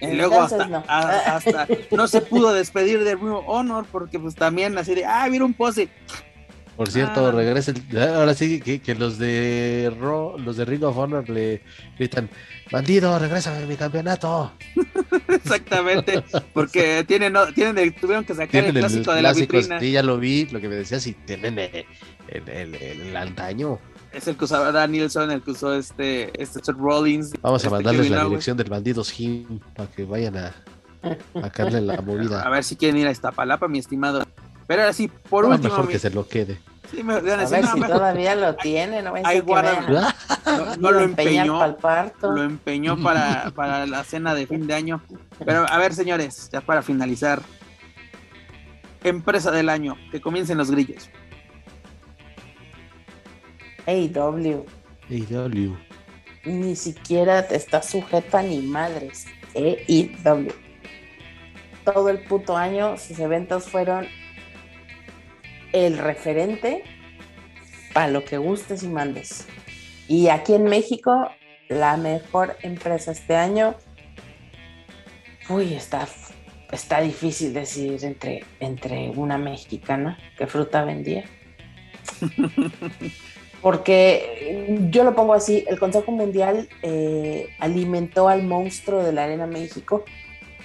[0.00, 0.82] Y luego hasta, no.
[0.88, 5.44] hasta no se pudo despedir de Ring Honor porque pues también así de, ah, mira
[5.44, 5.88] un pose.
[6.80, 7.30] Por cierto, ah.
[7.32, 7.74] regresa
[8.16, 11.60] ahora sí que, que, los de los de Ring of Honor le
[11.98, 12.30] gritan,
[12.70, 14.52] bandido, regresa a mi campeonato.
[15.28, 16.24] Exactamente,
[16.54, 19.78] porque tienen, tienen tuvieron que sacar el clásico de la vitrina.
[19.78, 21.84] Sí, ya lo vi, lo que me decías, y tienen el,
[22.28, 23.78] el, el, antaño.
[24.12, 27.32] Es el que usaba Danielson, el que usó este, este Seth Rollins.
[27.42, 30.54] Vamos a este mandarles la dirección del bandido Jim para que vayan a,
[31.34, 32.42] a darle la movida.
[32.42, 34.24] A ver si quieren ir a esta palapa, mi estimado.
[34.66, 35.64] Pero ahora sí, por último.
[35.68, 36.60] mejor que se lo quede.
[36.90, 40.14] Sí, me, a ver si todavía lo tiene, no Ahí guarda.
[40.78, 41.58] No, lo empeñó.
[41.80, 45.02] Para lo empeñó para, para la cena de fin de año.
[45.44, 47.42] Pero a ver, señores, ya para finalizar.
[49.02, 51.08] Empresa del año, que comiencen los grillos.
[53.86, 54.64] AW.
[55.10, 55.76] AW.
[56.44, 59.26] Ni siquiera te está sujeta ni madres.
[59.54, 60.52] AEW.
[61.84, 64.06] Todo el puto año sus eventos fueron
[65.72, 66.84] el referente
[67.92, 69.46] para lo que gustes y mandes.
[70.08, 71.30] Y aquí en México,
[71.68, 73.76] la mejor empresa este año,
[75.48, 76.08] uy, está,
[76.72, 81.24] está difícil decir entre, entre una mexicana que fruta vendía.
[83.62, 89.46] Porque yo lo pongo así, el Consejo Mundial eh, alimentó al monstruo de la Arena
[89.46, 90.04] México,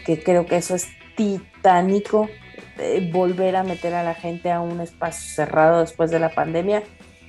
[0.05, 2.29] que creo que eso es titánico
[2.77, 6.83] eh, volver a meter a la gente a un espacio cerrado después de la pandemia.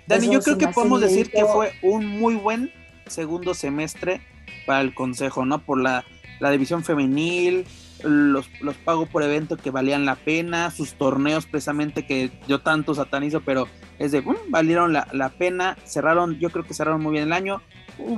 [0.07, 2.73] Dani, yo creo que podemos decir que fue un muy buen
[3.07, 4.21] segundo semestre
[4.67, 5.65] para el Consejo, ¿no?
[5.65, 6.05] Por la,
[6.51, 7.65] división femenil,
[8.03, 12.95] los, los, pagos por evento que valían la pena, sus torneos precisamente que yo tanto
[12.95, 13.69] satanizo, pero
[13.99, 17.63] es de, valieron la, la, pena, cerraron, yo creo que cerraron muy bien el año,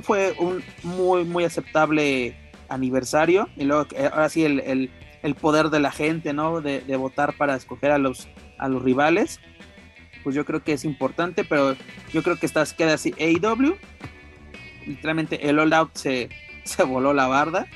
[0.01, 2.35] fue un muy, muy aceptable
[2.67, 4.89] aniversario, y luego ahora sí el,
[5.21, 6.61] el poder de la gente, ¿no?
[6.61, 8.27] De, votar para escoger a los,
[8.57, 9.39] a los rivales.
[10.23, 11.75] Pues yo creo que es importante, pero
[12.11, 13.75] yo creo que estás, queda así AEW.
[14.85, 16.29] Literalmente el All Out se,
[16.63, 17.67] se voló la barda.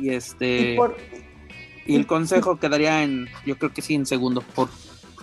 [0.00, 0.78] Y este.
[1.86, 4.68] Y, el consejo quedaría en, yo creo que sí, en segundo, por,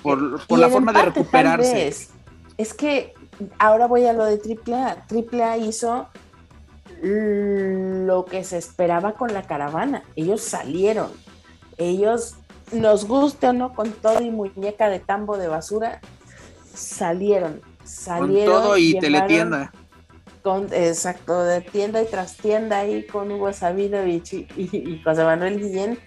[0.01, 2.09] por, la forma de recuperarse.
[2.57, 3.13] Es que
[3.59, 5.05] ahora voy a lo de AAA.
[5.09, 6.07] AAA hizo
[7.01, 10.03] lo que se esperaba con la caravana.
[10.15, 11.11] Ellos salieron,
[11.77, 12.35] ellos,
[12.71, 16.01] nos guste o no, con todo y muñeca de tambo de basura,
[16.73, 18.53] salieron, salieron.
[18.53, 19.71] Con todo y teletienda.
[20.71, 25.99] Exacto, de tienda y tras tienda ahí con Hugo Sabinovich y, y, José Manuel Guillén.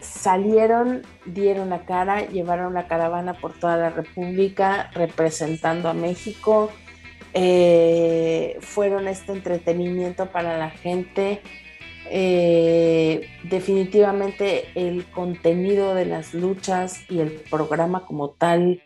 [0.00, 6.70] Salieron, dieron la cara, llevaron la caravana por toda la República representando a México.
[7.34, 11.42] Eh, fueron este entretenimiento para la gente.
[12.12, 18.82] Eh, definitivamente el contenido de las luchas y el programa como tal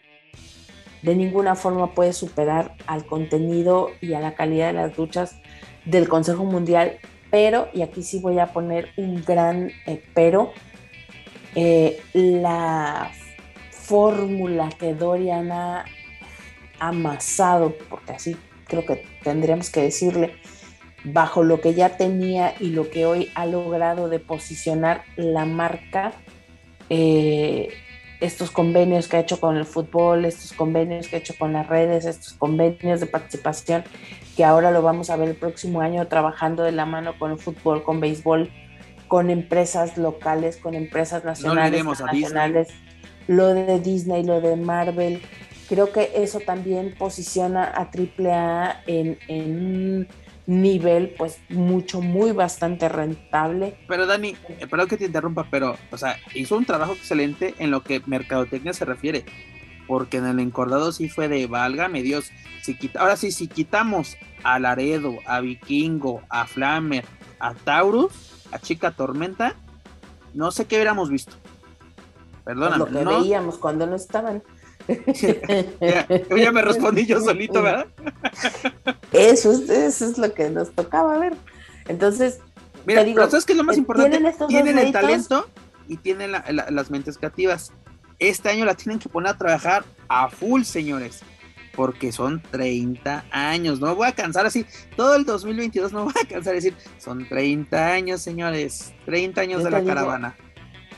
[1.04, 5.36] de ninguna forma puede superar al contenido y a la calidad de las luchas
[5.84, 6.96] del Consejo Mundial,
[7.30, 10.52] pero, y aquí sí voy a poner un gran eh, pero,
[11.54, 13.10] eh, la
[13.70, 15.84] fórmula que Dorian ha
[16.80, 18.34] amasado, porque así
[18.66, 20.32] creo que tendríamos que decirle,
[21.04, 26.14] bajo lo que ya tenía y lo que hoy ha logrado de posicionar la marca,
[26.88, 27.68] eh,
[28.24, 31.66] estos convenios que ha hecho con el fútbol, estos convenios que ha hecho con las
[31.66, 33.84] redes, estos convenios de participación,
[34.36, 37.38] que ahora lo vamos a ver el próximo año trabajando de la mano con el
[37.38, 38.50] fútbol, con béisbol,
[39.08, 42.68] con empresas locales, con empresas nacionales, nacionales,
[43.26, 45.20] lo de Disney, lo de Marvel.
[45.68, 50.08] Creo que eso también posiciona a AAA en, en
[50.46, 53.76] nivel pues mucho, muy bastante rentable.
[53.88, 57.70] Pero Dani, eh, perdón que te interrumpa, pero, o sea, hizo un trabajo excelente en
[57.70, 59.24] lo que mercadotecnia se refiere,
[59.86, 62.30] porque en el encordado sí fue de, válgame Dios,
[62.62, 67.04] si quita, ahora sí, si quitamos a Laredo, a Vikingo, a Flamer,
[67.38, 69.54] a Taurus, a Chica Tormenta,
[70.34, 71.36] no sé qué hubiéramos visto.
[72.44, 72.78] Perdóname.
[72.78, 74.42] Lo que veíamos cuando no estaban.
[76.36, 77.86] Ya, me respondí yo solito, ¿verdad?
[79.12, 81.34] eso, es, eso es lo que nos tocaba ver.
[81.88, 82.40] Entonces,
[82.86, 84.18] Mira, digo, pero ¿sabes qué es lo más importante?
[84.48, 85.48] Tienen, el talento
[85.88, 87.72] y tienen las mentes creativas.
[88.18, 91.22] Este año la tienen que poner a trabajar a full, señores.
[91.74, 93.80] Porque son 30 años.
[93.80, 94.64] No voy a cansar así.
[94.96, 96.74] Todo el 2022 no voy a cansar de decir.
[96.98, 98.92] Son 30 años, señores.
[99.06, 100.36] 30 años de la caravana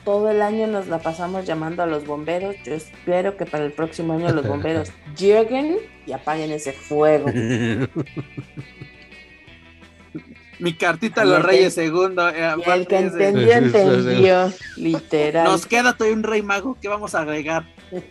[0.07, 2.55] todo el año nos la pasamos llamando a los bomberos.
[2.65, 7.27] Yo espero que para el próximo año los bomberos lleguen y apaguen ese fuego.
[10.61, 12.29] Mi cartita a los Reyes Segundo.
[12.31, 15.43] Eh, el que entendió, entendió, literal.
[15.45, 17.65] Nos queda todavía un rey mago que vamos a agregar.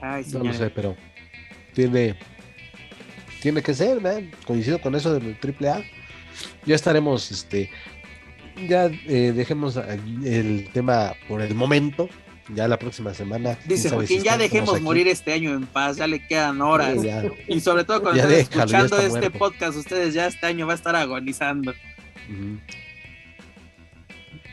[0.00, 0.96] Ay, no lo sé, pero
[1.74, 2.16] tiene,
[3.42, 4.30] tiene que ser, man.
[4.46, 5.84] Coincido con eso del triple A
[6.66, 7.70] ya estaremos, este,
[8.68, 12.08] ya eh, dejemos el tema por el momento.
[12.54, 13.56] Ya la próxima semana.
[13.64, 16.98] Dice Joaquín, ya dejemos morir este año en paz, ya le quedan horas.
[17.48, 20.94] y sobre todo cuando estén escuchando este podcast, ustedes ya este año va a estar
[20.94, 21.72] agonizando.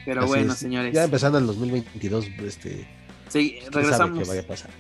[0.06, 0.94] Pero bueno, señores.
[0.94, 2.88] Ya empezando el 2022, este.
[3.28, 4.26] Sí, regresamos.
[4.26, 4.72] vaya a pasar.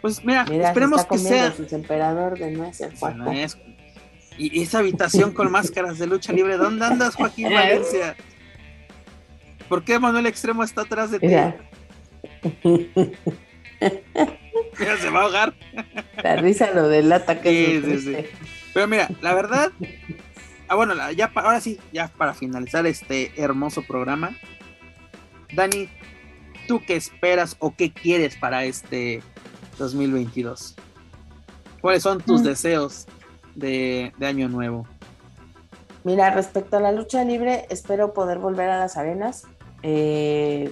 [0.00, 1.54] Pues mira, esperemos que sea.
[1.70, 2.50] emperador de
[4.38, 8.16] y esa habitación con máscaras de lucha libre, ¿dónde andas, Joaquín Valencia?
[9.68, 11.28] ¿Por qué Manuel Extremo está atrás de ti?
[11.28, 11.56] Mira,
[15.00, 15.54] se va a ahogar.
[16.22, 18.16] La risa lo delata que sí, sí, sí.
[18.74, 19.72] Pero mira, la verdad,
[20.68, 24.36] ah, bueno, ya ahora sí, ya para finalizar este hermoso programa,
[25.54, 25.88] Dani,
[26.68, 29.22] ¿tú qué esperas o qué quieres para este
[29.78, 30.76] 2022?
[31.80, 32.44] ¿Cuáles son tus mm.
[32.44, 33.06] deseos
[33.54, 34.86] de, Año Nuevo?
[36.04, 39.44] Mira, respecto a la lucha libre, espero poder volver a las arenas,
[39.82, 40.70] eh,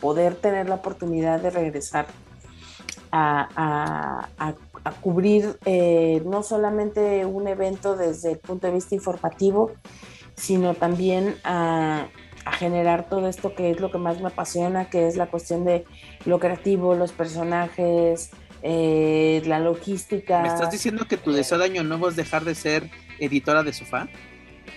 [0.00, 2.06] poder tener la oportunidad de regresar
[3.12, 4.26] a,
[5.00, 9.72] cubrir eh, no solamente un evento desde el punto de vista informativo,
[10.34, 12.08] sino también a,
[12.44, 15.64] a, generar todo esto que es lo que más me apasiona, que es la cuestión
[15.64, 15.84] de
[16.24, 18.30] lo creativo, los personajes,
[18.62, 20.40] eh, la logística.
[20.40, 23.72] ¿Me estás diciendo que tu deseo de año nuevo es dejar de ser editora de
[23.72, 24.08] sofá?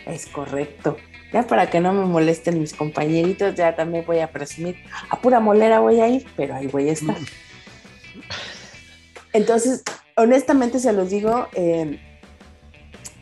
[0.06, 0.98] Es correcto.
[1.32, 4.78] Ya para que no me molesten mis compañeritos, ya también voy a presumir.
[5.10, 7.18] A pura molera voy a ir, pero ahí voy a estar.
[9.34, 9.84] Entonces,
[10.16, 12.00] honestamente se los digo, eh,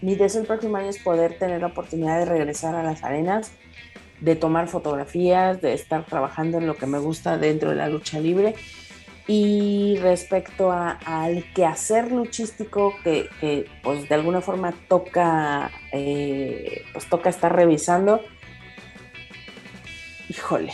[0.02, 3.52] mi deseo el próximo año es poder tener la oportunidad de regresar a las arenas,
[4.22, 8.20] de tomar fotografías, de estar trabajando en lo que me gusta dentro de la lucha
[8.20, 8.54] libre
[9.28, 17.56] y respecto al quehacer luchístico que, pues de alguna forma toca, eh, pues toca estar
[17.56, 18.22] revisando,
[20.30, 20.74] híjole,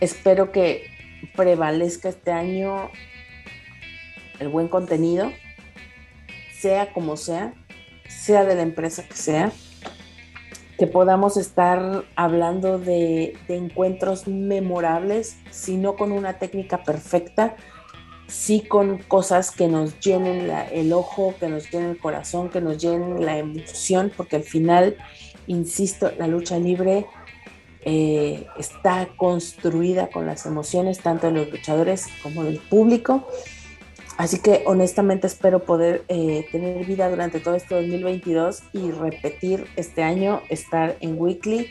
[0.00, 0.90] espero que
[1.34, 2.90] prevalezca este año
[4.38, 5.32] el buen contenido,
[6.52, 7.54] sea como sea,
[8.08, 9.50] sea de la empresa que sea,
[10.78, 17.56] que podamos estar hablando de, encuentros memorables, si no con una técnica perfecta,
[18.26, 22.78] sí con cosas que nos llenen el ojo, que nos llenen el corazón, que nos
[22.78, 24.96] llenen la emoción, porque al final,
[25.46, 27.06] insisto, la lucha libre
[27.82, 33.26] eh, está construida con las emociones tanto de los luchadores como del público.
[34.16, 40.02] Así que honestamente espero poder eh, tener vida durante todo este 2022 y repetir este
[40.02, 41.70] año, estar en Weekly.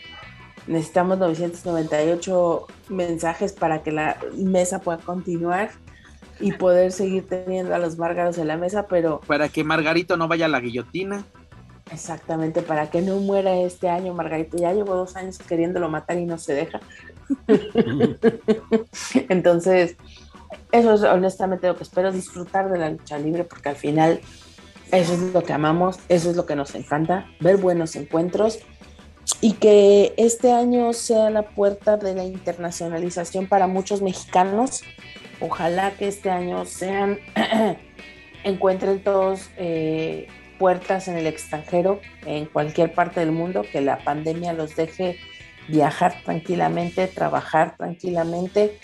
[0.68, 5.72] Necesitamos 998 mensajes para que la mesa pueda continuar
[6.40, 9.22] y poder seguir teniendo a los Márgaros en la mesa, pero...
[9.26, 11.26] Para que Margarito no vaya a la guillotina.
[11.92, 14.58] Exactamente, para que no muera este año, Margarito.
[14.58, 16.80] Ya llevo dos años queriéndolo matar y no se deja.
[19.30, 19.96] Entonces,
[20.78, 24.20] eso es honestamente lo que espero, disfrutar de la lucha libre, porque al final
[24.92, 28.60] eso es lo que amamos, eso es lo que nos encanta, ver buenos encuentros
[29.42, 34.84] y que este año sea la puerta de la internacionalización para muchos mexicanos.
[35.40, 37.20] Ojalá que este año sean,
[38.44, 40.28] encuentren todos eh,
[40.60, 45.18] puertas en el extranjero, en cualquier parte del mundo, que la pandemia los deje
[45.68, 48.80] viajar tranquilamente, trabajar tranquilamente.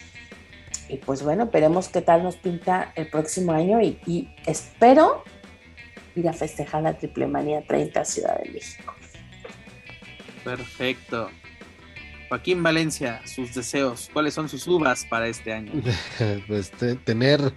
[0.92, 5.24] Y pues bueno, veremos qué tal nos pinta el próximo año y, espero
[6.16, 8.94] ir a festejar la Triple Manía 30 Ciudad de México.
[10.44, 11.30] Perfecto.
[12.28, 15.72] Joaquín Valencia, sus deseos, ¿cuáles son sus uvas para este año?
[16.48, 16.72] pues
[17.06, 17.54] tener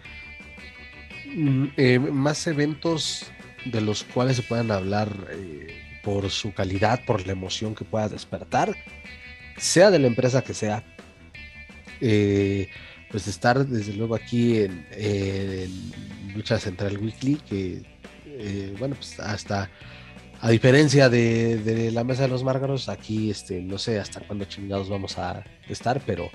[1.35, 3.33] mm, eh, más eventos
[3.65, 8.09] de los cuales se puedan hablar eh, por su calidad, por la emoción que pueda
[8.09, 8.77] despertar,
[9.57, 10.85] sea de la empresa que sea.
[12.01, 12.69] Eh,
[13.15, 15.73] pues estar desde luego aquí en,
[16.35, 17.83] Lucha Central Weekly, que
[18.27, 19.71] eh, bueno, pues hasta
[20.41, 24.89] a diferencia de, la mesa de los márgaros, aquí este, no sé hasta cuándo chingados
[24.89, 26.29] vamos a estar, pero,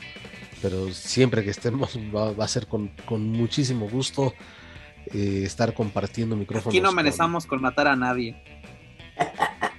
[0.61, 4.33] pero siempre que estemos va, a ser con, con muchísimo gusto
[5.13, 6.73] eh, estar compartiendo micrófonos.
[6.73, 7.61] Aquí no amenazamos con...
[7.61, 8.41] matar a nadie.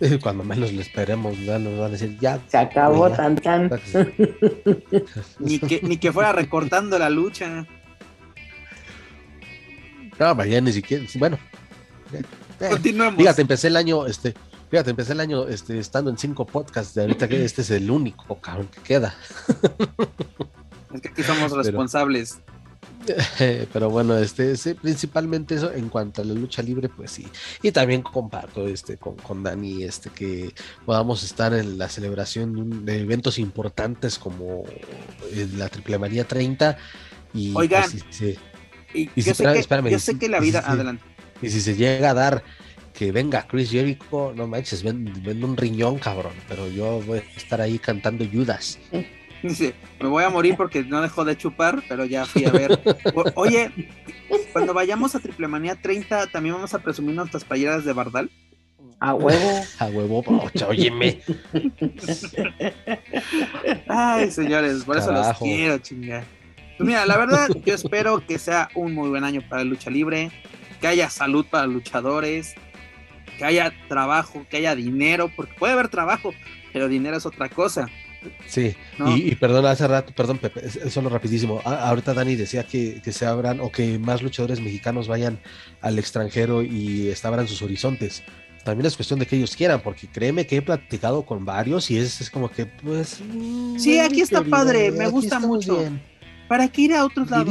[0.22, 2.40] Cuando menos le esperemos, ya nos van a decir, ya.
[2.48, 3.70] Se acabó tan tan.
[5.38, 7.66] ni, que, ni que fuera recortando la lucha.
[10.18, 11.04] No, vaya, ni siquiera.
[11.16, 11.38] Bueno.
[12.58, 13.16] Continuemos.
[13.16, 14.34] Fíjate, empecé el año, este,
[14.70, 16.94] fíjate, empecé el año este, estando en cinco podcasts.
[16.94, 19.14] De ahorita que este es el único cabrón que queda.
[20.92, 22.40] Es que aquí somos responsables.
[22.40, 22.57] Pero
[23.90, 27.26] bueno, este, principalmente eso en cuanto a la lucha libre, pues sí.
[27.62, 30.52] Y también comparto este con, con Dani, este, que
[30.84, 34.64] podamos estar en la celebración de eventos importantes como
[35.32, 36.76] eh, la Triple Manía 30.
[37.34, 37.84] Y, Oigan,
[38.94, 41.04] y, yo, sé que, la vida, adelante.
[41.42, 42.42] Y si se llega a dar
[42.94, 47.60] que venga Chris Jericho, no manches, ven, un riñón, cabrón, pero yo voy a estar
[47.60, 48.78] ahí cantando Judas.
[49.42, 52.80] Dice, me voy a morir porque no dejo de chupar, pero ya fui a ver.
[53.34, 53.70] oye,
[54.52, 58.30] cuando vayamos a Triple Manía 30, ¿también vamos a presumir nuestras playeras de Bardal?
[59.00, 59.64] A huevo.
[59.78, 60.24] A huevo,
[60.66, 61.20] óyeme.
[63.86, 66.24] Ay, señores, por eso los quiero, chinga.
[66.76, 69.90] Pues mira, la verdad, yo espero que sea un muy buen año para la lucha
[69.90, 70.30] libre,
[70.80, 72.54] que haya salud para luchadores,
[73.36, 76.34] que haya trabajo, que haya dinero, porque puede haber trabajo,
[76.72, 77.88] pero dinero es otra cosa.
[78.46, 78.74] Sí,
[79.16, 83.70] y, perdón, hace rato, perdón Pepe, solo rapidísimo, ahorita Dani decía que, se abran o
[83.70, 85.38] que más luchadores mexicanos vayan
[85.80, 88.22] al extranjero y abran sus horizontes.
[88.64, 91.98] También es cuestión de que ellos quieran, porque créeme que he platicado con varios y
[91.98, 93.20] es, como que, pues...
[93.20, 95.84] Mm, sí, aquí está padre, me gusta mucho.
[96.48, 97.48] ¿Para qué ir a otros lados?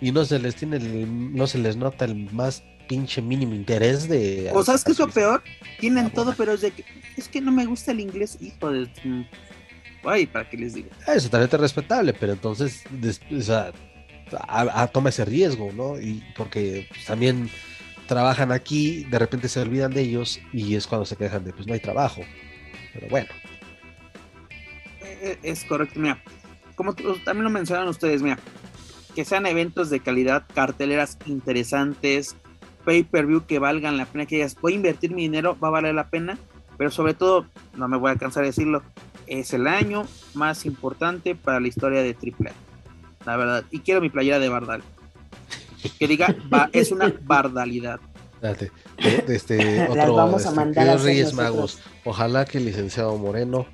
[0.00, 4.50] y no se les tiene, no se les nota el más pinche mínimo interés de...
[4.54, 5.42] O sabes que es lo peor,
[5.80, 6.84] tienen todo, pero es de que
[7.16, 8.88] es que no me gusta el inglés, hijo de
[10.06, 10.88] ay, ¿para qué les digo?
[11.06, 12.84] Es totalmente respetable, pero entonces,
[13.30, 13.72] o sea,
[14.48, 16.00] a, toma ese riesgo, ¿no?
[16.00, 17.50] Y porque pues, también
[18.06, 21.66] trabajan aquí, de repente se olvidan de ellos y es cuando se quejan de, pues
[21.66, 22.22] no hay trabajo.
[22.92, 23.28] Pero bueno.
[25.02, 26.22] E, e, es correcto, mira.
[26.74, 28.38] Como también lo mencionan ustedes, mira,
[29.14, 32.36] que sean eventos de calidad, carteleras interesantes,
[32.84, 35.94] pay-per-view que valgan la pena, que ellas, voy a invertir mi dinero, va a valer
[35.94, 36.36] la pena,
[36.76, 38.82] pero sobre todo, no me voy a cansar de decirlo,
[39.26, 42.52] es el año más importante para la historia de AAA.
[43.26, 43.64] La verdad.
[43.70, 44.82] Y quiero mi playera de Bardal.
[45.98, 46.34] Que diga,
[46.72, 48.00] es una bardalidad.
[48.40, 48.70] Date.
[48.98, 51.80] Este, otro, vamos a este, mandar Reyes Magos.
[52.04, 53.66] Ojalá que el licenciado Moreno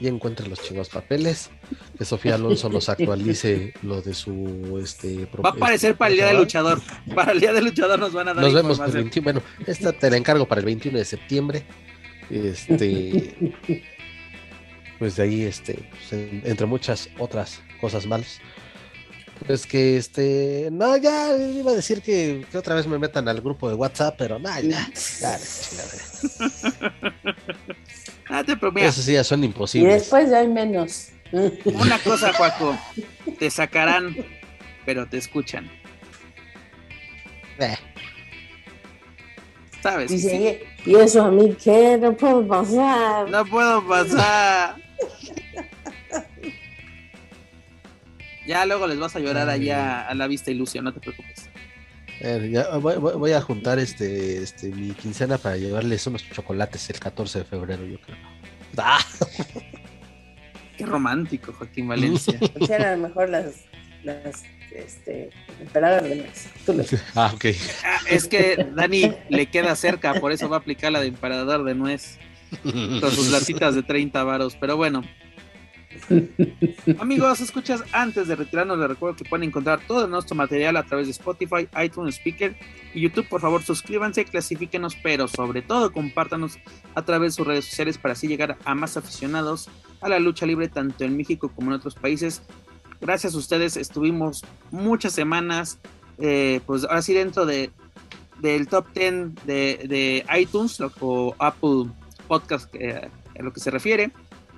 [0.00, 1.50] y encuentre los chingos papeles.
[1.98, 6.26] Que Sofía Alonso nos actualice lo de su este Va a aparecer para el día
[6.26, 6.80] del luchador.
[7.14, 8.44] Para el día del luchador nos van a dar.
[8.44, 9.24] Nos vemos el 21.
[9.24, 11.66] Bueno, esta te la encargo para el 21 de septiembre
[12.30, 13.34] Este,
[14.98, 16.12] pues de ahí, este, pues,
[16.44, 18.40] entre muchas otras cosas malas.
[19.46, 23.68] Pues que este, no, ya iba a decir que, otra vez me metan al grupo
[23.68, 24.90] de WhatsApp, pero nada, ya,
[25.20, 25.38] ya,
[28.30, 28.56] ah, te
[28.86, 29.92] Eso sí, ya son imposibles.
[29.92, 31.08] Y después ya hay menos.
[31.64, 32.78] Una cosa, Juaco,
[33.38, 34.16] te sacarán,
[34.86, 35.70] pero te escuchan.
[37.58, 37.76] Eh.
[39.82, 40.12] ¿Sabes?
[40.12, 41.98] Y, y eso a mí, ¿qué?
[42.00, 43.28] No puedo pasar.
[43.28, 44.85] No puedo pasar.
[48.46, 51.50] Ya luego les vas a llorar allá a la vista ilusión, no te preocupes.
[52.80, 57.84] voy, a juntar este, este mi quincena para llevarles unos chocolates el 14 de febrero,
[57.84, 58.16] yo creo.
[58.78, 59.00] ¡Ah!
[60.76, 62.38] Qué romántico, Joaquín Valencia.
[62.68, 63.64] Eran a lo mejor las,
[64.04, 67.02] las este, emperador de mes.
[67.14, 67.46] Ah, ok.
[67.84, 71.64] Ah, es que Dani le queda cerca, por eso va a aplicar la de emperador
[71.64, 72.18] de nuez.
[72.62, 74.56] Con sus latitas de 30 varos.
[74.60, 75.02] Pero bueno,
[76.98, 81.06] Amigos, escuchas, antes de retirarnos les recuerdo que pueden encontrar todo nuestro material a través
[81.06, 82.56] de Spotify, iTunes, Speaker
[82.94, 83.28] y YouTube.
[83.28, 86.58] Por favor, suscríbanse, clasifíquenos, pero sobre todo compártanos
[86.94, 89.68] a través de sus redes sociales para así llegar a más aficionados
[90.00, 92.42] a la lucha libre tanto en México como en otros países.
[93.00, 95.78] Gracias a ustedes estuvimos muchas semanas,
[96.18, 97.70] eh, pues ahora dentro de
[98.40, 101.86] del top 10 de, iTunes o Apple
[102.26, 103.08] Podcast eh,
[103.38, 104.10] a lo que se refiere.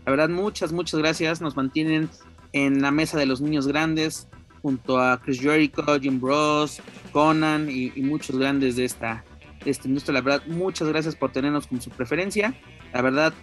[0.05, 1.41] La verdad, muchas, muchas gracias.
[1.41, 2.09] Nos mantienen
[2.53, 4.29] en la mesa de los niños grandes
[4.63, 6.81] junto a Chris Jericho, Jim Bros,
[7.13, 9.25] Conan y, muchos grandes de esta,
[9.65, 10.15] esta industria.
[10.15, 12.55] La verdad, muchas gracias por tenernos como su preferencia.
[12.93, 13.35] La verdad,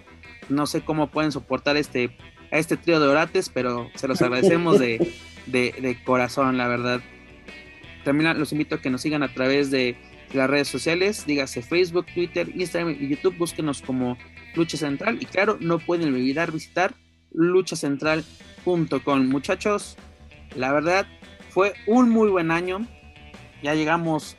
[0.49, 2.15] no sé cómo pueden soportar este,
[2.51, 5.13] a este trío de orates, pero se los agradecemos de,
[5.47, 7.01] de corazón, la verdad.
[8.03, 9.97] También los invito a que nos sigan a través de
[10.35, 13.37] las redes sociales, dígase Facebook, Twitter, Instagram y YouTube.
[13.37, 14.17] Búsquenos como
[14.55, 15.17] Lucha Central.
[15.21, 16.93] Y claro, no pueden olvidar visitar
[17.31, 19.27] luchacentral.com.
[19.27, 19.97] Muchachos,
[20.55, 21.07] la verdad
[21.49, 22.85] fue un muy buen año.
[23.61, 24.37] Ya llegamos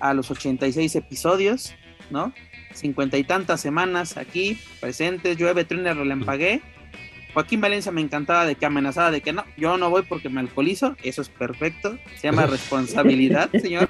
[0.00, 1.74] a los 86 episodios,
[2.10, 2.32] ¿no?
[2.74, 5.36] Cincuenta y tantas semanas aquí presentes.
[5.36, 6.62] Llueve, truene, relampagué.
[7.34, 10.40] Joaquín Valencia me encantaba de que amenazaba de que no, yo no voy porque me
[10.40, 10.96] alcoholizo.
[11.02, 11.98] Eso es perfecto.
[12.16, 13.88] Se llama responsabilidad, señor.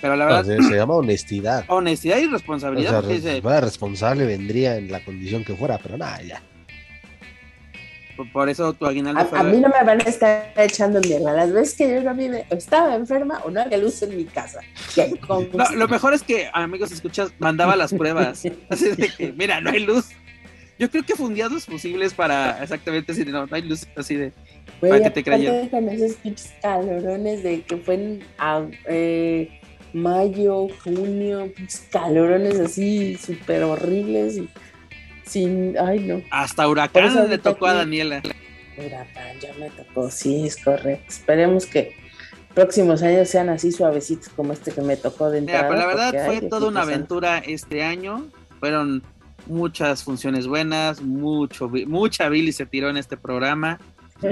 [0.00, 0.44] Pero la verdad.
[0.44, 1.64] se, llama honestidad.
[1.68, 3.02] Honestidad y responsabilidad.
[3.02, 6.42] O sea, responsable vendría en la condición que fuera, pero nada, ya.
[8.32, 11.32] Por, eso tu aguinaldo a, a, mí no me van a estar echando mierda.
[11.32, 14.60] Las veces que yo no vive, estaba enferma o no había luz en mi casa.
[15.52, 18.44] no, lo mejor es que, amigos, escuchas, mandaba las pruebas.
[18.68, 20.10] Así de que, mira, no hay luz.
[20.78, 24.32] Yo creo que fundiados posibles para exactamente así de no, no hay luz así de.
[24.88, 25.68] Para que te creyeran.
[25.68, 26.16] Con esos
[26.62, 28.24] calorones de que fue en,
[28.86, 29.60] eh,
[29.92, 31.52] mayo, junio,
[31.90, 34.48] calorones así súper horribles y
[35.24, 36.22] sin, ay no.
[36.30, 38.22] Hasta huracán le tocó a Daniela.
[38.76, 41.04] Huracán, ya me tocó, sí, es correcto.
[41.08, 41.94] Esperemos que
[42.54, 45.68] próximos años sean así suavecitos como este que me tocó de entrada.
[45.68, 48.26] pero la verdad fue toda una aventura este año.
[48.60, 49.02] Fueron
[49.46, 53.78] muchas funciones buenas, mucho, mucha Billy se tiró en este programa,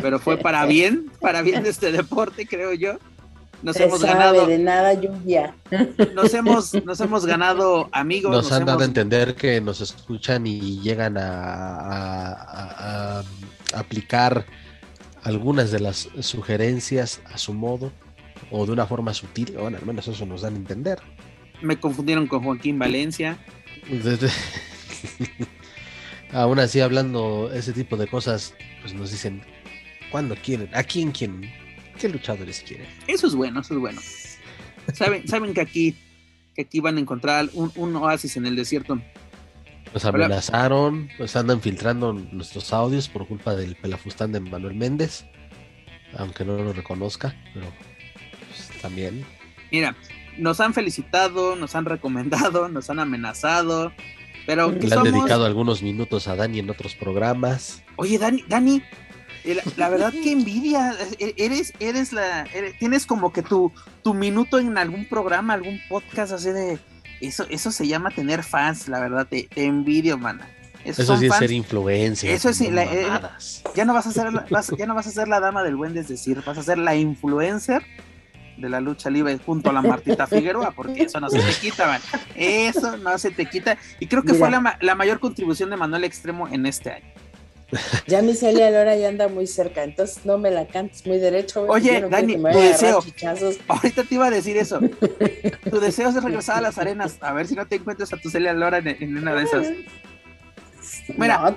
[0.00, 2.98] pero fue para bien, para bien de este deporte, creo yo.
[3.62, 4.46] Nos hemos ganado.
[4.46, 5.54] De nada lluvia.
[6.14, 8.32] Nos hemos, nos hemos ganado amigos.
[8.32, 12.42] Nos, han dado a entender que nos escuchan y llegan a,
[13.74, 14.44] aplicar
[15.22, 17.92] algunas de las sugerencias a su modo
[18.50, 19.54] o de una forma sutil.
[19.58, 20.98] Bueno, al menos eso nos dan a entender.
[21.60, 23.38] Me confundieron con Joaquín Valencia.
[26.32, 29.44] Aún así, hablando ese tipo de cosas, pues nos dicen,
[30.12, 30.68] ¿cuándo quieren?
[30.74, 31.50] ¿A quién quieren?
[31.98, 32.86] ¿Qué luchadores quieren?
[33.08, 34.00] Eso es bueno, eso es bueno.
[34.92, 35.96] Saben, saben que aquí,
[36.54, 39.00] que aquí van a encontrar un, oasis en el desierto.
[39.92, 45.24] Nos amenazaron, pues andan filtrando nuestros audios por culpa del pelafustán de Manuel Méndez,
[46.16, 47.66] aunque no lo reconozca, pero
[48.48, 49.24] pues, también.
[49.70, 49.96] Mira,
[50.38, 53.92] nos han felicitado, nos han recomendado, nos han amenazado,
[54.46, 57.82] pero le han dedicado algunos minutos a Dani en otros programas.
[57.96, 58.82] Oye, Dani, Dani,
[59.76, 60.94] la, verdad que envidia.
[61.18, 62.46] E, eres, eres la,
[62.78, 66.78] tienes como que tu, tu minuto en algún programa, algún podcast así de.
[67.20, 70.48] Eso, eso se llama tener fans, la verdad, te, envidio, mana.
[70.84, 72.32] eso sí es ser influencia.
[72.32, 73.06] Eso sí, eh,
[73.76, 74.32] ya no vas a ser,
[74.76, 77.84] ya no vas a ser la dama del buen decir, vas a ser la influencer
[78.56, 81.86] de la lucha libre junto a la Martita Figueroa, porque eso no se te quita,
[81.86, 82.00] man.
[82.34, 83.78] Eso no se te quita.
[84.00, 87.12] Y creo que fue la, la, mayor contribución de Manuel Extremo en este año.
[88.06, 91.62] Ya mi Celia Lora ya anda muy cerca, entonces no me la cantes muy derecho.
[91.62, 93.02] Oye, Dani, tu deseo.
[93.68, 94.80] Ahorita te iba a decir eso.
[95.70, 97.16] tu deseo es regresar a las arenas.
[97.20, 99.68] A ver si no te encuentras a tu Celia Lora en, una de esas.
[101.16, 101.56] Mira,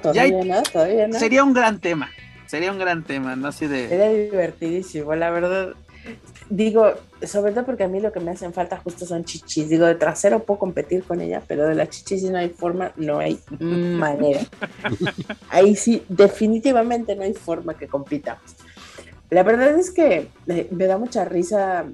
[1.12, 2.10] sería un gran tema.
[2.46, 3.48] Sería un gran tema, ¿no?
[3.48, 3.90] Así de.
[3.90, 5.74] Sería divertidísimo, la verdad
[6.50, 6.94] digo,
[7.26, 9.70] sobre todo porque a mí lo que me hacen falta justo son chichis.
[9.70, 12.92] Digo, de trasero puedo competir con ella, pero de la chichis si no hay forma,
[12.96, 14.42] no hay manera.
[15.50, 18.56] Ahí sí, definitivamente no hay forma que compitamos.
[19.30, 21.86] La verdad es que eh, me da mucha risa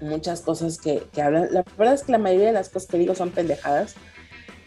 [0.00, 1.48] muchas cosas que, hablan.
[1.52, 3.94] La verdad es que la mayoría de las cosas que digo son pendejadas.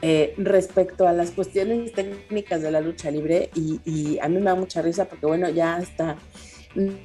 [0.06, 4.50] Eh, respecto a las cuestiones técnicas de la lucha libre y, y, a mí me
[4.50, 6.18] da mucha risa porque bueno, ya está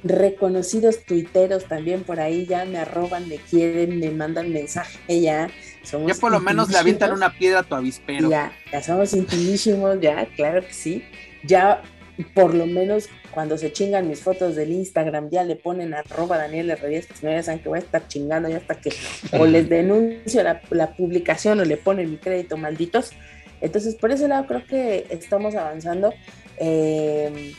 [0.03, 5.49] reconocidos tuiteros también por ahí ya me arroban, me quieren, me mandan mensaje ya.
[5.83, 8.29] ya por lo menos le avientan una piedra a tu avispero.
[8.29, 11.03] Ya, ya somos intimísimos, ya, claro que sí.
[11.43, 11.81] Ya
[12.33, 16.71] por lo menos cuando se chingan mis fotos del Instagram, ya le ponen arroba Daniel
[16.71, 18.91] Herrerías, que no ya saben que voy a estar chingando ya hasta que
[19.37, 23.11] o les denuncio la, la publicación o le ponen mi crédito malditos.
[23.61, 26.13] Entonces, por ese lado creo que estamos avanzando.
[26.57, 27.53] Eh,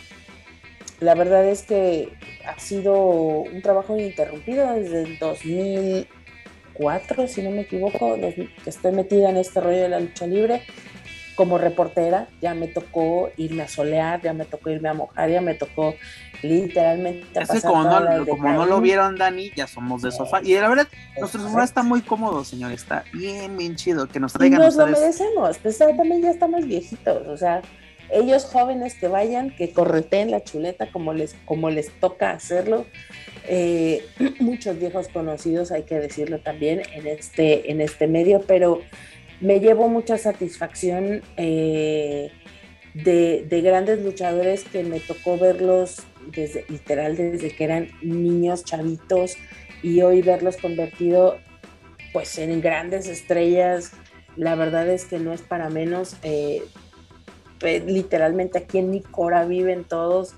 [1.00, 2.12] la verdad es que
[2.46, 9.30] ha sido un trabajo ininterrumpido desde el 2004, si no me equivoco, que estoy metida
[9.30, 10.62] en este rollo de la lucha libre.
[11.36, 15.40] Como reportera, ya me tocó irme a solear, ya me tocó irme a mojar, ya
[15.40, 15.94] me tocó
[16.42, 17.26] literalmente
[17.62, 20.42] como, no, como no lo vieron, Dani, ya somos de sofá.
[20.42, 20.86] Y la verdad,
[21.18, 22.72] nuestro sofá está muy cómodo, señor.
[22.72, 24.06] Está bien, bien chido.
[24.06, 24.60] Que nos traigan.
[24.60, 25.56] Y nos lo merecemos.
[25.58, 27.26] Pues también ya estamos viejitos.
[27.26, 27.62] O sea,
[28.12, 32.86] ellos jóvenes que vayan, que correteen la chuleta como les, como les toca hacerlo.
[33.46, 34.04] Eh,
[34.40, 38.80] muchos viejos conocidos, hay que decirlo también, en este, en este medio, pero
[39.40, 42.30] me llevo mucha satisfacción eh,
[42.94, 49.36] de, de, grandes luchadores que me tocó verlos desde, literal, desde que eran niños, chavitos,
[49.82, 51.38] y hoy verlos convertido
[52.12, 53.92] pues en grandes estrellas.
[54.36, 56.16] La verdad es que no es para menos.
[56.22, 56.62] Eh,
[57.60, 60.34] literalmente aquí en Nicora viven todos,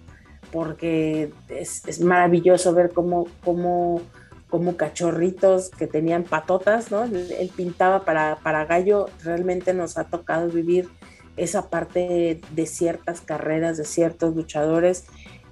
[0.51, 4.03] porque es, maravilloso ver cómo, cómo,
[4.51, 7.05] como cachorritos que tenían patotas, ¿no?
[7.05, 10.89] Él, pintaba para, para gallo, realmente nos ha tocado vivir
[11.36, 15.07] esa parte de ciertas carreras, de ciertos luchadores,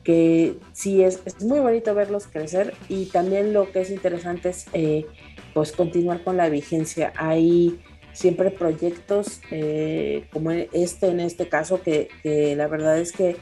[0.05, 4.67] que sí es, es muy bonito verlos crecer y también lo que es interesante es
[4.73, 5.07] eh,
[5.55, 7.13] pues continuar con la vigencia.
[7.17, 7.81] Hay
[8.13, 12.09] siempre proyectos eh, como este en este caso, que,
[12.57, 13.37] la verdad es que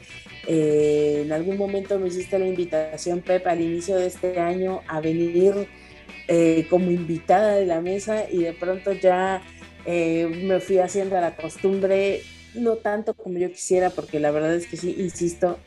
[0.47, 5.01] eh, en algún momento me hiciste la invitación, Pep, al inicio de este año a
[5.01, 5.67] venir
[6.27, 9.41] eh, como invitada de la mesa y de pronto ya
[9.85, 12.21] me fui haciendo la costumbre,
[12.53, 15.57] no tanto como yo quisiera, porque la verdad es que sí, insisto,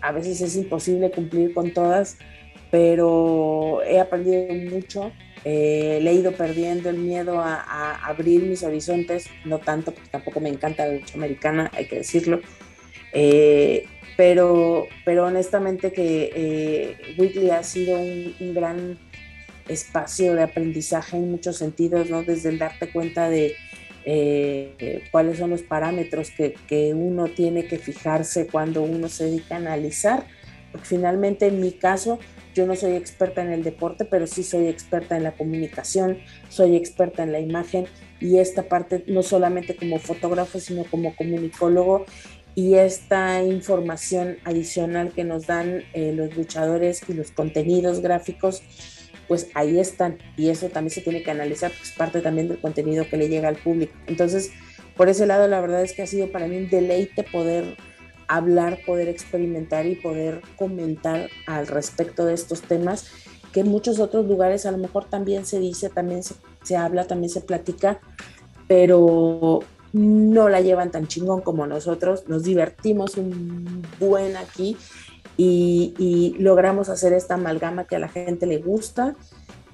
[0.00, 2.16] a veces es imposible cumplir con todas,
[2.72, 5.12] pero he aprendido mucho
[5.44, 10.40] eh, le he ido perdiendo el miedo a, abrir mis horizontes, no tanto porque tampoco
[10.40, 12.40] me encanta la lucha americana, hay que decirlo,
[13.12, 13.86] eh,
[14.16, 18.98] pero, pero honestamente que eh, Weekly ha sido un, gran
[19.66, 22.22] espacio de aprendizaje en muchos sentidos, ¿no?
[22.22, 23.54] desde el darte cuenta de
[25.10, 29.58] cuáles son los parámetros que, que uno tiene que fijarse cuando uno se dedica a
[29.58, 30.26] analizar,
[30.72, 32.18] porque finalmente en mi caso
[32.60, 36.18] yo no soy experta en el deporte, pero sí soy experta en la comunicación,
[36.50, 37.86] soy experta en la imagen
[38.20, 42.04] y esta parte no solamente como fotógrafo, sino como comunicólogo
[42.54, 48.62] y esta información adicional que nos dan eh, los luchadores y los contenidos gráficos,
[49.26, 52.60] pues ahí están y eso también se tiene que analizar, porque es parte también del
[52.60, 53.94] contenido que le llega al público.
[54.06, 54.50] Entonces,
[54.98, 57.76] por ese lado, la verdad es que ha sido para mí un deleite poder
[58.30, 63.10] hablar, poder experimentar y poder comentar al respecto de estos temas
[63.52, 67.30] que en muchos otros lugares a lo mejor también se dice, también se, habla, también
[67.30, 68.00] se platica,
[68.68, 69.60] pero
[69.92, 74.76] no la llevan tan chingón como nosotros, nos divertimos un buen aquí
[75.36, 79.16] y, logramos hacer esta amalgama que a la gente le gusta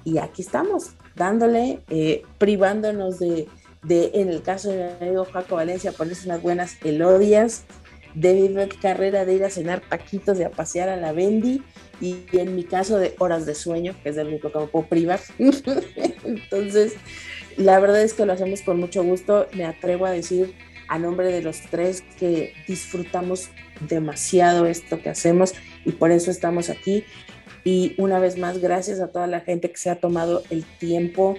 [0.03, 3.47] y aquí estamos, dándole, eh, privándonos de,
[3.83, 7.63] de, en el caso de mi amigo Jaco Valencia, ponerse unas buenas elodias,
[8.13, 11.61] de carrera de ir a cenar taquitos, de a pasear a la Bendy
[12.01, 14.85] y en mi caso de horas de sueño, que es el único que me puedo
[14.87, 15.19] privar.
[16.23, 16.93] Entonces,
[17.57, 19.47] la verdad es que lo hacemos con mucho gusto.
[19.53, 20.53] Me atrevo a decir
[20.87, 23.49] a nombre de los tres que disfrutamos
[23.81, 25.53] demasiado esto que hacemos
[25.85, 27.03] y por eso estamos aquí.
[27.63, 31.37] Y una vez más, gracias a toda la gente que se ha tomado el tiempo,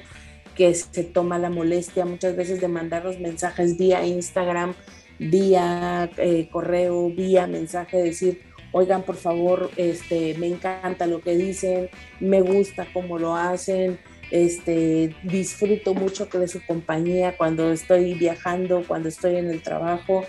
[0.55, 4.75] que se toma la molestia muchas veces de mandar los mensajes vía Instagram
[5.19, 8.43] vía eh, correo, vía mensaje, decir,
[8.73, 11.89] oigan, por favor, este, me encanta lo que dicen,
[12.21, 13.99] me gusta cómo lo hacen,
[14.31, 20.25] este, disfruto mucho de su compañía cuando estoy viajando, cuando estoy en el trabajo,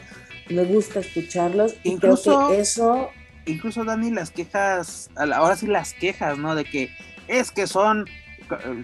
[0.49, 1.75] me gusta escucharlos.
[1.83, 3.09] Incluso eso...
[3.45, 6.55] Incluso, Dani, las quejas, ahora sí las quejas, ¿no?
[6.55, 6.89] De que
[7.27, 8.05] es que son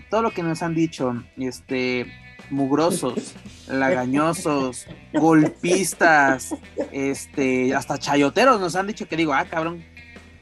[0.10, 2.08] todo lo que nos han dicho, este,
[2.50, 3.34] mugrosos,
[3.68, 6.56] lagañosos, golpistas,
[6.92, 9.84] este, hasta chayoteros nos han dicho que digo, ah, cabrón,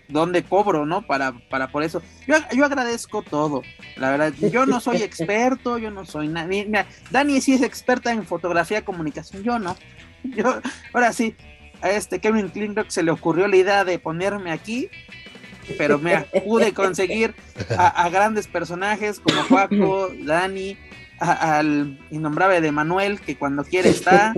[0.08, 1.06] ¿dónde cobro, no?
[1.06, 2.02] Para, para por eso.
[2.28, 3.62] Yo, yo agradezco todo,
[3.98, 4.34] la verdad.
[4.52, 6.70] Yo no soy experto, yo no soy nadie.
[7.12, 9.76] Dani sí es experta en fotografía comunicación, yo no.
[10.24, 10.62] Yo,
[10.94, 11.36] ahora sí,
[11.82, 14.90] a este Kevin Klingrock se le ocurrió la idea de ponerme aquí
[15.78, 17.34] pero me pude conseguir
[17.78, 20.78] a, grandes personajes como Juaco, Dani,
[21.20, 24.34] al innombrable de Manuel, que cuando quiere está,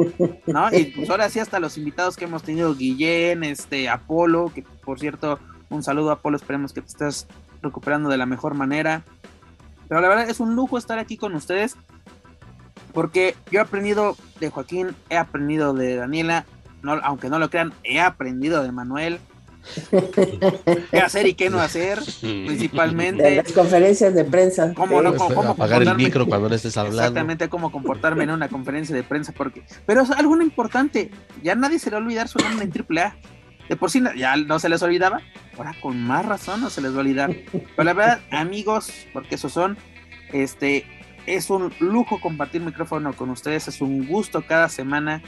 [0.45, 0.71] ¿no?
[0.71, 4.99] Y pues ahora sí hasta los invitados que hemos tenido, Guillén, este, Apolo, que por
[4.99, 5.39] cierto,
[5.69, 7.27] un saludo Apolo, esperemos que te estés
[7.61, 9.03] recuperando de la mejor manera.
[9.87, 11.75] Pero la verdad es un lujo estar aquí con ustedes,
[12.93, 16.45] porque yo he aprendido de Joaquín, he aprendido de Daniela,
[16.81, 19.19] no, aunque no lo crean, he aprendido de Manuel,
[20.91, 23.35] qué hacer y qué no hacer, principalmente.
[23.35, 24.73] las conferencias de prensa.
[24.73, 27.01] ¿Cómo, no, cómo, apagar el micro cuando no estés hablando.
[27.01, 29.31] Exactamente, cómo comportarme en una conferencia de prensa.
[29.31, 31.11] porque Pero es algo importante,
[31.43, 33.15] ya nadie se le va a olvidar su nombre en AAA.
[33.69, 35.21] De por sí ya no se les olvidaba,
[35.57, 37.35] ahora con más razón no se les va a olvidar.
[37.51, 39.75] Pero la verdad, amigos, porque esos son,
[40.31, 40.85] este,
[41.25, 45.23] es un lujo compartir micrófono con ustedes, es un gusto cada semana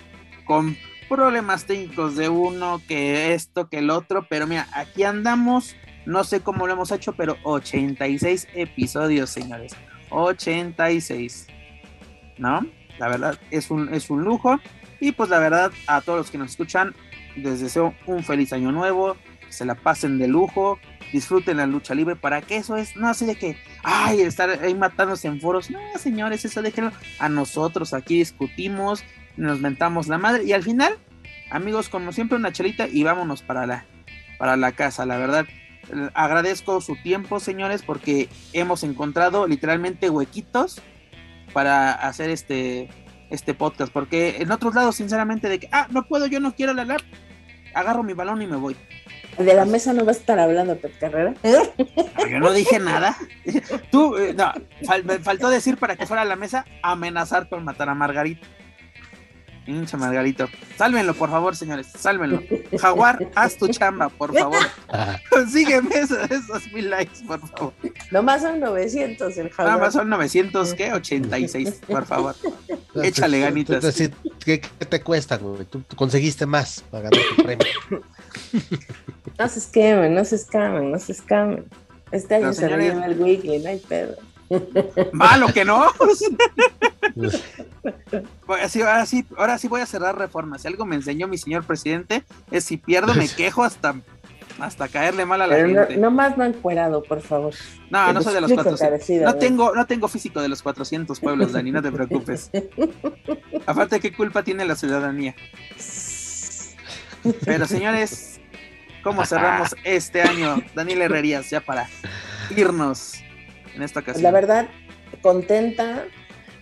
[0.46, 0.78] con
[1.10, 5.76] problemas técnicos de uno, que esto, que el otro, pero mira, aquí andamos,
[6.06, 9.74] no sé cómo lo hemos hecho, pero 86 episodios, señores.
[10.10, 11.48] 86.
[12.38, 12.66] ¿No?
[13.00, 14.60] La verdad es un, es un lujo.
[15.00, 16.96] Y pues la verdad, a todos los que nos escuchan,
[17.36, 19.16] les deseo un feliz año nuevo,
[19.50, 20.80] se la pasen de lujo,
[21.12, 24.74] disfruten la lucha libre, para que eso es, no así de que, ay, estar ahí
[24.74, 29.04] matándose en foros, no, señores, eso déjenlo a nosotros, aquí discutimos,
[29.38, 30.98] nos mentamos la madre y al final,
[31.50, 33.86] amigos, como siempre una chelita y vámonos para la,
[34.38, 35.46] para la casa, la verdad.
[36.14, 40.82] Agradezco su tiempo, señores, porque hemos encontrado literalmente huequitos
[41.54, 42.90] para hacer este,
[43.30, 46.74] este podcast, porque en otros lados, sinceramente, de que, ah, no puedo, yo no quiero
[46.74, 47.02] la lap,
[47.74, 48.76] agarro mi balón y me voy.
[49.38, 51.34] De la mesa no vas a estar hablando, Pet Carrera.
[51.44, 53.16] yo no dije nada.
[53.92, 54.52] Tú, eh, no,
[55.04, 58.48] me faltó decir para que fuera a la mesa amenazar con matar a Margarita.
[59.68, 60.48] Pinche Margarito.
[60.78, 61.88] Sálvenlo, por favor, señores.
[61.88, 62.42] Sálvenlo.
[62.80, 64.58] Jaguar, haz tu chamba, por favor.
[65.30, 67.74] Consígueme esos, mil likes, por favor.
[68.10, 69.76] Nomás son 900 el Jaguar.
[69.76, 70.94] Nomás son 900, ¿qué?
[70.94, 72.34] 86, por favor.
[73.04, 73.84] Échale ganitas.
[74.40, 75.66] ¿qué, te cuesta, güey?
[75.66, 77.68] Tú, conseguiste más para ganar tu premio.
[79.38, 81.66] No se esquemen, no se escamen, no se escamen.
[82.12, 84.16] Este año se lo lleva el wiki, no hay pedo.
[85.12, 85.92] Malo que no.
[88.48, 90.62] ahora, sí, ahora sí voy a cerrar reformas.
[90.62, 93.96] Si algo me enseñó mi señor presidente es si pierdo me quejo hasta
[94.60, 95.98] hasta caerle mal a la gente.
[95.98, 97.54] No, más no encuerado, por favor.
[97.90, 99.22] No, no soy de los 400.
[99.22, 102.50] No tengo, no tengo físico de los 400 pueblos, Dani, no te preocupes.
[103.66, 105.36] Aparte, ¿qué culpa tiene la ciudadanía?
[107.46, 108.40] Pero señores,
[109.04, 110.62] ¿cómo cerramos este año?
[110.74, 111.88] Daniel Herrerías, ya para
[112.56, 113.14] irnos
[113.78, 114.24] en esta ocasión.
[114.24, 114.68] La verdad,
[115.22, 116.06] contenta.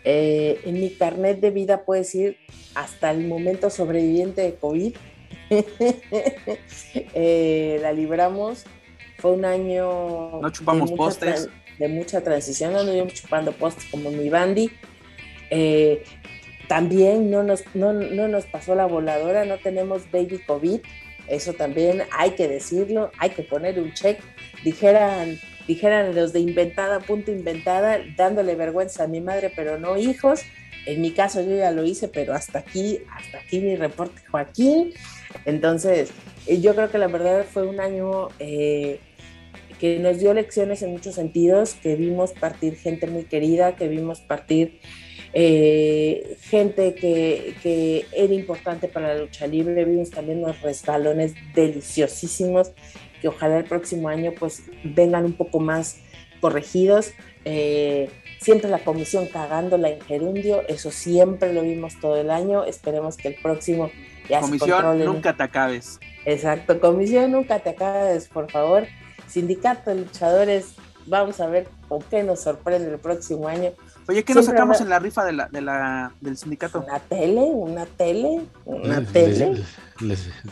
[0.07, 2.37] Eh, en mi carnet de vida puedo decir
[2.75, 4.95] hasta el momento sobreviviente de COVID.
[7.13, 8.65] Eh, la libramos.
[9.17, 10.39] Fue un año.
[10.41, 11.49] No chupamos postes.
[11.79, 14.71] De mucha transición, no nos chupando postes como mi bandy.
[15.49, 16.03] Eh,
[16.67, 20.79] también no nos, no, no nos pasó la voladora, no tenemos baby COVID.
[21.27, 24.19] Eso también hay que decirlo, hay que poner un check.
[24.63, 25.37] Dijeran
[25.67, 30.41] dijeran los de inventada, punto inventada, dándole vergüenza a mi madre, pero no hijos.
[30.85, 34.93] En mi caso yo ya lo hice, pero hasta aquí, hasta aquí mi reporte, Joaquín.
[35.45, 36.11] Entonces,
[36.47, 38.99] eh, yo creo que la verdad fue un año eh,
[39.79, 44.21] que nos dio lecciones en muchos sentidos, que vimos partir gente muy querida, que vimos
[44.21, 44.79] partir
[45.37, 52.71] eh, gente que, que, era importante para la lucha libre, vimos también unos resbalones deliciosísimos
[53.25, 55.97] que ojalá el próximo año pues vengan un poco más
[56.41, 57.11] corregidos.
[57.43, 63.17] Eh, siempre la comisión cagándola en gerundio, eso siempre lo vimos todo el año, esperemos
[63.17, 63.89] que el próximo
[64.29, 65.99] ya Comisión, nunca te acabes.
[66.25, 68.85] Exacto, comisión, nunca te acabes, por favor.
[69.27, 70.75] Sindicato de luchadores,
[71.07, 73.71] vamos a ver con qué nos sorprende el próximo año.
[74.07, 76.83] Oye, ¿qué nos sacamos en la rifa de la, de la, del sindicato?
[76.87, 79.63] Una tele, una tele, una tele.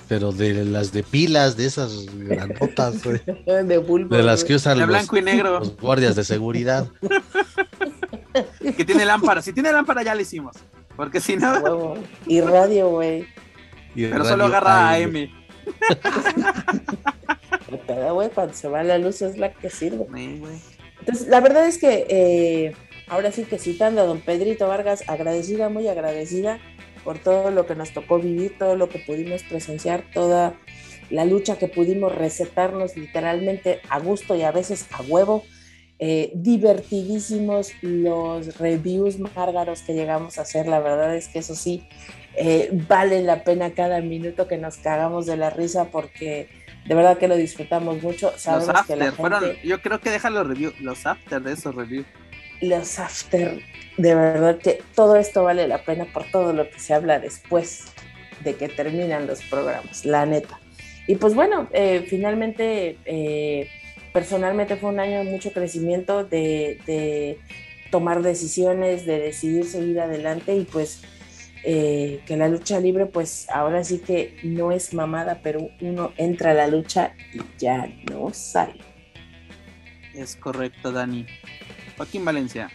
[0.07, 3.01] Pero de las de pilas, de esas grandotas,
[3.45, 5.59] de, bulbo, de las que usan de blanco y negro.
[5.59, 6.87] los guardias de seguridad.
[8.77, 9.41] que tiene lámpara.
[9.41, 10.55] Si tiene lámpara ya le hicimos.
[10.95, 11.95] Porque si no.
[12.25, 13.25] Y radio, güey.
[13.95, 15.31] Pero solo agarra a M.
[17.87, 20.05] Pero, güey, cuando se va la luz es la que sirve.
[20.99, 22.75] Entonces, la verdad es que eh,
[23.07, 26.59] ahora sí que citando a don Pedrito Vargas, agradecida, muy agradecida
[27.03, 30.55] por todo lo que nos tocó vivir, todo lo que pudimos presenciar, toda
[31.09, 35.43] la lucha que pudimos recetarnos literalmente a gusto y a veces a huevo.
[35.99, 41.87] Eh, divertidísimos los reviews márgaros que llegamos a hacer, la verdad es que eso sí,
[42.35, 46.49] eh, vale la pena cada minuto que nos cagamos de la risa porque
[46.87, 48.33] de verdad que lo disfrutamos mucho.
[48.37, 51.53] Sabemos los after, que la fueron, yo creo que dejan los reviews, los after de
[51.53, 52.07] esos reviews
[52.63, 53.61] los after,
[53.97, 57.85] de verdad que todo esto vale la pena por todo lo que se habla después
[58.43, 60.59] de que terminan los programas, la neta.
[61.07, 63.69] Y pues bueno, eh, finalmente, eh,
[64.13, 67.39] personalmente fue un año de mucho crecimiento, de,
[67.91, 71.03] tomar decisiones, de decidir seguir adelante y pues
[71.63, 76.51] eh, que la lucha libre pues ahora sí que no es mamada, pero uno entra
[76.51, 78.79] a la lucha y ya no sale.
[80.15, 81.27] Es correcto, Dani.
[81.95, 82.71] Joaquín Valencia.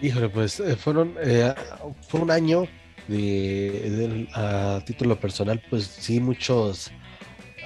[0.00, 1.54] Híjole, pues eh, fueron, eh,
[2.08, 2.66] fue un año
[3.08, 6.90] de, a título personal, pues sí, muchos,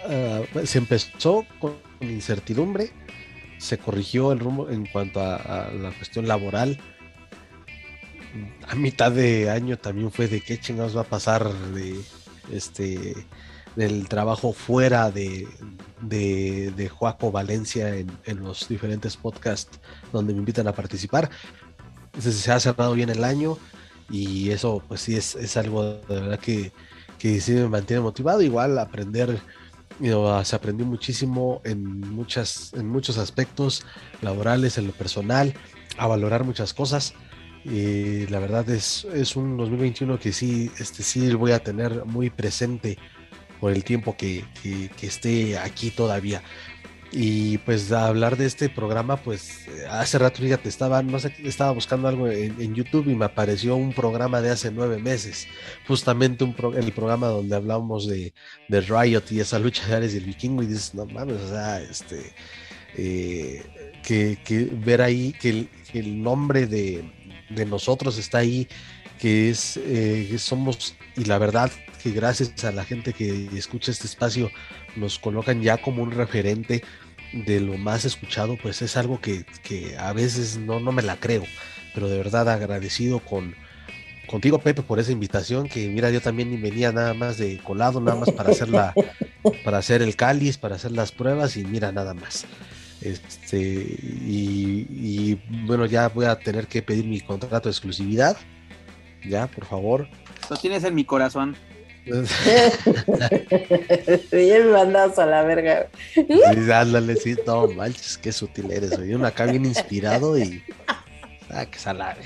[0.06, 2.90] ah, se empezó con incertidumbre,
[3.58, 6.78] se corrigió el rumbo en cuanto a, la cuestión laboral.
[8.68, 11.98] A mitad de año también fue de qué chingados va a pasar de
[12.52, 13.14] este
[13.78, 15.46] del trabajo fuera de,
[16.00, 18.10] de, de Joaco Valencia en,
[18.42, 19.78] los diferentes podcasts
[20.12, 21.30] donde me invitan a participar.
[22.18, 23.58] Se ha cerrado bien el año
[24.10, 26.72] y eso pues sí es, algo de verdad que,
[27.18, 28.42] que sí me mantiene motivado.
[28.42, 29.40] Igual aprender,
[30.44, 33.84] se aprendió muchísimo en, muchas, en muchos aspectos
[34.22, 35.54] laborales, en lo personal,
[35.96, 37.14] a valorar muchas cosas.
[37.64, 42.30] Y la verdad es, es un 2021 que sí, este, sí voy a tener muy
[42.30, 42.98] presente
[43.60, 44.44] por el tiempo que,
[45.02, 46.42] esté aquí todavía.
[47.10, 52.06] Y pues hablar de este programa, pues hace rato, te estaba, no sé, estaba buscando
[52.06, 55.46] algo en, YouTube y me apareció un programa de hace nueve meses,
[55.86, 58.34] justamente un el programa donde hablamos de,
[58.68, 61.48] de, Riot y esa lucha de Ares y el vikingo y dices, no mames, o
[61.48, 62.34] sea, este,
[62.96, 63.62] eh,
[64.02, 67.04] que, ver ahí que el, nombre de,
[67.66, 68.68] nosotros está ahí,
[69.18, 71.70] que es, eh, somos, y la verdad,
[72.02, 74.50] que gracias a la gente que escucha este espacio
[74.96, 76.82] nos colocan ya como un referente
[77.32, 79.44] de lo más escuchado, pues es algo que,
[79.98, 81.44] a veces no, no me la creo,
[81.94, 83.54] pero de verdad agradecido con
[84.26, 88.18] contigo Pepe por esa invitación, que mira, yo también venía nada más de colado, nada
[88.18, 88.94] más para hacer la,
[89.64, 92.44] para hacer el cáliz, para hacer las pruebas y mira nada más.
[93.00, 98.36] Este, y, y bueno, ya voy a tener que pedir mi contrato de exclusividad.
[99.24, 100.08] Ya, por favor.
[100.48, 101.56] Lo tienes en mi corazón.
[104.32, 105.88] Bien mandazo a la verga.
[106.14, 108.90] Sí, ándale, sí, no manches, qué sutil eres.
[108.90, 110.62] Soy uno acá bien inspirado y.
[111.50, 112.24] Ah, que salaver.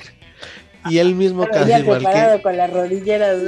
[0.88, 2.42] Y él mismo casi igual que.
[2.42, 3.38] con las rodilleras,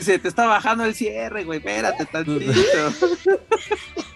[0.00, 1.58] Se te está bajando el cierre, güey.
[1.58, 2.52] Espérate tantito.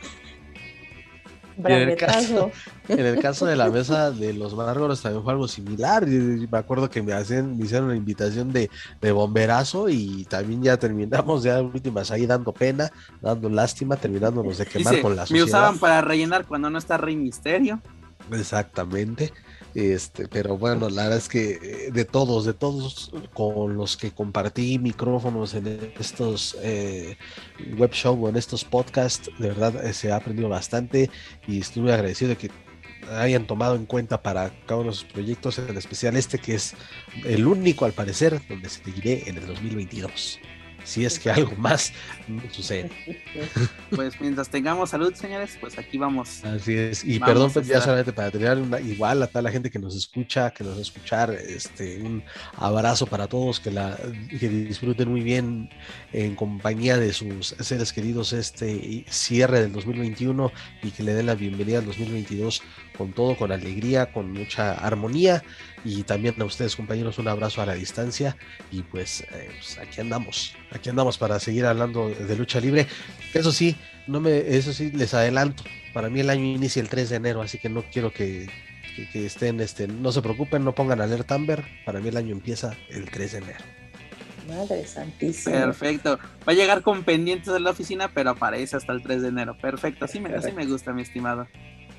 [1.56, 2.50] En el, caso,
[2.88, 6.06] en el, caso, de la mesa de los márgoros también fue algo similar.
[6.06, 8.70] me acuerdo que me, hacen, me hicieron una invitación de,
[9.00, 14.66] de, bomberazo y también ya terminamos ya últimas ahí dando pena, dando lástima, terminándonos de
[14.66, 15.44] quemar con la sociedad.
[15.44, 17.80] Me usaban para rellenar cuando no está Rey Misterio.
[18.30, 19.32] Exactamente.
[19.74, 24.10] Este, pero bueno, la verdad es que eh, de todos, de todos con los que
[24.10, 27.16] compartí micrófonos en estos eh,
[27.78, 31.10] web show o en estos podcasts, de verdad eh, se ha aprendido bastante
[31.48, 32.50] y muy agradecido de que
[33.10, 36.74] hayan tomado en cuenta para cada uno de sus proyectos, en especial este que es
[37.24, 40.38] el único al parecer donde seguiré en el 2022
[40.84, 41.92] si es que algo más
[42.50, 42.90] sucede.
[43.90, 46.42] Pues mientras tengamos salud, señores, pues aquí vamos.
[46.44, 47.04] Así es.
[47.04, 50.50] Y perdón, pues, ya solamente para tener igual a toda la gente que nos escucha,
[50.50, 52.22] que nos va a escuchar, este, un
[52.56, 53.98] abrazo para todos, que, la,
[54.40, 55.68] que disfruten muy bien
[56.12, 60.52] en compañía de sus seres queridos este cierre del 2021
[60.82, 62.62] y que le den la bienvenida al 2022
[62.96, 65.42] con todo, con alegría, con mucha armonía
[65.84, 68.36] y también a ustedes compañeros un abrazo a la distancia
[68.70, 72.86] y pues, eh, pues, aquí andamos, aquí andamos para seguir hablando de lucha libre.
[73.34, 73.76] Eso sí,
[74.06, 77.42] no me, eso sí les adelanto, para mí el año inicia el 3 de enero,
[77.42, 78.48] así que no quiero que,
[79.14, 83.10] estén, este, no se preocupen, no pongan alerta Amber, para mí el año empieza el
[83.10, 83.81] 3 de enero.
[84.48, 85.56] Madre santísima.
[85.56, 86.18] Perfecto.
[86.46, 89.56] Va a llegar con pendientes a la oficina, pero aparece hasta el 3 de enero.
[89.58, 91.46] Perfecto, así me, así me gusta, mi estimado.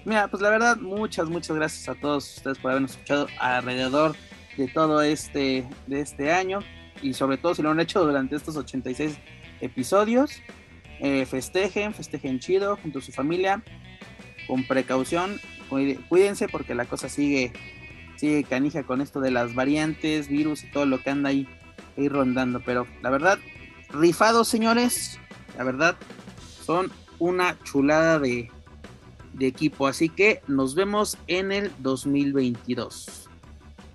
[0.05, 4.15] Mira, pues la verdad, muchas, muchas gracias a todos ustedes por habernos escuchado alrededor
[4.57, 6.59] de todo este, de este año
[7.01, 9.17] y sobre todo si lo han hecho durante estos 86
[9.61, 10.41] episodios.
[10.99, 13.63] Eh, festejen, festejen chido junto a su familia,
[14.47, 15.39] con precaución,
[16.07, 17.51] cuídense porque la cosa sigue,
[18.15, 21.47] sigue canija con esto de las variantes, virus y todo lo que anda ahí,
[21.97, 22.61] ahí rondando.
[22.65, 23.39] Pero la verdad,
[23.89, 25.19] rifados señores,
[25.57, 25.95] la verdad,
[26.65, 28.51] son una chulada de,
[29.33, 29.87] de equipo.
[29.87, 33.29] Así que nos vemos en el 2022.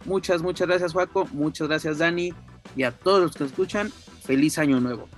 [0.05, 1.27] Muchas, muchas gracias, Juaco.
[1.33, 2.33] Muchas gracias, Dani.
[2.77, 3.91] Y a todos los que escuchan,
[4.23, 5.09] feliz año nuevo.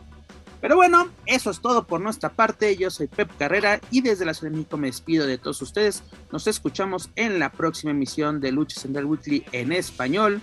[0.60, 2.76] Pero bueno, eso es todo por nuestra parte.
[2.76, 6.02] Yo soy Pep Carrera y desde la Ciudad de México me despido de todos ustedes.
[6.30, 10.42] Nos escuchamos en la próxima emisión de Lucha Central Weekly en español.